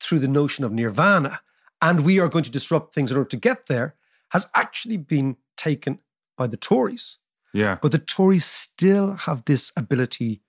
through 0.00 0.18
the 0.18 0.28
notion 0.28 0.64
of 0.64 0.72
nirvana, 0.72 1.40
and 1.80 2.04
we 2.04 2.18
are 2.18 2.28
going 2.28 2.44
to 2.44 2.50
disrupt 2.50 2.94
things 2.94 3.10
in 3.10 3.16
order 3.16 3.28
to 3.28 3.36
get 3.36 3.66
there, 3.66 3.94
has 4.30 4.48
actually 4.54 4.96
been 4.96 5.36
taken 5.56 6.00
by 6.36 6.46
the 6.46 6.56
Tories. 6.56 7.18
Yeah. 7.52 7.78
But 7.80 7.92
the 7.92 7.98
Tories 7.98 8.44
still 8.44 9.14
have 9.14 9.44
this 9.44 9.70
ability, 9.76 10.40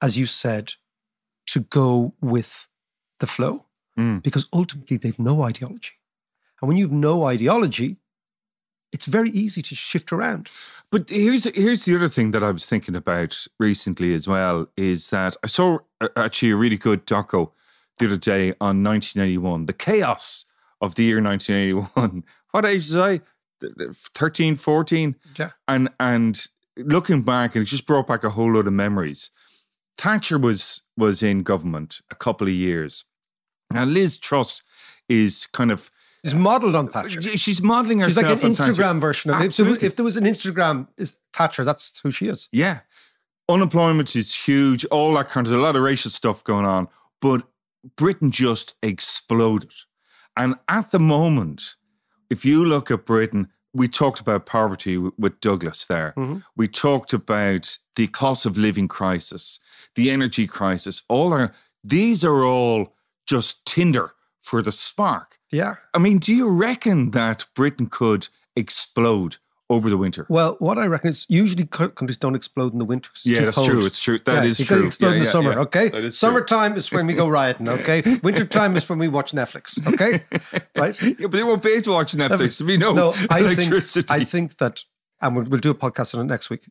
as 0.00 0.16
you 0.16 0.26
said, 0.26 0.74
to 1.46 1.60
go 1.60 2.14
with 2.20 2.68
the 3.18 3.26
flow 3.26 3.64
Mm. 3.98 4.22
because 4.22 4.46
ultimately 4.52 4.96
they've 4.96 5.18
no 5.18 5.42
ideology. 5.42 5.94
And 6.60 6.68
when 6.68 6.76
you've 6.76 6.92
no 6.92 7.24
ideology, 7.24 7.96
it's 8.92 9.06
very 9.06 9.30
easy 9.30 9.60
to 9.62 9.74
shift 9.74 10.12
around. 10.12 10.48
But 10.90 11.10
here's 11.10 11.44
here's 11.56 11.84
the 11.84 11.96
other 11.96 12.08
thing 12.08 12.30
that 12.30 12.42
I 12.42 12.50
was 12.50 12.64
thinking 12.64 12.96
about 12.96 13.46
recently 13.58 14.14
as 14.14 14.26
well 14.28 14.68
is 14.76 15.10
that 15.10 15.36
I 15.42 15.48
saw 15.48 15.78
uh, 16.00 16.08
actually 16.16 16.52
a 16.52 16.56
really 16.56 16.76
good 16.76 17.06
doco 17.06 17.50
the 17.98 18.06
other 18.06 18.16
day 18.16 18.54
on 18.60 18.82
1981, 18.84 19.66
the 19.66 19.72
chaos 19.72 20.44
of 20.80 20.94
the 20.94 21.04
year 21.04 21.22
1981. 21.22 22.24
What 22.50 22.64
age 22.64 22.90
was 22.90 22.96
I? 22.96 23.20
13, 23.60 24.56
14? 24.56 25.16
Yeah. 25.38 25.50
And 25.66 25.90
and 26.00 26.46
looking 26.78 27.22
back, 27.22 27.54
and 27.54 27.62
it 27.62 27.66
just 27.66 27.86
brought 27.86 28.06
back 28.06 28.24
a 28.24 28.30
whole 28.30 28.54
lot 28.54 28.66
of 28.66 28.72
memories. 28.72 29.30
Thatcher 29.98 30.38
was 30.38 30.82
was 30.96 31.22
in 31.22 31.42
government 31.42 32.00
a 32.10 32.14
couple 32.14 32.46
of 32.46 32.54
years. 32.54 33.04
Now 33.70 33.84
Liz 33.84 34.18
Truss 34.18 34.62
is 35.08 35.46
kind 35.46 35.70
of 35.70 35.90
It's 36.24 36.34
modeled 36.34 36.74
on 36.74 36.88
Thatcher. 36.88 37.18
Uh, 37.18 37.36
she's 37.36 37.62
modeling 37.62 38.00
herself. 38.00 38.26
She's 38.26 38.34
like 38.34 38.42
an 38.42 38.50
on 38.50 38.54
Thatcher. 38.56 38.72
Instagram 38.72 39.00
version 39.00 39.30
of 39.30 39.40
it. 39.40 39.46
If 39.46 39.56
there, 39.56 39.66
was, 39.66 39.82
if 39.82 39.96
there 39.96 40.04
was 40.04 40.16
an 40.16 40.24
Instagram 40.24 40.88
is 40.96 41.18
Thatcher, 41.32 41.64
that's 41.64 41.98
who 42.00 42.10
she 42.10 42.28
is. 42.28 42.48
Yeah. 42.52 42.80
Unemployment 43.48 44.14
is 44.14 44.34
huge, 44.34 44.84
all 44.86 45.14
that 45.14 45.28
kind 45.28 45.46
of, 45.46 45.50
there's 45.50 45.60
a 45.60 45.64
lot 45.64 45.76
of 45.76 45.82
racial 45.82 46.10
stuff 46.10 46.44
going 46.44 46.66
on. 46.66 46.88
But 47.20 47.46
Britain 47.96 48.30
just 48.30 48.74
exploded. 48.82 49.72
And 50.36 50.56
at 50.68 50.90
the 50.90 50.98
moment, 50.98 51.76
if 52.30 52.44
you 52.44 52.64
look 52.64 52.90
at 52.90 53.06
Britain, 53.06 53.48
we 53.72 53.88
talked 53.88 54.20
about 54.20 54.44
poverty 54.46 54.98
with 54.98 55.40
Douglas 55.40 55.86
there. 55.86 56.14
Mm-hmm. 56.16 56.38
We 56.56 56.68
talked 56.68 57.12
about 57.12 57.78
the 57.96 58.06
cost 58.08 58.44
of 58.44 58.58
living 58.58 58.88
crisis, 58.88 59.60
the 59.94 60.10
energy 60.10 60.46
crisis. 60.46 61.02
All 61.08 61.32
are 61.32 61.52
these 61.82 62.24
are 62.24 62.44
all 62.44 62.94
just 63.28 63.64
tinder 63.66 64.14
for 64.40 64.62
the 64.62 64.72
spark. 64.72 65.38
Yeah. 65.52 65.74
I 65.94 65.98
mean, 65.98 66.18
do 66.18 66.34
you 66.34 66.50
reckon 66.50 67.10
that 67.10 67.46
Britain 67.54 67.86
could 67.86 68.28
explode 68.56 69.36
over 69.70 69.90
the 69.90 69.98
winter? 69.98 70.24
Well, 70.30 70.56
what 70.60 70.78
I 70.78 70.86
reckon 70.86 71.10
is 71.10 71.26
usually 71.28 71.66
countries 71.66 72.16
don't 72.16 72.34
explode 72.34 72.72
in 72.72 72.78
the 72.78 72.86
winter. 72.86 73.10
Yeah, 73.24 73.44
that's 73.44 73.56
cold. 73.56 73.68
true. 73.68 73.84
It's 73.84 74.00
true. 74.02 74.18
That 74.24 74.44
yeah, 74.44 74.50
is 74.50 74.66
true. 74.66 74.86
explode 74.86 75.08
Yeah, 75.08 75.14
in 75.14 75.18
the 75.20 75.24
yeah, 75.26 75.30
summer, 75.30 75.52
yeah. 75.52 75.58
okay? 75.58 75.88
That 75.90 76.04
is 76.04 76.18
true. 76.18 76.74
Is 76.76 76.90
when 76.90 77.06
we 77.06 77.14
go 77.14 77.28
rioting, 77.28 77.68
okay? 77.68 78.02
Wintertime 78.22 78.76
is 78.76 78.88
when 78.88 78.98
we 78.98 79.08
watch 79.08 79.32
Netflix, 79.32 79.86
okay? 79.92 80.24
Right? 80.76 81.00
Yeah, 81.02 81.14
but 81.22 81.32
they 81.32 81.42
won't 81.42 81.62
pay 81.62 81.80
to 81.82 81.90
watch 81.90 82.12
Netflix. 82.12 82.62
We 82.62 82.78
know 82.78 82.94
No, 82.94 83.10
I 83.30 83.54
think. 83.54 84.10
I 84.10 84.24
think 84.24 84.56
that, 84.58 84.84
and 85.20 85.36
we'll, 85.36 85.44
we'll 85.44 85.60
do 85.60 85.70
a 85.70 85.74
podcast 85.74 86.14
on 86.14 86.22
it 86.22 86.28
next 86.28 86.48
week, 86.48 86.68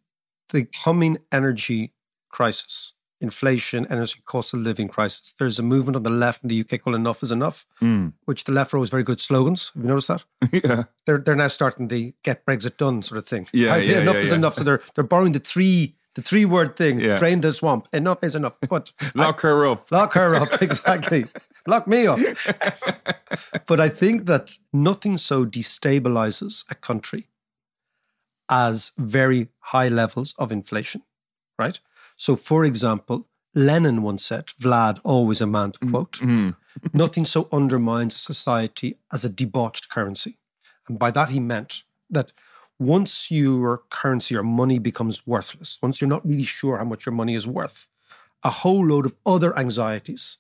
the 0.50 0.66
coming 0.84 1.20
energy 1.32 1.94
crisis, 2.30 2.94
inflation, 3.20 3.88
energy 3.90 4.22
cost 4.26 4.54
of 4.54 4.60
living 4.60 4.88
crisis, 4.88 5.34
there's 5.40 5.58
a 5.60 5.64
movement 5.64 5.96
on 5.96 6.04
the 6.04 6.10
left 6.10 6.44
in 6.44 6.50
the 6.50 6.60
UK 6.62 6.82
called 6.82 6.96
Enough 6.96 7.24
is 7.24 7.32
Enough, 7.32 7.66
Mm. 7.82 8.14
which 8.26 8.44
the 8.44 8.52
left 8.52 8.74
are 8.74 8.78
always 8.78 8.90
very 8.92 9.04
good 9.04 9.20
slogans. 9.20 9.72
Have 9.74 9.84
you 9.84 9.90
noticed 9.90 10.08
that? 10.10 10.24
yeah. 10.52 10.84
They're, 11.06 11.18
they're 11.18 11.36
now 11.36 11.48
starting 11.48 11.88
the 11.88 12.14
get 12.24 12.46
Brexit 12.46 12.78
done 12.78 13.02
sort 13.02 13.18
of 13.18 13.28
thing. 13.28 13.48
Yeah, 13.54 13.74
I- 13.74 13.78
yeah, 13.78 14.00
enough 14.02 14.16
yeah, 14.16 14.22
is 14.22 14.30
yeah. 14.30 14.36
enough. 14.36 14.54
So 14.56 14.64
they're, 14.64 14.82
they're 14.96 15.04
borrowing 15.04 15.32
the 15.34 15.40
three 15.40 15.96
the 16.16 16.24
three 16.24 16.46
word 16.46 16.76
thing, 16.76 17.00
Yeah. 17.00 17.18
drain 17.20 17.42
the 17.42 17.52
swamp. 17.52 17.88
Enough 17.94 18.24
is 18.24 18.34
enough. 18.34 18.54
But 18.68 18.92
I- 19.02 19.12
Lock 19.14 19.42
her 19.42 19.68
up. 19.68 19.92
Lock 19.92 20.14
her 20.14 20.34
up, 20.36 20.62
exactly. 20.64 21.26
Lock 21.68 21.88
me 21.88 22.08
up. 22.08 22.18
but 23.68 23.80
I 23.80 23.88
think 23.90 24.26
that 24.26 24.58
nothing 24.74 25.18
so 25.20 25.46
destabilizes 25.46 26.64
a 26.72 26.76
country 26.76 27.28
as 28.50 28.94
very 28.98 29.50
high 29.60 29.90
levels 29.90 30.34
of 30.40 30.52
inflation, 30.52 31.04
right? 31.60 31.80
So, 32.18 32.36
for 32.36 32.66
example, 32.66 33.28
Lenin 33.54 34.02
once 34.02 34.26
said, 34.26 34.48
Vlad, 34.60 35.00
always 35.04 35.42
a 35.42 35.48
man 35.48 35.72
to 35.72 35.80
mm, 35.80 35.92
quote, 35.92 36.12
mm. 36.14 36.56
nothing 36.94 37.26
so 37.26 37.48
undermines 37.52 38.16
a 38.16 38.18
society 38.18 38.98
as 39.12 39.24
a 39.24 39.30
debauched 39.30 39.90
currency. 39.90 40.38
And 40.88 41.00
by 41.00 41.12
that, 41.12 41.30
he 41.30 41.40
meant 41.40 41.84
that 42.10 42.34
once 42.80 43.32
your 43.32 43.84
currency 43.90 44.36
or 44.36 44.44
money 44.44 44.80
becomes 44.80 45.26
worthless, 45.26 45.80
once 45.82 46.00
you're 46.00 46.10
not 46.10 46.28
really 46.28 46.44
sure 46.44 46.78
how 46.78 46.84
much 46.86 47.06
your 47.06 47.14
money 47.14 47.34
is 47.34 47.48
worth, 47.48 47.90
a 48.44 48.50
whole 48.50 48.86
load 48.86 49.06
of 49.06 49.16
other 49.26 49.58
anxieties 49.58 50.38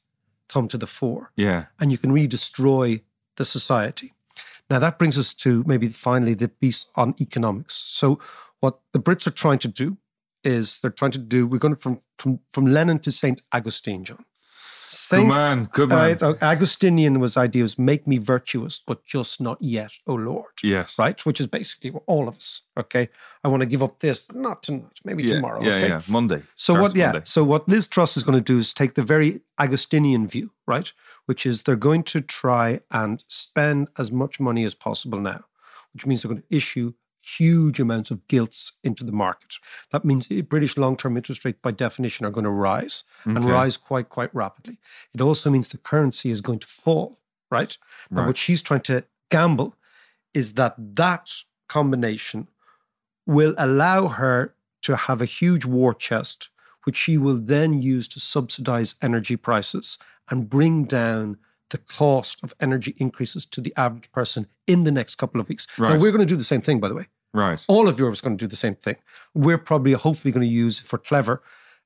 come 0.47 0.67
to 0.67 0.77
the 0.77 0.87
fore 0.87 1.31
Yeah. 1.35 1.65
and 1.79 1.91
you 1.91 1.97
can 1.97 2.11
really 2.11 2.27
destroy 2.27 3.01
the 3.37 3.45
society. 3.45 4.13
Now, 4.69 4.79
that 4.79 4.99
brings 4.99 5.17
us 5.17 5.33
to 5.35 5.63
maybe 5.65 5.87
finally 5.87 6.33
the 6.33 6.49
piece 6.49 6.87
on 6.95 7.15
economics. 7.19 7.73
So, 7.73 8.19
what 8.59 8.79
the 8.91 8.99
Brits 8.99 9.25
are 9.27 9.31
trying 9.31 9.59
to 9.59 9.67
do 9.67 9.97
is 10.43 10.79
they're 10.79 10.91
trying 10.91 11.11
to 11.11 11.19
do, 11.19 11.47
we're 11.47 11.57
going 11.57 11.75
from, 11.75 12.01
from, 12.17 12.39
from 12.53 12.65
Lenin 12.65 12.99
to 12.99 13.11
St. 13.11 13.41
Augustine, 13.51 14.03
John. 14.03 14.25
Good 14.87 14.93
Saint 14.95 15.27
man. 15.27 15.69
Good 15.73 15.89
man. 15.89 15.97
Right, 15.97 16.23
uh, 16.23 16.35
Augustinian 16.41 17.19
was 17.19 17.35
idea 17.35 17.61
was 17.63 17.77
make 17.77 18.07
me 18.07 18.17
virtuous, 18.17 18.79
but 18.79 19.03
just 19.03 19.41
not 19.41 19.61
yet, 19.61 19.91
oh 20.07 20.15
Lord. 20.15 20.51
Yes. 20.63 20.97
Right, 20.97 21.25
which 21.25 21.41
is 21.41 21.47
basically 21.47 21.91
all 22.05 22.29
of 22.29 22.35
us. 22.35 22.61
Okay, 22.79 23.09
I 23.43 23.49
want 23.49 23.63
to 23.63 23.67
give 23.67 23.83
up 23.83 23.99
this, 23.99 24.21
but 24.21 24.37
not 24.37 24.63
tonight, 24.63 25.01
maybe 25.03 25.23
Yeah, 25.23 25.35
tomorrow. 25.35 25.61
Yeah, 25.61 25.73
okay? 25.73 25.87
yeah. 25.89 26.01
Monday. 26.07 26.43
So 26.55 26.81
what? 26.81 26.95
Yeah. 26.95 27.07
Monday. 27.07 27.25
So 27.25 27.43
what 27.43 27.67
Liz 27.67 27.87
Truss 27.87 28.15
is 28.15 28.23
going 28.23 28.37
to 28.37 28.43
do 28.43 28.59
is 28.59 28.73
take 28.73 28.93
the 28.93 29.03
very 29.03 29.41
Augustinian 29.59 30.25
view, 30.25 30.51
right? 30.65 30.89
Which 31.25 31.45
is 31.45 31.63
they're 31.63 31.75
going 31.75 32.03
to 32.03 32.21
try 32.21 32.79
and 32.89 33.23
spend 33.27 33.89
as 33.97 34.09
much 34.09 34.39
money 34.39 34.63
as 34.63 34.73
possible 34.73 35.19
now, 35.19 35.43
which 35.93 36.05
means 36.05 36.21
they're 36.21 36.31
going 36.31 36.43
to 36.43 36.55
issue 36.55 36.93
huge 37.37 37.79
amounts 37.79 38.11
of 38.11 38.27
gilts 38.27 38.73
into 38.83 39.03
the 39.03 39.11
market. 39.11 39.55
That 39.91 40.05
means 40.05 40.27
British 40.27 40.77
long-term 40.77 41.17
interest 41.17 41.43
rates, 41.45 41.59
by 41.61 41.71
definition, 41.71 42.25
are 42.25 42.31
going 42.31 42.43
to 42.45 42.49
rise 42.49 43.03
and 43.25 43.43
rise 43.43 43.75
quite, 43.77 44.09
quite 44.09 44.33
rapidly. 44.33 44.77
It 45.13 45.21
also 45.21 45.49
means 45.49 45.67
the 45.67 45.77
currency 45.77 46.31
is 46.31 46.41
going 46.41 46.59
to 46.59 46.67
fall, 46.67 47.19
right? 47.51 47.77
And 48.09 48.19
Right. 48.19 48.27
what 48.27 48.37
she's 48.37 48.61
trying 48.61 48.81
to 48.81 49.03
gamble 49.29 49.75
is 50.33 50.53
that 50.53 50.75
that 50.95 51.33
combination 51.67 52.47
will 53.25 53.55
allow 53.57 54.07
her 54.07 54.53
to 54.83 54.95
have 54.95 55.21
a 55.21 55.25
huge 55.25 55.65
war 55.65 55.93
chest, 55.93 56.49
which 56.85 56.95
she 56.95 57.17
will 57.17 57.37
then 57.37 57.81
use 57.81 58.07
to 58.09 58.19
subsidize 58.19 58.95
energy 59.01 59.35
prices 59.35 59.97
and 60.29 60.49
bring 60.49 60.85
down 60.85 61.37
the 61.69 61.77
cost 61.77 62.41
of 62.43 62.53
energy 62.61 62.95
increases 62.97 63.45
to 63.45 63.59
the 63.59 63.73
average 63.75 64.09
person 64.13 64.47
in 64.67 64.85
the 64.85 64.91
next 64.91 65.15
couple 65.15 65.41
of 65.41 65.49
weeks. 65.49 65.67
Now, 65.77 65.97
we're 65.97 66.11
going 66.11 66.25
to 66.25 66.33
do 66.33 66.37
the 66.37 66.43
same 66.43 66.61
thing, 66.61 66.79
by 66.79 66.87
the 66.87 66.95
way. 66.95 67.07
Right. 67.37 67.63
All 67.67 67.87
of 67.87 67.99
Europe 67.99 68.13
is 68.13 68.21
going 68.21 68.37
to 68.37 68.43
do 68.45 68.49
the 68.49 68.55
same 68.65 68.75
thing. 68.75 68.95
We're 69.33 69.57
probably, 69.69 69.93
hopefully, 69.93 70.31
going 70.31 70.47
to 70.47 70.53
use, 70.65 70.79
for 70.79 70.97
clever, 70.97 71.41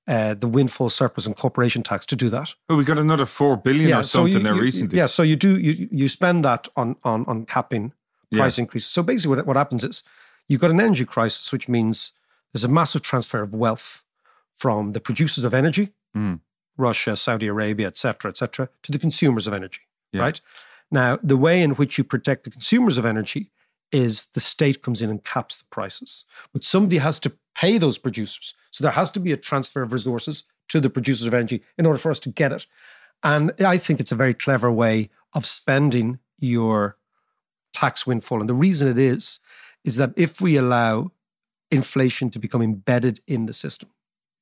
uh, 0.07 0.33
the 0.33 0.47
windfall 0.47 0.89
surplus 0.89 1.25
and 1.27 1.35
corporation 1.35 1.83
tax 1.83 2.05
to 2.07 2.15
do 2.15 2.29
that. 2.29 2.49
Oh, 2.69 2.77
we 2.77 2.83
got 2.83 2.97
another 2.97 3.25
four 3.25 3.57
billion 3.57 3.91
or 3.99 4.03
so 4.03 4.19
something 4.19 4.33
you- 4.33 4.39
there 4.47 4.55
you- 4.55 4.61
recently. 4.61 4.97
Yeah, 4.97 5.07
so 5.07 5.23
you 5.23 5.35
do 5.35 5.59
you 5.59 5.87
you 5.91 6.07
spend 6.07 6.43
that 6.45 6.67
on 6.75 6.95
on 7.03 7.25
on 7.25 7.45
capping 7.45 7.93
price 8.33 8.57
increases. 8.57 8.89
So 8.91 9.03
basically, 9.03 9.35
what 9.35 9.45
what 9.45 9.57
happens 9.57 9.83
is 9.83 10.03
you've 10.47 10.61
got 10.61 10.71
an 10.71 10.79
energy 10.79 11.05
crisis, 11.05 11.51
which 11.51 11.67
means 11.67 12.13
there's 12.53 12.63
a 12.63 12.73
massive 12.79 13.01
transfer 13.01 13.41
of 13.43 13.53
wealth 13.53 14.03
from 14.57 14.93
the 14.93 14.99
producers 15.01 15.43
of 15.43 15.53
energy, 15.53 15.85
Mm. 16.17 16.39
Russia, 16.77 17.15
Saudi 17.15 17.47
Arabia, 17.47 17.87
et 17.87 17.97
cetera, 17.97 18.29
et 18.31 18.37
cetera, 18.37 18.69
to 18.83 18.91
the 18.91 18.99
consumers 18.99 19.47
of 19.47 19.53
energy. 19.53 19.81
Yeah. 20.13 20.21
Right 20.23 20.41
now, 20.89 21.19
the 21.23 21.37
way 21.37 21.61
in 21.61 21.71
which 21.71 21.97
you 21.97 22.03
protect 22.03 22.43
the 22.43 22.49
consumers 22.51 22.97
of 22.97 23.05
energy 23.05 23.51
is 23.91 24.25
the 24.33 24.39
state 24.39 24.81
comes 24.81 25.01
in 25.01 25.09
and 25.09 25.23
caps 25.23 25.57
the 25.57 25.65
prices, 25.65 26.25
but 26.53 26.63
somebody 26.63 26.97
has 26.97 27.19
to 27.19 27.33
pay 27.55 27.77
those 27.77 27.97
producers. 27.97 28.55
So 28.71 28.83
there 28.83 28.93
has 28.93 29.09
to 29.11 29.19
be 29.19 29.31
a 29.31 29.37
transfer 29.37 29.81
of 29.81 29.93
resources 29.93 30.43
to 30.69 30.79
the 30.79 30.89
producers 30.89 31.27
of 31.27 31.33
energy 31.33 31.61
in 31.77 31.85
order 31.85 31.99
for 31.99 32.11
us 32.11 32.19
to 32.19 32.29
get 32.29 32.51
it. 32.51 32.65
And 33.23 33.51
I 33.59 33.77
think 33.77 33.99
it's 33.99 34.11
a 34.11 34.15
very 34.15 34.33
clever 34.33 34.71
way 34.71 35.09
of 35.33 35.45
spending 35.45 36.19
your 36.39 36.97
tax 37.73 38.07
windfall. 38.07 38.39
And 38.39 38.49
the 38.49 38.53
reason 38.53 38.87
it 38.87 38.97
is, 38.97 39.39
is 39.83 39.97
that 39.97 40.13
if 40.15 40.41
we 40.41 40.55
allow 40.55 41.11
inflation 41.69 42.29
to 42.29 42.39
become 42.39 42.61
embedded 42.61 43.19
in 43.27 43.45
the 43.45 43.53
system, 43.53 43.89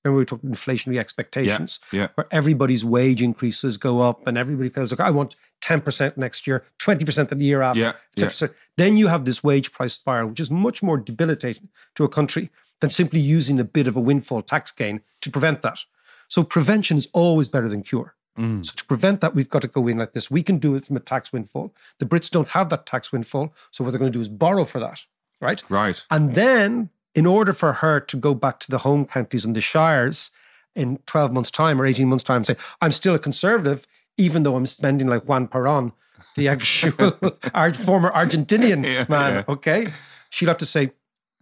remember 0.03 0.19
we 0.19 0.25
talked 0.25 0.45
inflationary 0.45 0.97
expectations, 0.97 1.79
yeah. 1.91 2.07
where 2.15 2.27
everybody's 2.31 2.85
wage 2.85 3.21
increases 3.21 3.77
go 3.77 3.99
up 3.99 4.27
and 4.27 4.37
everybody 4.37 4.69
feels 4.69 4.91
like, 4.91 4.99
I 4.99 5.11
want 5.11 5.35
10% 5.61 6.17
next 6.17 6.47
year, 6.47 6.63
20% 6.79 7.29
the 7.29 7.35
year 7.37 7.61
after, 7.61 7.81
Yeah, 7.81 7.93
yeah. 8.15 8.47
Then 8.77 8.97
you 8.97 9.07
have 9.07 9.25
this 9.25 9.43
wage 9.43 9.71
price 9.71 9.93
spiral, 9.93 10.29
which 10.29 10.39
is 10.39 10.49
much 10.49 10.81
more 10.81 10.97
debilitating 10.97 11.69
to 11.95 12.03
a 12.03 12.09
country 12.09 12.49
than 12.79 12.89
simply 12.89 13.19
using 13.19 13.59
a 13.59 13.63
bit 13.63 13.87
of 13.87 13.95
a 13.95 13.99
windfall 13.99 14.41
tax 14.41 14.71
gain 14.71 15.01
to 15.21 15.29
prevent 15.29 15.61
that. 15.63 15.79
So 16.27 16.43
prevention 16.43 16.97
is 16.97 17.07
always 17.13 17.47
better 17.49 17.67
than 17.67 17.83
cure. 17.83 18.15
Mm. 18.37 18.65
So 18.65 18.71
to 18.75 18.85
prevent 18.85 19.21
that, 19.21 19.35
we've 19.35 19.49
got 19.49 19.61
to 19.63 19.67
go 19.67 19.87
in 19.87 19.97
like 19.97 20.13
this. 20.13 20.31
We 20.31 20.43
can 20.43 20.59
do 20.59 20.75
it 20.75 20.85
from 20.85 20.95
a 20.95 21.01
tax 21.01 21.33
windfall. 21.33 21.73
The 21.97 22.05
Brits 22.05 22.29
don't 22.29 22.47
have 22.49 22.69
that 22.69 22.85
tax 22.85 23.11
windfall. 23.11 23.53
So 23.71 23.83
what 23.83 23.91
they're 23.91 23.99
going 23.99 24.11
to 24.11 24.17
do 24.17 24.21
is 24.21 24.29
borrow 24.29 24.63
for 24.63 24.79
that, 24.79 25.03
right? 25.41 25.61
Right. 25.69 26.01
And 26.09 26.35
then, 26.35 26.89
in 27.19 27.25
order 27.25 27.51
for 27.51 27.73
her 27.73 27.99
to 27.99 28.15
go 28.15 28.33
back 28.33 28.61
to 28.61 28.71
the 28.71 28.77
home 28.77 29.03
counties 29.05 29.43
and 29.43 29.53
the 29.53 29.59
shires 29.59 30.31
in 30.73 30.97
12 31.05 31.33
months' 31.33 31.51
time 31.51 31.81
or 31.81 31.85
18 31.85 32.07
months' 32.07 32.23
time 32.23 32.37
and 32.37 32.47
say, 32.47 32.55
I'm 32.81 32.93
still 32.93 33.13
a 33.13 33.19
conservative, 33.19 33.85
even 34.15 34.43
though 34.43 34.55
I'm 34.55 34.65
spending 34.65 35.09
like 35.09 35.27
Juan 35.27 35.49
Perón, 35.49 35.91
the 36.37 36.47
actual 36.47 36.91
former 37.73 38.09
Argentinian 38.11 38.85
Yeah, 38.85 39.05
man, 39.09 39.33
yeah. 39.33 39.43
okay? 39.53 39.87
She'll 40.29 40.47
have 40.47 40.59
to 40.59 40.65
say, 40.65 40.91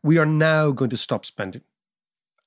We 0.01 0.17
are 0.17 0.25
now 0.25 0.71
going 0.71 0.89
to 0.89 0.97
stop 0.97 1.25
spending 1.25 1.61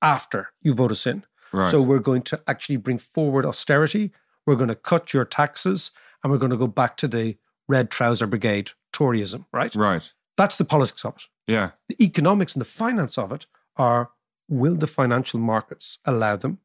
after 0.01 0.49
you 0.61 0.73
vote 0.73 0.91
us 0.91 1.07
in. 1.07 1.23
Right. 1.53 1.71
So 1.71 1.81
we're 1.81 1.99
going 1.99 2.23
to 2.23 2.41
actually 2.47 2.77
bring 2.77 2.97
forward 2.97 3.45
austerity. 3.45 4.11
We're 4.45 4.57
going 4.57 4.75
to 4.75 4.75
cut 4.75 5.13
your 5.13 5.23
taxes 5.23 5.91
and 6.21 6.33
we're 6.33 6.37
going 6.37 6.51
to 6.51 6.57
go 6.57 6.67
back 6.67 6.97
to 6.97 7.07
the 7.07 7.37
red 7.69 7.91
trouser 7.91 8.27
brigade 8.27 8.71
Toryism, 8.91 9.45
right? 9.53 9.73
Right. 9.73 10.11
That's 10.35 10.57
the 10.57 10.65
politics 10.65 11.05
of 11.05 11.15
it 11.15 11.23
Yeah. 11.51 11.71
the 11.89 12.03
economics 12.03 12.55
and 12.55 12.61
the 12.61 12.65
finance 12.65 13.17
of 13.17 13.31
it 13.31 13.45
are 13.77 14.11
will 14.47 14.75
the 14.75 14.87
financial 14.87 15.39
markets 15.39 15.99
allow 16.05 16.35
them? 16.35 16.59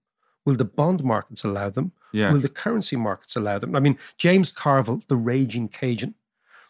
Will 0.45 0.57
the 0.57 0.64
bond 0.64 1.03
markets 1.03 1.45
allow 1.45 1.70
them? 1.70 1.93
Yeah. 2.12 2.32
Will 2.32 2.41
the 2.41 2.49
currency 2.49 2.97
markets 2.97 3.37
allow 3.37 3.59
them? 3.59 3.74
I 3.74 3.80
mean, 3.80 3.99
James 4.16 4.53
Carville, 4.53 5.03
the 5.09 5.16
raging 5.16 5.68
Cajun, 5.68 6.14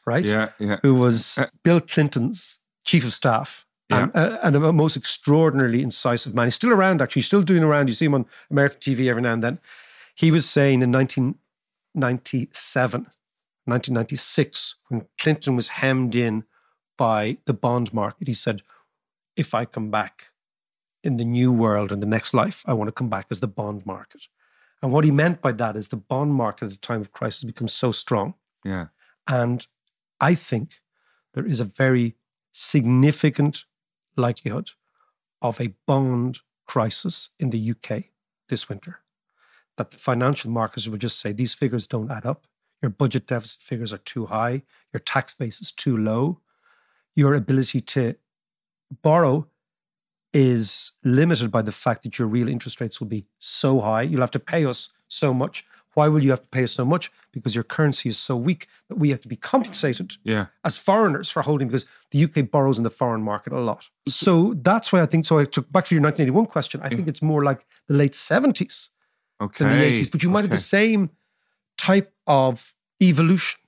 right? 0.07 0.25
Yeah. 0.25 0.49
Yeah. 0.59 0.79
Who 0.83 0.95
was 0.95 1.39
Bill 1.63 1.81
Clinton's 1.81 2.59
chief 2.85 3.05
of 3.05 3.13
staff 3.13 3.67
and, 3.91 4.11
uh, 4.15 4.39
and 4.43 4.57
a 4.57 4.73
most 4.73 4.97
extraordinarily 4.97 5.83
incisive 5.83 6.35
man. 6.35 6.47
He's 6.47 6.55
still 6.55 6.73
around, 6.73 7.03
actually, 7.03 7.21
He's 7.21 7.27
still 7.27 7.43
doing 7.43 7.63
around. 7.63 7.89
You 7.89 7.95
see 7.95 8.07
him 8.07 8.15
on 8.15 8.27
American 8.51 8.81
TV 8.81 9.09
every 9.09 9.23
now 9.23 9.35
and 9.35 9.43
then. 9.43 9.59
He 10.15 10.31
was 10.31 10.49
saying 10.49 10.83
in 10.83 10.91
1997, 10.91 13.01
1996, 13.03 14.77
when 14.89 15.07
Clinton 15.19 15.57
was 15.57 15.69
hemmed 15.69 16.15
in 16.15 16.45
by 16.97 17.39
the 17.47 17.55
bond 17.55 17.93
market, 17.93 18.29
he 18.29 18.35
said, 18.35 18.63
if 19.37 19.55
I 19.55 19.65
come 19.65 19.91
back 19.91 20.31
in 21.05 21.17
the 21.17 21.25
new 21.25 21.53
world 21.53 21.93
in 21.93 22.01
the 22.01 22.07
next 22.07 22.35
life, 22.35 22.65
I 22.67 22.73
want 22.73 22.89
to 22.89 22.93
come 22.93 23.09
back 23.09 23.27
as 23.31 23.41
the 23.41 23.49
bond 23.49 23.87
market. 23.87 24.29
And 24.83 24.93
what 24.93 25.05
he 25.05 25.11
meant 25.11 25.41
by 25.41 25.53
that 25.53 25.77
is 25.77 25.89
the 25.89 25.97
bond 25.97 26.35
market 26.35 26.67
at 26.67 26.73
a 26.73 26.81
time 26.81 27.01
of 27.01 27.13
crisis 27.13 27.45
becomes 27.45 27.73
so 27.73 27.93
strong. 27.93 28.35
Yeah. 28.65 28.87
And 29.29 29.67
I 30.21 30.35
think 30.35 30.81
there 31.35 31.47
is 31.47 31.61
a 31.61 31.65
very 31.65 32.17
significant 32.53 33.65
likelihood 34.17 34.71
of 35.43 35.61
a 35.61 35.75
bond 35.87 36.41
crisis 36.67 37.31
in 37.39 37.51
the 37.51 37.71
UK 37.71 38.05
this 38.49 38.69
winter. 38.69 39.01
That 39.77 39.91
the 39.91 39.99
financial 39.99 40.51
markets 40.51 40.89
will 40.89 40.99
just 40.99 41.21
say 41.21 41.33
these 41.33 41.55
figures 41.55 41.87
don't 41.87 42.11
add 42.11 42.25
up. 42.25 42.47
Your 42.83 42.91
budget 42.91 43.27
deficit 43.27 43.63
figures 43.63 43.93
are 43.93 43.99
too 43.99 44.27
high. 44.27 44.63
Your 44.93 45.01
tax 45.01 45.35
base 45.35 45.61
is 45.61 45.71
too 45.71 45.97
low. 45.97 46.41
Your 47.17 47.35
ability 47.35 47.81
to 47.81 48.15
borrow 49.03 49.49
is 50.33 50.93
limited 51.03 51.51
by 51.51 51.63
the 51.63 51.73
fact 51.73 52.03
that 52.03 52.19
your 52.19 52.29
real 52.29 52.49
interest 52.49 52.81
rates 52.81 53.01
will 53.01 53.09
be 53.09 53.25
so 53.39 53.81
high. 53.81 54.03
You'll 54.03 54.21
have 54.21 54.31
to 54.33 54.39
pay 54.39 54.67
us 54.67 54.91
so 55.09 55.33
much. 55.33 55.65
Why 55.95 56.09
will 56.09 56.23
you 56.23 56.29
have 56.31 56.43
to 56.43 56.49
pay 56.49 56.65
us 56.65 56.73
so 56.73 56.85
much? 56.85 57.11
Because 57.33 57.55
your 57.55 57.65
currency 57.65 58.11
is 58.11 58.19
so 58.19 58.37
weak 58.37 58.67
that 58.91 58.97
we 58.99 59.09
have 59.11 59.21
to 59.21 59.29
be 59.29 59.37
compensated 59.37 60.17
Yeah. 60.25 60.47
as 60.63 60.77
foreigners 60.77 61.31
for 61.31 61.41
holding 61.41 61.69
because 61.69 61.87
the 62.11 62.23
UK 62.23 62.43
borrows 62.51 62.77
in 62.77 62.85
the 62.85 62.91
foreign 62.91 63.23
market 63.23 63.55
a 63.55 63.61
lot. 63.61 63.89
So 64.07 64.53
that's 64.61 64.93
why 64.93 65.01
I 65.01 65.07
think 65.07 65.25
so. 65.25 65.39
I 65.39 65.47
took 65.47 65.73
back 65.73 65.87
for 65.87 65.95
your 65.95 66.03
1981 66.03 66.47
question. 66.47 66.83
I 66.83 66.91
think 66.91 67.09
it's 67.09 67.23
more 67.23 67.43
like 67.43 67.65
the 67.89 67.95
late 67.95 68.13
70s 68.13 68.91
Okay. 69.41 69.65
than 69.65 69.79
the 69.79 69.85
80s, 69.87 70.11
but 70.13 70.23
you 70.23 70.29
might 70.29 70.43
have 70.45 70.51
the 70.51 70.59
same 70.59 71.11
type 71.79 72.13
of 72.27 72.75
evolution. 73.03 73.59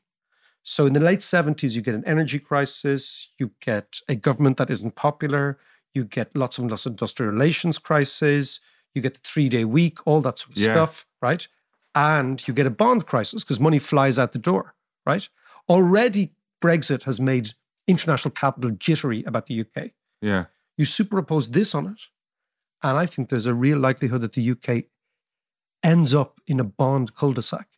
So 0.70 0.84
in 0.84 0.92
the 0.92 1.00
late 1.00 1.20
70s, 1.20 1.74
you 1.74 1.80
get 1.80 1.94
an 1.94 2.04
energy 2.04 2.38
crisis, 2.38 3.30
you 3.38 3.52
get 3.58 4.00
a 4.06 4.14
government 4.14 4.58
that 4.58 4.68
isn't 4.68 4.96
popular, 4.96 5.58
you 5.94 6.04
get 6.04 6.36
lots 6.36 6.58
and 6.58 6.70
lots 6.70 6.84
of 6.84 6.90
industrial 6.92 7.32
relations 7.32 7.78
crisis, 7.78 8.60
you 8.94 9.00
get 9.00 9.14
the 9.14 9.20
three 9.20 9.48
day 9.48 9.64
week, 9.64 10.06
all 10.06 10.20
that 10.20 10.38
sort 10.38 10.54
of 10.54 10.58
Yeah. 10.62 10.74
stuff, 10.74 11.06
right? 11.22 11.48
And 11.94 12.46
you 12.46 12.52
get 12.52 12.66
a 12.66 12.70
bond 12.70 13.06
crisis 13.06 13.44
because 13.44 13.58
money 13.58 13.78
flies 13.78 14.18
out 14.18 14.34
the 14.34 14.38
door, 14.38 14.74
right? 15.06 15.26
Already, 15.70 16.34
Brexit 16.60 17.04
has 17.04 17.18
made 17.18 17.54
international 17.86 18.32
capital 18.32 18.70
jittery 18.70 19.24
about 19.24 19.46
the 19.46 19.54
UK. 19.54 19.94
Yeah. 20.20 20.46
You 20.76 20.84
superimpose 20.84 21.50
this 21.50 21.74
on 21.74 21.86
it, 21.86 22.02
and 22.82 22.98
I 22.98 23.06
think 23.06 23.30
there's 23.30 23.46
a 23.46 23.54
real 23.54 23.78
likelihood 23.78 24.20
that 24.20 24.34
the 24.34 24.42
UK 24.42 24.84
ends 25.82 26.12
up 26.12 26.42
in 26.46 26.60
a 26.60 26.64
bond 26.64 27.14
cul-de-sac 27.14 27.68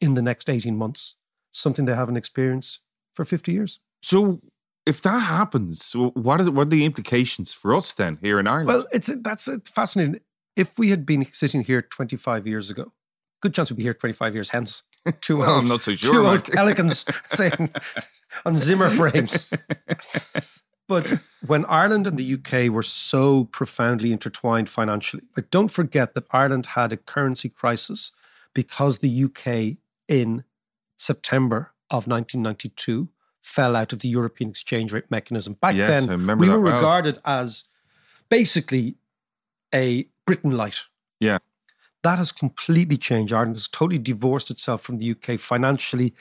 in 0.00 0.14
the 0.14 0.22
next 0.22 0.48
18 0.48 0.76
months, 0.78 1.16
something 1.56 1.84
they 1.84 1.94
haven't 1.94 2.16
experienced 2.16 2.80
for 3.14 3.24
50 3.24 3.52
years. 3.52 3.80
So 4.02 4.40
if 4.84 5.00
that 5.02 5.18
happens, 5.18 5.92
what 5.94 6.40
are, 6.40 6.50
what 6.50 6.68
are 6.68 6.70
the 6.70 6.84
implications 6.84 7.52
for 7.52 7.74
us 7.74 7.94
then 7.94 8.18
here 8.22 8.38
in 8.38 8.46
Ireland? 8.46 8.68
Well, 8.68 8.86
it's 8.92 9.10
that's 9.22 9.48
it's 9.48 9.70
fascinating. 9.70 10.20
If 10.54 10.78
we 10.78 10.90
had 10.90 11.04
been 11.04 11.24
sitting 11.24 11.62
here 11.62 11.82
25 11.82 12.46
years 12.46 12.70
ago, 12.70 12.92
good 13.42 13.52
chance 13.52 13.70
we'd 13.70 13.76
be 13.76 13.82
here 13.82 13.94
25 13.94 14.34
years 14.34 14.50
hence. 14.50 14.82
Two 15.20 15.38
Well, 15.38 15.50
old, 15.50 15.62
I'm 15.62 15.68
not 15.68 15.82
so 15.82 15.94
sure, 15.96 16.12
Two 16.12 16.26
old 16.26 16.44
pelicans 16.44 17.04
saying 17.28 17.70
on 18.44 18.54
Zimmer 18.54 18.90
frames. 18.90 19.52
But 20.88 21.18
when 21.44 21.64
Ireland 21.64 22.06
and 22.06 22.16
the 22.16 22.34
UK 22.34 22.70
were 22.72 22.82
so 22.82 23.44
profoundly 23.44 24.12
intertwined 24.12 24.68
financially, 24.68 25.24
like 25.36 25.50
don't 25.50 25.70
forget 25.70 26.14
that 26.14 26.26
Ireland 26.30 26.66
had 26.66 26.92
a 26.92 26.96
currency 26.96 27.48
crisis 27.48 28.12
because 28.54 28.98
the 28.98 29.24
UK 29.24 29.78
in 30.08 30.44
September 30.96 31.72
of 31.90 32.06
1992 32.06 33.08
fell 33.40 33.76
out 33.76 33.92
of 33.92 34.00
the 34.00 34.08
European 34.08 34.50
exchange 34.50 34.92
rate 34.92 35.10
mechanism. 35.10 35.54
Back 35.54 35.76
Yes, 35.76 36.06
then, 36.06 36.26
we 36.38 36.48
were 36.48 36.60
well. 36.60 36.74
regarded 36.76 37.18
as 37.24 37.64
basically 38.28 38.96
a 39.74 40.08
Britain 40.26 40.50
light. 40.52 40.80
yeah. 41.20 41.38
That 42.02 42.18
has 42.18 42.30
completely 42.30 42.96
changed. 42.96 43.32
Ireland 43.32 43.56
has 43.56 43.66
totally 43.66 43.98
divorced 43.98 44.48
itself 44.48 44.80
from 44.82 44.98
the 44.98 45.10
UK 45.10 45.40
financially, 45.40 46.14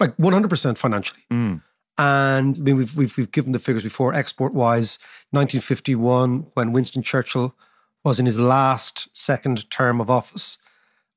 like 0.00 0.16
100% 0.16 0.76
financially. 0.76 1.20
Mm. 1.30 1.62
And 1.98 2.56
I 2.56 2.60
mean, 2.60 2.76
we've, 2.76 2.96
we've, 2.96 3.16
we've 3.16 3.30
given 3.30 3.52
the 3.52 3.60
figures 3.60 3.84
before, 3.84 4.12
export 4.12 4.54
wise, 4.54 4.98
1951, 5.30 6.46
when 6.54 6.72
Winston 6.72 7.02
Churchill 7.02 7.54
was 8.02 8.18
in 8.18 8.26
his 8.26 8.40
last 8.40 9.16
second 9.16 9.70
term 9.70 10.00
of 10.00 10.10
office, 10.10 10.58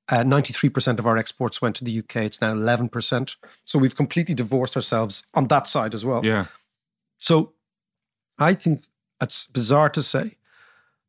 uh, 0.09 0.23
93% 0.23 0.99
of 0.99 1.05
our 1.05 1.17
exports 1.17 1.61
went 1.61 1.75
to 1.77 1.83
the 1.83 1.99
UK. 1.99 2.17
It's 2.17 2.41
now 2.41 2.53
11%. 2.53 3.35
So 3.65 3.77
we've 3.77 3.95
completely 3.95 4.35
divorced 4.35 4.75
ourselves 4.75 5.23
on 5.33 5.47
that 5.47 5.67
side 5.67 5.93
as 5.93 6.05
well. 6.05 6.25
Yeah. 6.25 6.45
So 7.17 7.53
I 8.39 8.53
think 8.53 8.83
it's 9.21 9.47
bizarre 9.47 9.89
to 9.89 10.01
say 10.01 10.37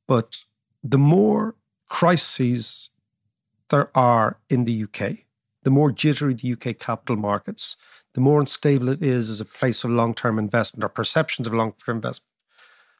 But 0.06 0.44
the 0.82 0.98
more 0.98 1.54
crises 1.88 2.90
there 3.70 3.90
are 3.96 4.38
in 4.48 4.64
the 4.64 4.84
UK, 4.84 5.18
the 5.62 5.70
more 5.70 5.92
jittery 5.92 6.34
the 6.34 6.52
UK 6.52 6.78
capital 6.78 7.16
markets, 7.16 7.76
the 8.14 8.20
more 8.20 8.40
unstable 8.40 8.88
it 8.88 9.02
is 9.02 9.28
as 9.28 9.40
a 9.40 9.44
place 9.44 9.84
of 9.84 9.90
long 9.90 10.14
term 10.14 10.38
investment 10.38 10.84
or 10.84 10.88
perceptions 10.88 11.46
of 11.46 11.54
long 11.54 11.74
term 11.84 11.96
investment, 11.98 12.30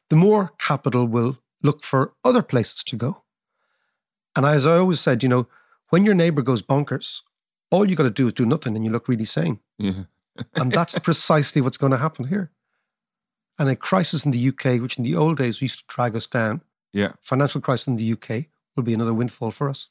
the 0.09 0.15
more 0.15 0.53
capital 0.59 1.05
will 1.05 1.39
look 1.61 1.83
for 1.83 2.13
other 2.23 2.41
places 2.41 2.83
to 2.85 2.95
go. 2.95 3.23
And 4.35 4.45
as 4.45 4.65
I 4.65 4.77
always 4.77 4.99
said, 4.99 5.23
you 5.23 5.29
know, 5.29 5.47
when 5.89 6.05
your 6.05 6.15
neighbor 6.15 6.41
goes 6.41 6.61
bonkers, 6.61 7.21
all 7.71 7.87
you 7.89 7.95
got 7.95 8.03
to 8.03 8.09
do 8.09 8.27
is 8.27 8.33
do 8.33 8.45
nothing 8.45 8.75
and 8.75 8.85
you 8.85 8.91
look 8.91 9.07
really 9.07 9.25
sane. 9.25 9.59
Yeah. 9.77 10.03
and 10.55 10.71
that's 10.71 10.97
precisely 10.99 11.61
what's 11.61 11.77
going 11.77 11.91
to 11.91 11.97
happen 11.97 12.25
here. 12.27 12.51
And 13.57 13.69
a 13.69 13.75
crisis 13.75 14.25
in 14.25 14.31
the 14.31 14.47
UK, 14.49 14.81
which 14.81 14.97
in 14.97 15.03
the 15.03 15.15
old 15.15 15.37
days 15.37 15.61
used 15.61 15.79
to 15.79 15.85
drag 15.87 16.15
us 16.15 16.25
down, 16.25 16.61
Yeah. 16.93 17.11
financial 17.21 17.61
crisis 17.61 17.87
in 17.87 17.97
the 17.97 18.13
UK 18.13 18.45
will 18.75 18.83
be 18.83 18.93
another 18.93 19.13
windfall 19.13 19.51
for 19.51 19.69
us. 19.69 19.89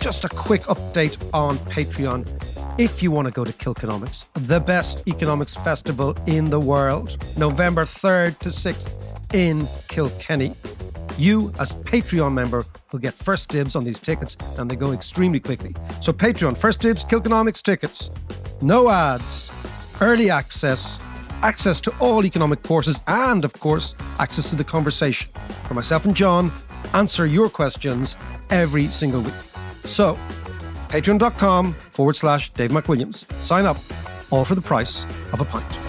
Just 0.00 0.24
a 0.24 0.28
quick 0.28 0.62
update 0.62 1.16
on 1.32 1.56
Patreon. 1.58 2.26
If 2.78 3.02
you 3.02 3.10
want 3.10 3.26
to 3.26 3.32
go 3.32 3.44
to 3.44 3.52
Kilkenomics, 3.52 4.28
the 4.34 4.60
best 4.60 5.06
economics 5.08 5.54
festival 5.54 6.16
in 6.26 6.50
the 6.50 6.60
world, 6.60 7.16
November 7.38 7.84
3rd 7.84 8.38
to 8.40 8.48
6th 8.50 9.34
in 9.34 9.66
Kilkenny. 9.88 10.54
You, 11.16 11.52
as 11.60 11.72
Patreon 11.72 12.32
member, 12.32 12.64
will 12.92 12.98
get 12.98 13.14
first 13.14 13.48
dibs 13.48 13.76
on 13.76 13.84
these 13.84 13.98
tickets 13.98 14.36
and 14.58 14.70
they 14.70 14.76
go 14.76 14.92
extremely 14.92 15.40
quickly. 15.40 15.74
So, 16.00 16.12
Patreon, 16.12 16.56
first 16.56 16.80
dibs, 16.80 17.04
Kilkenomics 17.04 17.62
tickets. 17.62 18.10
No 18.60 18.88
ads, 18.88 19.50
early 20.00 20.30
access, 20.30 20.98
access 21.42 21.80
to 21.82 21.94
all 22.00 22.24
economic 22.24 22.62
courses, 22.62 22.98
and 23.06 23.44
of 23.44 23.52
course, 23.54 23.94
access 24.18 24.48
to 24.50 24.56
the 24.56 24.64
conversation 24.64 25.30
for 25.64 25.74
myself 25.74 26.04
and 26.04 26.14
John. 26.16 26.50
Answer 26.94 27.26
your 27.26 27.48
questions 27.48 28.16
every 28.50 28.88
single 28.88 29.20
week. 29.20 29.34
So, 29.84 30.18
patreon.com 30.88 31.72
forward 31.72 32.16
slash 32.16 32.52
Dave 32.54 32.70
McWilliams. 32.70 33.30
Sign 33.42 33.66
up, 33.66 33.76
all 34.30 34.44
for 34.44 34.54
the 34.54 34.62
price 34.62 35.04
of 35.32 35.40
a 35.40 35.44
pint. 35.44 35.83